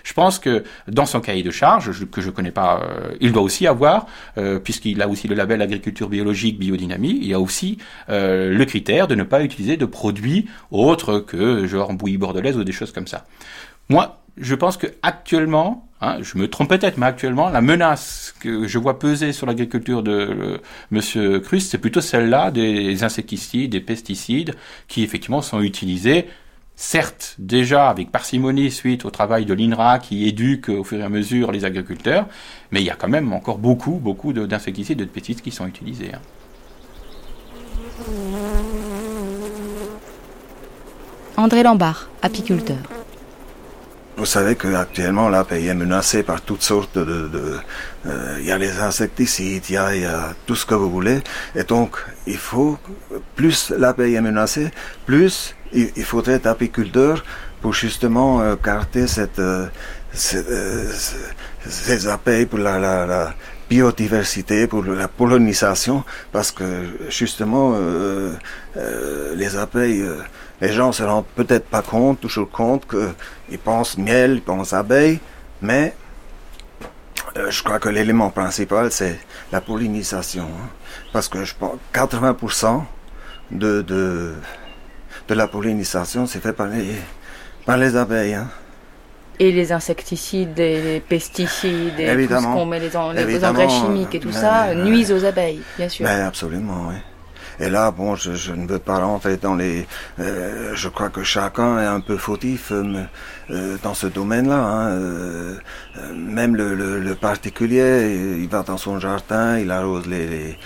[0.02, 3.42] Je pense que dans son cahier de charge, que je connais pas, euh, il doit
[3.42, 4.06] aussi avoir,
[4.38, 9.06] euh, puisqu'il a aussi le label agriculture biologique, biodynamie, il a aussi euh, le critère
[9.06, 13.06] de ne pas utiliser de produits autres que genre bouillie bordelaise ou des choses comme
[13.06, 13.24] ça.
[13.88, 18.66] Moi, je pense que actuellement, hein, je me trompe peut-être, mais actuellement, la menace que
[18.66, 20.58] je vois peser sur l'agriculture de euh,
[20.90, 24.54] Monsieur c'est plutôt celle-là des insecticides, des pesticides,
[24.88, 26.26] qui effectivement sont utilisés,
[26.74, 31.08] certes déjà avec parcimonie suite au travail de l'INRA qui éduque au fur et à
[31.08, 32.26] mesure les agriculteurs,
[32.70, 35.66] mais il y a quand même encore beaucoup, beaucoup d'insecticides et de pesticides qui sont
[35.66, 36.12] utilisés.
[36.14, 36.20] Hein.
[41.38, 42.78] André Lambert, apiculteur.
[44.16, 47.60] Vous savez qu'actuellement, la pays est menacée par toutes sortes de...
[48.06, 51.20] Euh, il y a les insecticides, il y a, tout ce que vous voulez.
[51.55, 52.78] Et donc, il faut,
[53.34, 54.70] plus la est menacée,
[55.05, 57.22] plus il, faudrait être apiculteur
[57.60, 59.66] pour justement euh, carter cette, euh,
[60.14, 63.34] ces abeilles pour la, la,
[63.68, 66.64] biodiversité, pour la pollinisation, parce que
[67.10, 67.76] justement,
[69.34, 70.05] les abeilles
[70.60, 75.20] les gens se rendent peut-être pas compte, toujours compte qu'ils pensent miel, ils pensent abeille,
[75.62, 75.94] mais
[77.36, 79.18] euh, je crois que l'élément principal c'est
[79.52, 80.68] la pollinisation, hein.
[81.12, 82.82] parce que je pense 80%
[83.50, 84.34] de, de,
[85.28, 86.94] de la pollinisation c'est fait par les,
[87.64, 88.34] par les abeilles.
[88.34, 88.48] Hein.
[89.38, 93.60] Et les insecticides, et les pesticides, et tout ce qu'on met, les, en- les Évidemment,
[93.60, 96.06] engrais chimiques et tout mais- ça, mais- nuisent aux abeilles, bien sûr.
[96.06, 96.94] Ben, absolument, oui.
[97.60, 99.86] Et là, bon, je, je ne veux pas rentrer dans les...
[100.20, 103.04] euh, je crois que chacun est un peu fautif euh,
[103.50, 104.56] euh, dans ce domaine-là.
[104.58, 104.88] hein.
[104.90, 105.54] Euh,
[105.98, 110.26] euh, même le, le, le particulier, il va dans son jardin, il arrose les...
[110.26, 110.58] les-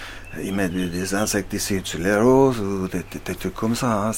[0.45, 3.91] il met des, des insecticides sur les roses ou des, des- des trucs comme ça.
[4.09, 4.13] hein.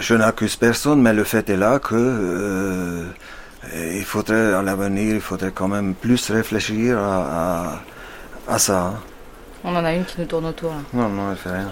[0.00, 1.94] Je n'accuse personne, mais le fait est là que...
[1.94, 3.04] euh,
[3.74, 7.80] il faudrait, à l'avenir, il faudrait quand même plus réfléchir à,
[8.48, 8.80] à, à ça.
[8.86, 8.94] hein.
[9.64, 10.76] On en a une qui nous tourne autour, là.
[10.92, 11.70] Non, non, elle fait rien.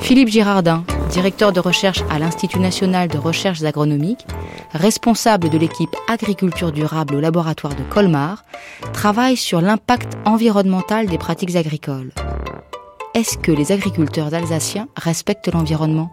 [0.00, 4.26] Philippe Girardin, directeur de recherche à l'Institut national de recherches agronomiques,
[4.72, 8.44] responsable de l'équipe agriculture durable au laboratoire de Colmar,
[8.92, 12.10] travaille sur l'impact environnemental des pratiques agricoles.
[13.14, 16.10] Est-ce que les agriculteurs alsaciens respectent l'environnement?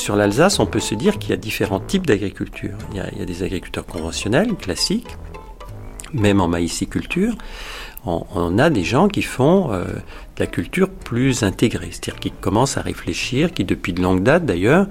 [0.00, 2.72] Sur l'Alsace, on peut se dire qu'il y a différents types d'agriculture.
[2.92, 5.14] Il, y a- des agriculteurs conventionnels, classiques,
[6.14, 7.34] même en maïsiculture.
[8.06, 9.84] On, a des gens qui font euh,
[10.40, 14.86] la culture plus intégrée, c'est-à-dire qui commencent à réfléchir, qui depuis de longue date d'ailleurs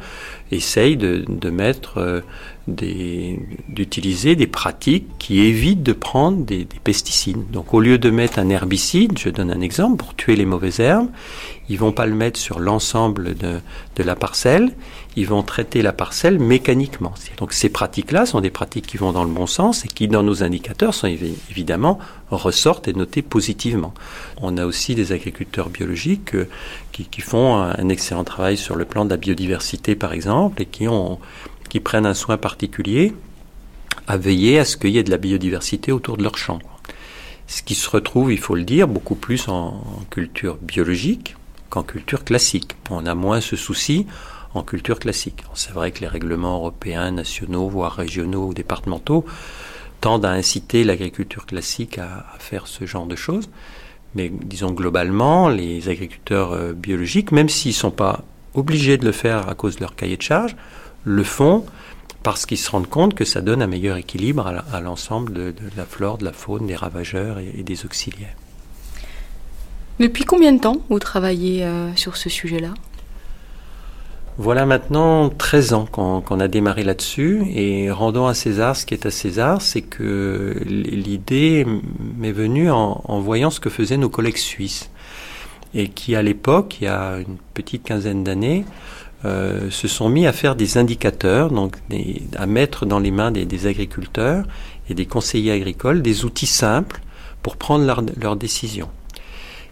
[0.51, 2.21] essayent de, mettre euh,
[2.67, 7.51] des, d'utiliser des pratiques qui évitent de prendre des, des pesticides.
[7.51, 10.79] Donc au lieu de mettre un herbicide, je donne un exemple, pour tuer les mauvaises
[10.79, 11.09] herbes,
[11.67, 13.59] ils vont pas le mettre sur l'ensemble de,
[13.95, 14.71] de la parcelle,
[15.15, 17.13] ils vont traiter la parcelle mécaniquement.
[17.37, 20.23] Donc ces pratiques-là sont des pratiques qui vont dans le bon sens et qui, dans
[20.23, 21.99] nos indicateurs, sont évi- évidemment
[22.31, 23.93] ressortent et notés positivement.
[24.37, 25.38] On a aussi des agriculteurs
[25.69, 26.47] biologiques euh,
[26.91, 30.87] qui, font un, excellent travail sur le plan de la biodiversité, par exemple, et qui
[30.87, 31.19] ont
[31.69, 33.13] qui prennent un soin particulier
[34.07, 36.59] à veiller à ce qu'il y ait de la biodiversité autour de leur champ.
[37.47, 41.35] Ce qui se retrouve, il faut le dire, beaucoup plus en, culture biologique
[41.69, 42.75] qu'en culture classique.
[42.89, 44.07] On a moins ce souci
[44.55, 45.43] en culture classique.
[45.53, 49.25] C'est vrai que les règlements européens, nationaux, voire régionaux ou départementaux
[50.01, 53.49] tendent à inciter l'agriculture classique à faire ce genre de choses.
[54.15, 58.23] Mais disons globalement, les agriculteurs euh, biologiques, même s'ils ne sont pas
[58.55, 60.55] obligés de le faire à cause de leur cahier de charge,
[61.03, 61.65] le font
[62.23, 65.85] parce qu'ils se rendent compte que ça donne un meilleur équilibre à l'ensemble de, la
[65.85, 68.35] flore, de la faune, des ravageurs et- et des auxiliaires.
[69.99, 72.73] Depuis combien de temps vous travaillez euh, sur ce sujet-là?
[74.41, 79.05] Voilà maintenant 13 ans qu'on a démarré là-dessus et rendons à César ce qui est
[79.05, 81.65] à César, c'est que l'idée
[82.17, 84.91] m'est venue en, voyant ce que faisaient nos collègues suisses
[85.73, 88.63] et qui à l'époque, il y a une petite quinzaine d'années,
[89.25, 93.31] euh, se sont mis à faire des indicateurs, donc des- à mettre dans les mains
[93.31, 94.45] des, agriculteurs
[94.89, 97.01] et des conseillers agricoles des outils simples
[97.43, 98.87] pour prendre leurs leurs décisions.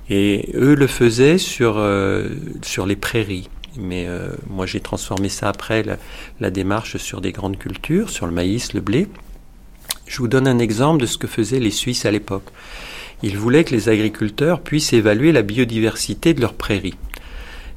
[0.10, 2.28] Et eux le faisaient sur, euh,
[2.64, 3.50] sur les prairies.
[3.78, 5.84] Mais euh, moi, j'ai transformé ça après,
[6.40, 9.08] la, démarche sur des grandes cultures, sur le maïs, le blé.
[10.08, 12.50] Je vous donne un exemple de ce que faisaient les Suisses à l'époque.
[13.24, 16.98] Ils voulaient que les agriculteurs puissent évaluer la biodiversité de leurs prairies.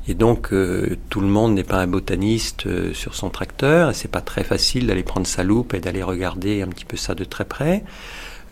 [0.08, 3.94] Et donc, euh, tout le monde n'est pas un botaniste euh, sur son tracteur, et
[3.94, 7.14] c'est pas très facile d'aller prendre sa loupe et d'aller regarder un petit peu ça
[7.14, 7.84] de très près.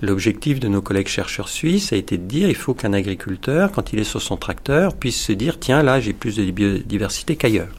[0.00, 3.92] L'objectif de nos collègues chercheurs suisses a été de dire il faut qu'un agriculteur, quand
[3.92, 7.74] il est sur son tracteur, puisse se dire tiens là j'ai plus de biodiversité qu'ailleurs,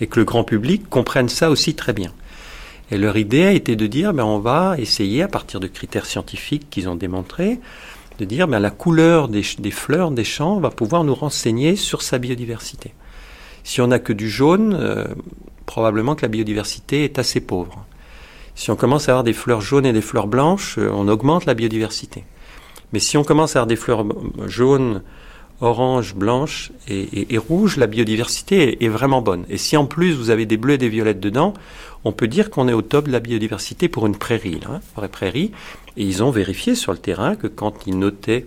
[0.00, 2.12] et que le grand public comprenne ça aussi très bien.
[2.92, 6.06] Et leur idée a été de dire ben on va essayer à partir de critères
[6.06, 7.58] scientifiques qu'ils ont démontrés
[8.18, 12.18] de dire ben la couleur des, fleurs des champs va pouvoir nous renseigner sur sa
[12.18, 12.94] biodiversité.
[13.64, 15.06] Si on n'a que du jaune, euh,
[15.66, 17.84] probablement que la biodiversité est assez pauvre.
[18.54, 21.44] Si on commence à avoir des fleurs jaunes et des fleurs blanches, euh, on augmente
[21.46, 22.24] la biodiversité.
[22.92, 25.02] Mais si on commence à avoir des fleurs euh, jaunes,
[25.60, 29.44] oranges, blanches et, et- et rouges, la biodiversité est, vraiment bonne.
[29.48, 31.54] Et si en plus vous avez des bleus et des violettes dedans,
[32.04, 34.80] on peut dire qu'on est au top de la biodiversité pour une prairie, là, hein,
[34.96, 35.52] vraie prairie.
[35.96, 38.46] Et ils ont vérifié sur le terrain que quand ils notaient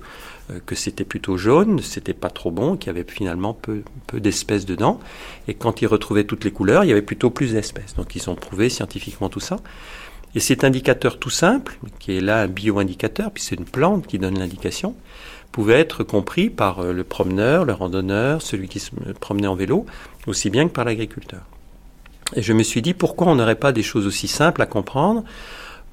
[0.66, 4.66] que c'était plutôt jaune, c'était pas trop bon, qu'il y avait finalement peu, peu d'espèces
[4.66, 5.00] dedans.
[5.48, 7.96] Et quand ils retrouvaient toutes les couleurs, il y avait plutôt plus d'espèces.
[7.96, 9.58] Donc ils ont prouvé scientifiquement tout ça.
[10.36, 14.20] Et cet indicateur tout simple, qui est là un bio-indicateur, puis c'est une plante qui
[14.20, 14.96] donne l'indication,
[15.52, 19.86] pouvait être compris par euh, le promeneur, le randonneur, celui qui se promenait en vélo,
[20.28, 21.42] aussi bien que par l'agriculteur.
[22.36, 25.24] Et je me suis dit pourquoi on n'aurait pas des choses aussi simples à comprendre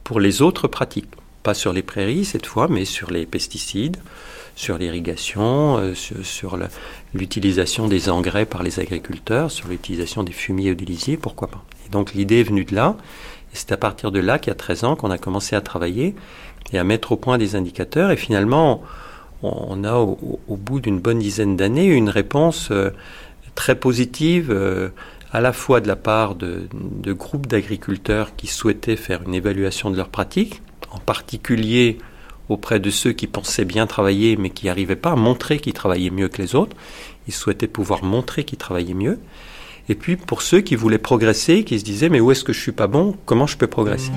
[0.02, 1.08] pour les autres pratiques?
[1.42, 3.98] Pas sur les prairies cette fois, mais sur les pesticides,
[4.54, 6.58] sur l'irrigation, euh, sur,
[7.12, 11.64] l'utilisation des engrais par les agriculteurs, sur l'utilisation des fumiers ou des lisiers, pourquoi pas.
[11.86, 12.96] Et donc l'idée est venue de là,
[13.52, 15.60] et c'est à partir de là qu'il y a 13 ans qu'on a commencé à
[15.60, 16.14] travailler
[16.72, 18.82] et à mettre au point des indicateurs, et finalement
[19.42, 22.90] on a au, au bout d'une bonne dizaine d'années une réponse euh,
[23.54, 24.88] très positive euh,
[25.32, 29.90] à la fois de la part de, de groupes d'agriculteurs qui souhaitaient faire une évaluation
[29.90, 30.62] de leurs pratiques,
[30.92, 31.98] en particulier
[32.48, 36.10] auprès de ceux qui pensaient bien travailler mais qui n'arrivaient pas à montrer qu'ils travaillaient
[36.10, 36.76] mieux que les autres.
[37.26, 39.18] Ils souhaitaient pouvoir montrer qu'ils travaillaient mieux.
[39.88, 42.60] Et puis pour ceux qui voulaient progresser, qui se disaient mais où est-ce que je
[42.60, 43.16] suis pas bon?
[43.26, 44.12] Comment je peux progresser?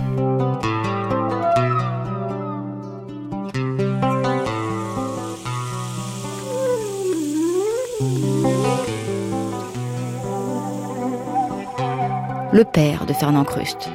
[12.54, 13.90] Le père de Fernand Crust,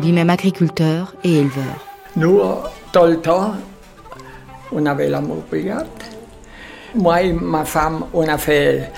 [0.00, 1.84] lui-même agriculteur et éleveur.
[2.16, 2.40] Nous,
[2.94, 3.54] tout le temps,
[4.70, 5.88] on avait la brigade.
[6.94, 8.88] Moi et ma femme, on a fait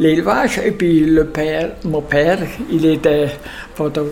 [0.00, 0.58] l'élevage.
[0.58, 3.28] Et puis le père, mon père, il était
[3.76, 4.06] pendant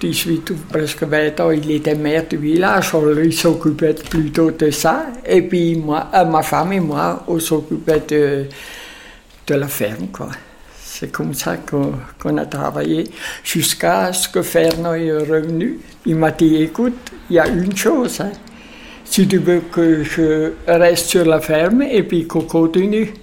[0.00, 2.92] 18 ou presque 20 ans, il était maire du village.
[2.92, 5.06] Alors, il s'occupait plutôt de ça.
[5.24, 8.46] Et puis moi, euh, ma femme et moi, on s'occupait de,
[9.54, 10.08] la ferme.
[10.84, 13.04] C'est comme ça qu'on qu'on a travaillé
[13.44, 15.78] jusqu'à ce que Fernand est revenu.
[16.04, 18.20] Il m'a dit, écoute, il y a une chose.
[18.20, 18.32] hein.
[19.08, 23.14] Si veux que je reste sur la ferme et puis qu'on continue,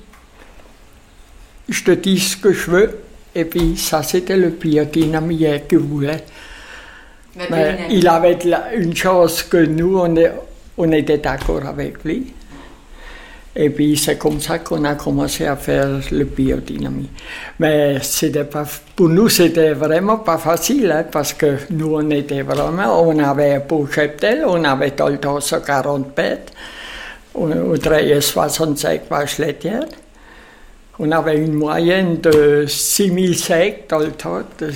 [1.69, 2.99] je te dis ce que je veux.
[3.35, 6.23] Et puis ça, c'était le biodynamique qu'il voulait.
[7.49, 10.31] Mais il avait la- une chose que nous, on, est-
[10.77, 12.33] on était d'accord avec lui.
[13.55, 17.09] Et puis c'est comme ça qu'on a commencé à faire le biodynamie.
[17.59, 18.65] Mais c'était pas,
[18.95, 23.59] pour nous, c'était vraiment pas facile, hein, parce que nous, on était vraiment, on avait
[23.59, 26.51] beau cheptel, on avait temps 140 bêtes,
[27.35, 29.85] on, on travaillait 65 vaches laitières.
[30.99, 34.71] On avait une moyenne de 6000 sacs tout le temps de-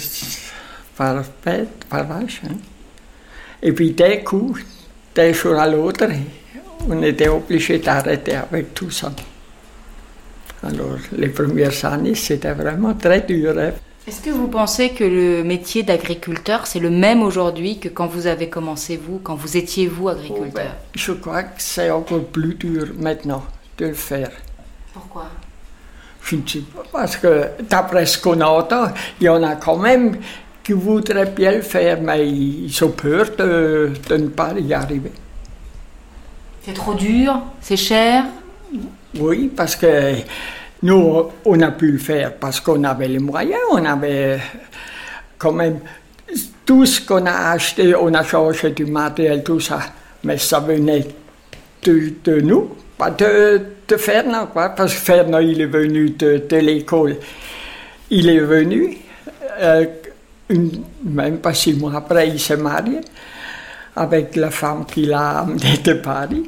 [0.97, 2.41] par bête, par vache.
[2.45, 2.55] hein.
[3.61, 4.55] Et puis d'un coup,
[5.15, 6.05] d'un jour à l'autre,
[6.89, 9.11] on était obligé d'arrêter avec tout ça.
[10.63, 13.53] Alors, les premières années, c'était vraiment très dur.
[13.57, 13.71] hein.
[14.07, 18.25] Est-ce que vous pensez que le métier d'agriculteur, c'est le même aujourd'hui que quand vous
[18.25, 20.71] avez commencé, vous, quand vous étiez, vous, agriculteur?
[20.95, 23.43] Je crois que c'est encore plus dur maintenant
[23.77, 24.31] de le faire.
[24.93, 25.25] Pourquoi?
[26.23, 28.87] Je ne sais pas, parce que d'après ce qu'on entend,
[29.19, 30.17] il y en a quand même
[30.63, 35.11] qui voudraient bien le faire, mais ils ont peur de, de ne pas y arriver.
[36.67, 37.33] C'est trop dur?
[37.61, 38.25] C'est cher?
[39.17, 40.15] Oui, parce que
[40.83, 44.37] nous, on a pu le faire parce qu'on avait les moyens, on avait
[45.37, 45.79] quand même
[46.65, 49.79] tout ce qu'on a acheté, on a changé du matériel, tout ça,
[50.25, 51.07] mais ça venait
[51.83, 53.61] de, nous, pas de,
[53.95, 57.15] Fernand, quoi, parce que Fernand, il est venu de, l'école.
[58.09, 58.97] Il est venu,
[59.61, 59.85] euh,
[61.05, 62.99] même pas six mois après, il s'est marié
[63.95, 66.43] avec la femme qu'il a amenée de Paris.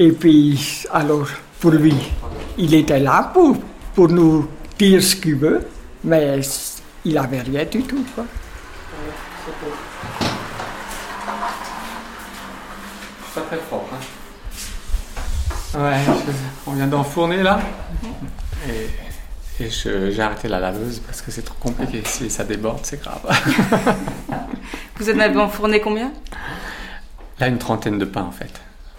[0.00, 1.28] Et puis, alors,
[1.60, 1.94] pour lui,
[2.56, 3.56] il était là pour,
[3.94, 4.48] pour nous
[4.78, 5.60] dire ce qu'il veut,
[6.02, 6.40] mais
[7.04, 8.02] il n'avait rien du tout.
[8.14, 8.24] Quoi.
[13.34, 15.78] Pas très fort, hein.
[15.78, 16.32] Ouais, je-
[16.66, 17.60] on vient d'enfourner là.
[18.68, 22.02] Et, et je- j'ai arrêté la laveuse parce que c'est trop compliqué.
[22.06, 23.20] Si ça déborde, c'est grave.
[24.96, 26.10] Vous en avez enfourné combien?
[27.38, 28.50] Là, une trentaine de pains en fait.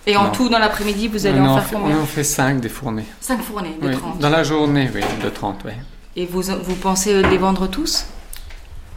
[0.08, 0.32] Et en Non.
[0.32, 3.06] tout, dans l'après-midi, vous allez on en faire combien On fait 5 des fournées.
[3.20, 4.20] 5 fournées de Oui, 30.
[4.20, 5.72] Dans la journée, oui, de 30, oui.
[6.16, 8.06] Et vous, vous pensez les vendre tous?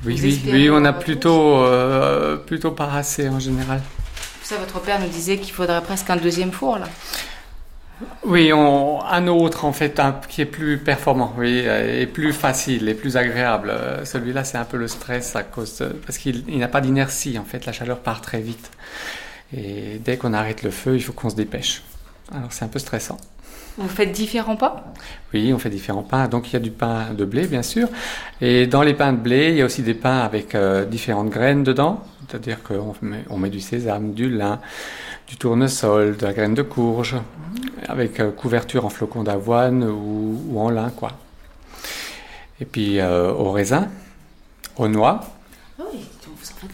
[0.06, 3.80] Oui, Vous oui, oui, on a plutôt, euh, plutôt pas assez en général.
[4.42, 6.86] Ça, votre père nous disait qu'il faudrait presque un deuxième four, là.
[8.24, 12.32] Oui, on, un autre en fait, un, qui est plus performant, oui, euh, et plus
[12.32, 13.70] facile et plus agréable.
[13.70, 16.80] Euh, Celui-là, c'est un peu le stress à cause de- parce qu'il il n'a pas
[16.80, 17.64] d'inertie en fait.
[17.66, 18.70] La chaleur part très vite
[19.56, 21.82] et dès qu'on arrête le feu, il faut qu'on se dépêche.
[22.32, 23.18] Alors c'est un peu stressant.
[23.76, 24.84] Vous faites différents pas?
[25.32, 26.28] Oui, on fait différents pains.
[26.28, 27.88] Donc il y a du pain de blé, bien sûr.
[28.40, 31.30] Et dans les pains de blé, il y a aussi des pains avec euh, différentes
[31.30, 32.02] graines dedans.
[32.28, 34.60] C'est-à-dire qu'on met, on met du sésame, du lin,
[35.26, 37.16] du tournesol, de la graine de courge,
[37.88, 41.10] avec euh, couverture en flocons d'avoine ou, ou en lin, quoi.
[42.60, 43.88] Et puis euh, au raisin,
[44.76, 45.20] aux noix.
[45.80, 46.06] Oui,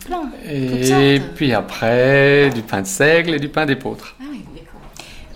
[0.05, 0.31] plein.
[0.49, 4.17] Et puis après, du pain de seigle et du pain d'épeautre.
[4.21, 4.81] Ah oui, d'accord.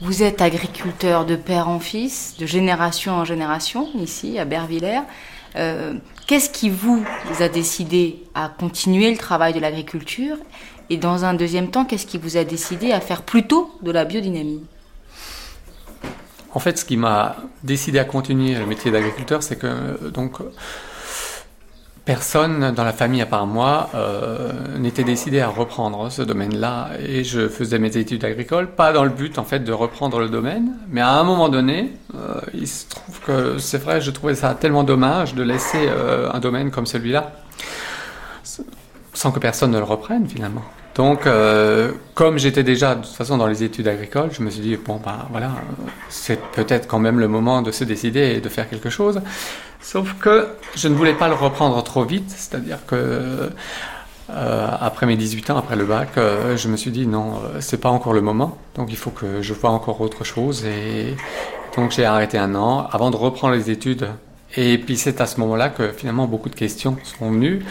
[0.02, 5.02] Vous êtes agriculteur de père en fils, de génération en génération, ici, à Bervillers.
[5.56, 5.94] Euh,
[6.26, 7.05] Qu'est-ce qui vous
[7.40, 10.39] a décidé à continuer le travail de l'agriculture?
[10.89, 14.06] Et dans un deuxième temps, qu'est-ce qui vous a décidé à faire plutôt de la
[14.06, 14.62] biodynamie?
[16.55, 20.39] En fait, ce qui m'a décidé à continuer le métier d'agriculteur, c'est que euh, donc
[22.05, 26.90] personne dans la famille, à part moi, euh, n'était décidé à reprendre ce domaine-là.
[27.01, 30.28] Et je faisais mes études agricoles, pas dans le but en fait de reprendre le
[30.28, 34.35] domaine, mais à un moment donné, euh, il se trouve que c'est vrai, je trouvais
[34.35, 37.32] ça tellement dommage de laisser euh, un domaine comme celui-là
[39.14, 40.64] sans que personne ne le reprenne finalement.
[40.97, 41.26] Donc,
[42.14, 45.01] comme j'étais déjà de toute façon dans les études agricoles, je me suis dit bon
[45.05, 45.52] ben voilà,
[46.09, 49.20] c'est peut-être quand même le moment de se décider et de faire quelque chose.
[49.85, 53.51] Sauf que je ne voulais pas le reprendre trop vite, c'est-à-dire que
[54.31, 57.61] euh, après mes 18 ans, après le bac, euh, je me suis dit non, euh,
[57.61, 61.15] c'est pas encore le moment, donc il faut que je vois encore autre chose et
[61.77, 64.09] donc j'ai arrêté un an avant de reprendre les études.
[64.56, 67.62] Et puis c'est à ce moment-là que finalement beaucoup de questions sont venues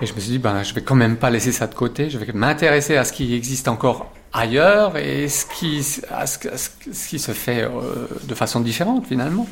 [0.00, 2.08] et je me suis dit ben je vais quand même pas laisser ça de côté,
[2.08, 6.56] je vais m'intéresser à ce qui existe encore ailleurs et ce qui, à ce, à
[6.56, 6.70] ce
[7.08, 9.46] qui se fait euh, de façon différente finalement.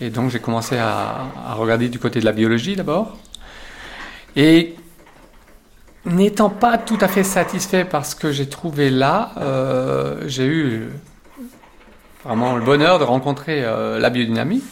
[0.00, 3.16] Et donc j'ai commencé à, regarder du côté de la biologie d'abord.
[4.36, 4.76] Et
[6.04, 10.88] n'étant pas tout à fait satisfait par ce que j'ai trouvé là, euh, j'ai eu
[12.24, 14.62] vraiment le bonheur de rencontrer euh, la biodynamie.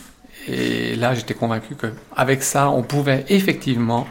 [0.48, 4.06] Et là, j'étais convaincu qu'avec ça, on pouvait effectivement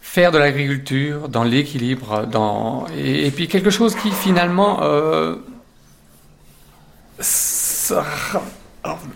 [0.00, 5.34] faire de l'agriculture dans l'équilibre, dans et, et, puis quelque chose qui finalement euh,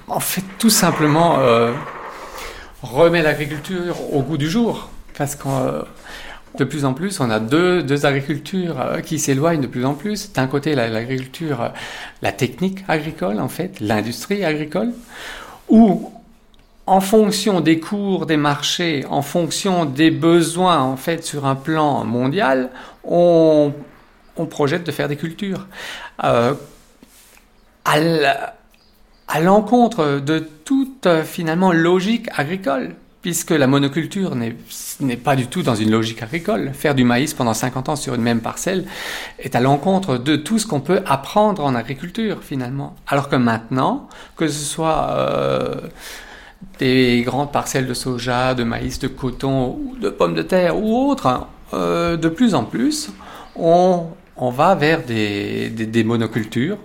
[0.09, 1.73] en fait tout simplement euh,
[2.83, 5.83] remet l'agriculture au goût du jour parce que euh,
[6.59, 9.95] de plus en plus on a deux, deux agricultures euh, qui s'éloignent de plus en
[9.95, 11.75] plus d'un côté l'agriculture la,
[12.23, 14.93] la technique agricole en fait l'industrie agricole
[15.69, 16.13] où
[16.89, 22.03] en fonction des cours des marchés, en fonction des besoins en fait sur un plan
[22.05, 22.71] mondial,
[23.05, 23.75] on,
[24.39, 25.67] on projette de faire des cultures.
[26.25, 26.55] Euh,
[29.41, 35.91] l'encontre de toute finalement logique agricole, puisque la monoculture n'est pas du tout dans une
[35.91, 36.71] logique agricole.
[36.73, 38.87] Faire du maïs pendant 50 ans sur une même parcelle
[39.39, 42.97] est à l'encontre de tout ce qu'on peut apprendre en agriculture finalement.
[43.07, 45.11] Alors que maintenant, que ce soit...
[45.11, 45.75] Euh,
[46.79, 51.47] des grandes parcelles de soja, de maïs, de coton, de pommes de terre ou autres,
[51.75, 53.11] euh, de plus en plus,
[53.57, 54.07] on,
[54.37, 56.79] on va vers des, des, des, monocultures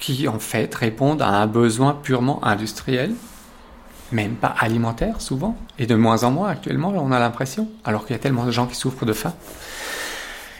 [0.00, 3.12] qui en fait répondent à un besoin purement industriel,
[4.10, 8.16] même pas alimentaire souvent, et de moins en moins actuellement, on a l'impression, alors qu'il
[8.16, 9.34] y a tellement de gens qui souffrent de faim.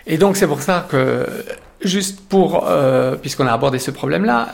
[0.07, 1.27] Et donc c'est pour ça que,
[1.83, 4.53] juste pour, euh, puisqu'on a abordé ce problème-là,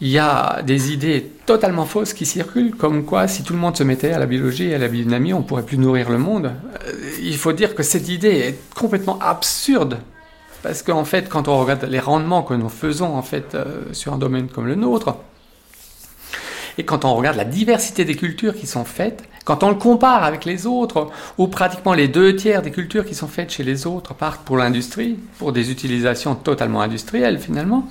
[0.00, 3.76] il y a des idées totalement fausses qui circulent, comme quoi si tout le monde
[3.76, 6.52] se mettait à la biologie et à la biodynamie, on pourrait plus nourrir le monde.
[7.22, 9.98] Il faut dire que cette idée est complètement absurde.
[10.64, 14.14] Parce qu'en fait, quand on regarde les rendements que nous faisons en fait euh, sur
[14.14, 15.14] un domaine comme le nôtre,
[16.78, 20.24] et quand on regarde la diversité des cultures qui sont faites, quand on le compare
[20.24, 23.86] avec les autres, où pratiquement les deux tiers des cultures qui sont faites chez les
[23.86, 27.86] autres partent pour l'industrie, pour des utilisations totalement industrielles finalement,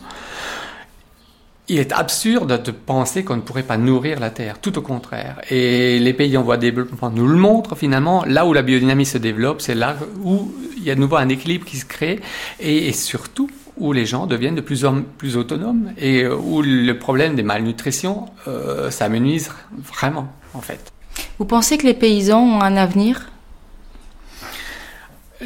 [1.69, 5.40] il est absurde de penser qu'on ne pourrait pas nourrir la Terre, tout au contraire.
[5.49, 9.06] Et les pays en voie de développement nous le montrent finalement, là où la biodynamie
[9.06, 12.19] se développe, c'est là où il y a de nouveau un équilibre qui se crée,
[12.60, 17.35] et, surtout où les gens deviennent de plus en plus autonomes, et où le problème
[17.35, 20.91] des malnutritions euh, s'amenuise vraiment, en fait.
[21.40, 23.32] Vous pensez que les paysans ont un avenir?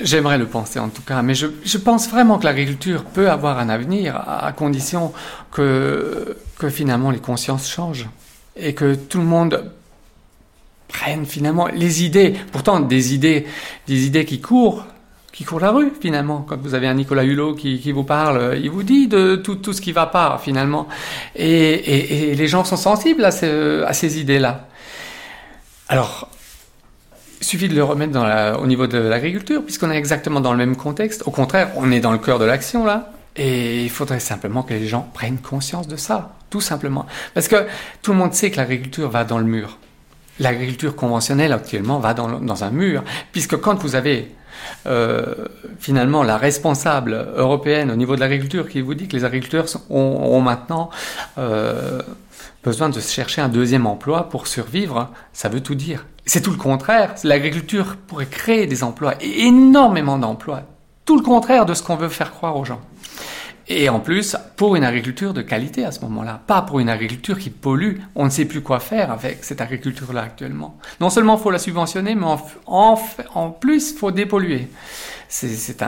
[0.03, 3.59] J'aimerais le penser en tout cas, mais je, je pense vraiment que l'agriculture peut avoir
[3.59, 5.13] un avenir à, condition
[5.51, 8.07] que, que finalement les consciences changent
[8.55, 9.71] et que tout le monde
[10.87, 13.45] prenne finalement les idées, pourtant des idées,
[13.87, 14.85] des idées qui courent,
[15.31, 16.45] qui courent la rue finalement.
[16.47, 19.55] Quand vous avez un Nicolas Hulot qui, qui vous parle, il vous dit de tout,
[19.55, 20.87] tout ce qui va pas finalement.
[21.35, 24.67] Et, et, les gens sont sensibles à, ce, à ces idées-là.
[25.89, 26.29] Alors,
[27.39, 28.19] il suffit de le remettre
[28.59, 31.23] au niveau de l'agriculture, puisqu'on est exactement dans le même contexte.
[31.25, 33.11] Au contraire, on est dans le cœur de l'action là.
[33.35, 37.05] Et il faudrait simplement que les gens prennent conscience de ça, tout simplement.
[37.35, 37.67] Parce que
[38.01, 39.77] tout le monde sait que l'agriculture va dans le mur.
[40.39, 44.31] L'agriculture conventionnelle actuellement va dans, un mur, puisque quand vous avez
[44.87, 45.35] euh,
[45.79, 49.95] finalement la responsable européenne au niveau de l'agriculture qui vous dit que les agriculteurs ont,
[49.97, 50.89] ont maintenant
[51.37, 52.01] euh,
[52.63, 56.05] besoin de chercher un deuxième emploi pour survivre, ça veut tout dire.
[56.27, 57.15] C'est tout le contraire.
[57.23, 60.63] L'agriculture pourrait créer des emplois, énormément d'emplois.
[61.05, 62.81] Tout le contraire de ce qu'on veut faire croire aux gens.
[63.69, 67.39] Et en plus, pour une agriculture de qualité à ce moment-là, pas pour une agriculture
[67.39, 67.97] qui pollue.
[68.15, 70.77] On ne sait plus quoi faire avec cette agriculture-là actuellement.
[70.99, 72.99] Non seulement il faut la subventionner, mais en, en,
[73.33, 74.67] en plus, il faut dépolluer.
[75.29, 75.81] C'est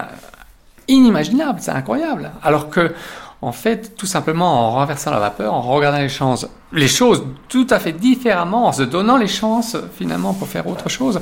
[0.88, 2.32] inimaginable, c'est incroyable.
[2.44, 2.94] Alors que
[3.42, 7.68] en fait, tout simplement en renversant la vapeur, en regardant les choses, les choses tout
[7.70, 11.22] à fait différemment, en se donnant les chances finalement pour faire autre chose,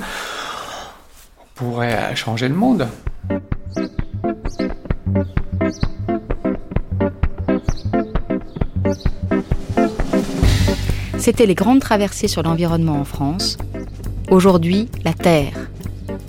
[1.40, 2.88] on pourrait changer le monde.
[11.20, 13.58] C'était les grandes traversées sur l'environnement en France.
[14.32, 15.54] Aujourd'hui, la Terre,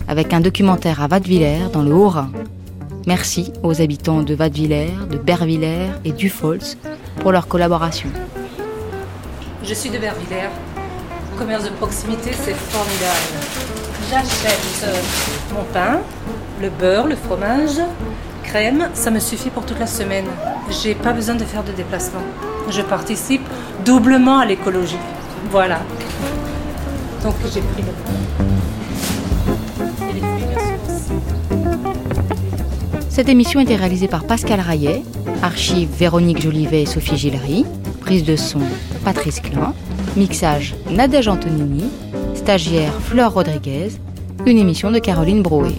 [0.08, 2.30] avec un documentaire à Wattwiller dans le Haut-Rhin.
[3.08, 6.76] Merci aux habitants de Wattwiller, de Bervillers et d'Ufolz
[7.20, 8.10] pour leur collaboration.
[9.64, 10.50] Je suis de Bervillers.
[11.38, 13.46] Commerce de proximité, c'est formidable.
[14.10, 16.00] J'achète euh, mon pain,
[16.60, 17.80] le beurre, le fromage,
[18.42, 20.26] crème, ça me suffit pour toute la semaine.
[20.68, 22.20] J'ai pas besoin de faire de déplacement.
[22.68, 23.46] Je participe
[23.86, 24.98] doublement à l'écologie.
[25.50, 25.80] Voilà.
[27.22, 28.44] Donc j'ai pris le pain.
[33.18, 35.02] Cette émission était réalisée par Pascal Raillet,
[35.42, 37.64] archive Véronique Jolivet et Sophie Gillery,
[38.00, 38.60] prise de son
[39.04, 39.74] Patrice Klein,
[40.16, 41.82] mixage Nadège Antonini,
[42.36, 43.88] stagiaire Fleur Rodriguez,
[44.46, 45.74] une émission de Caroline Brouet.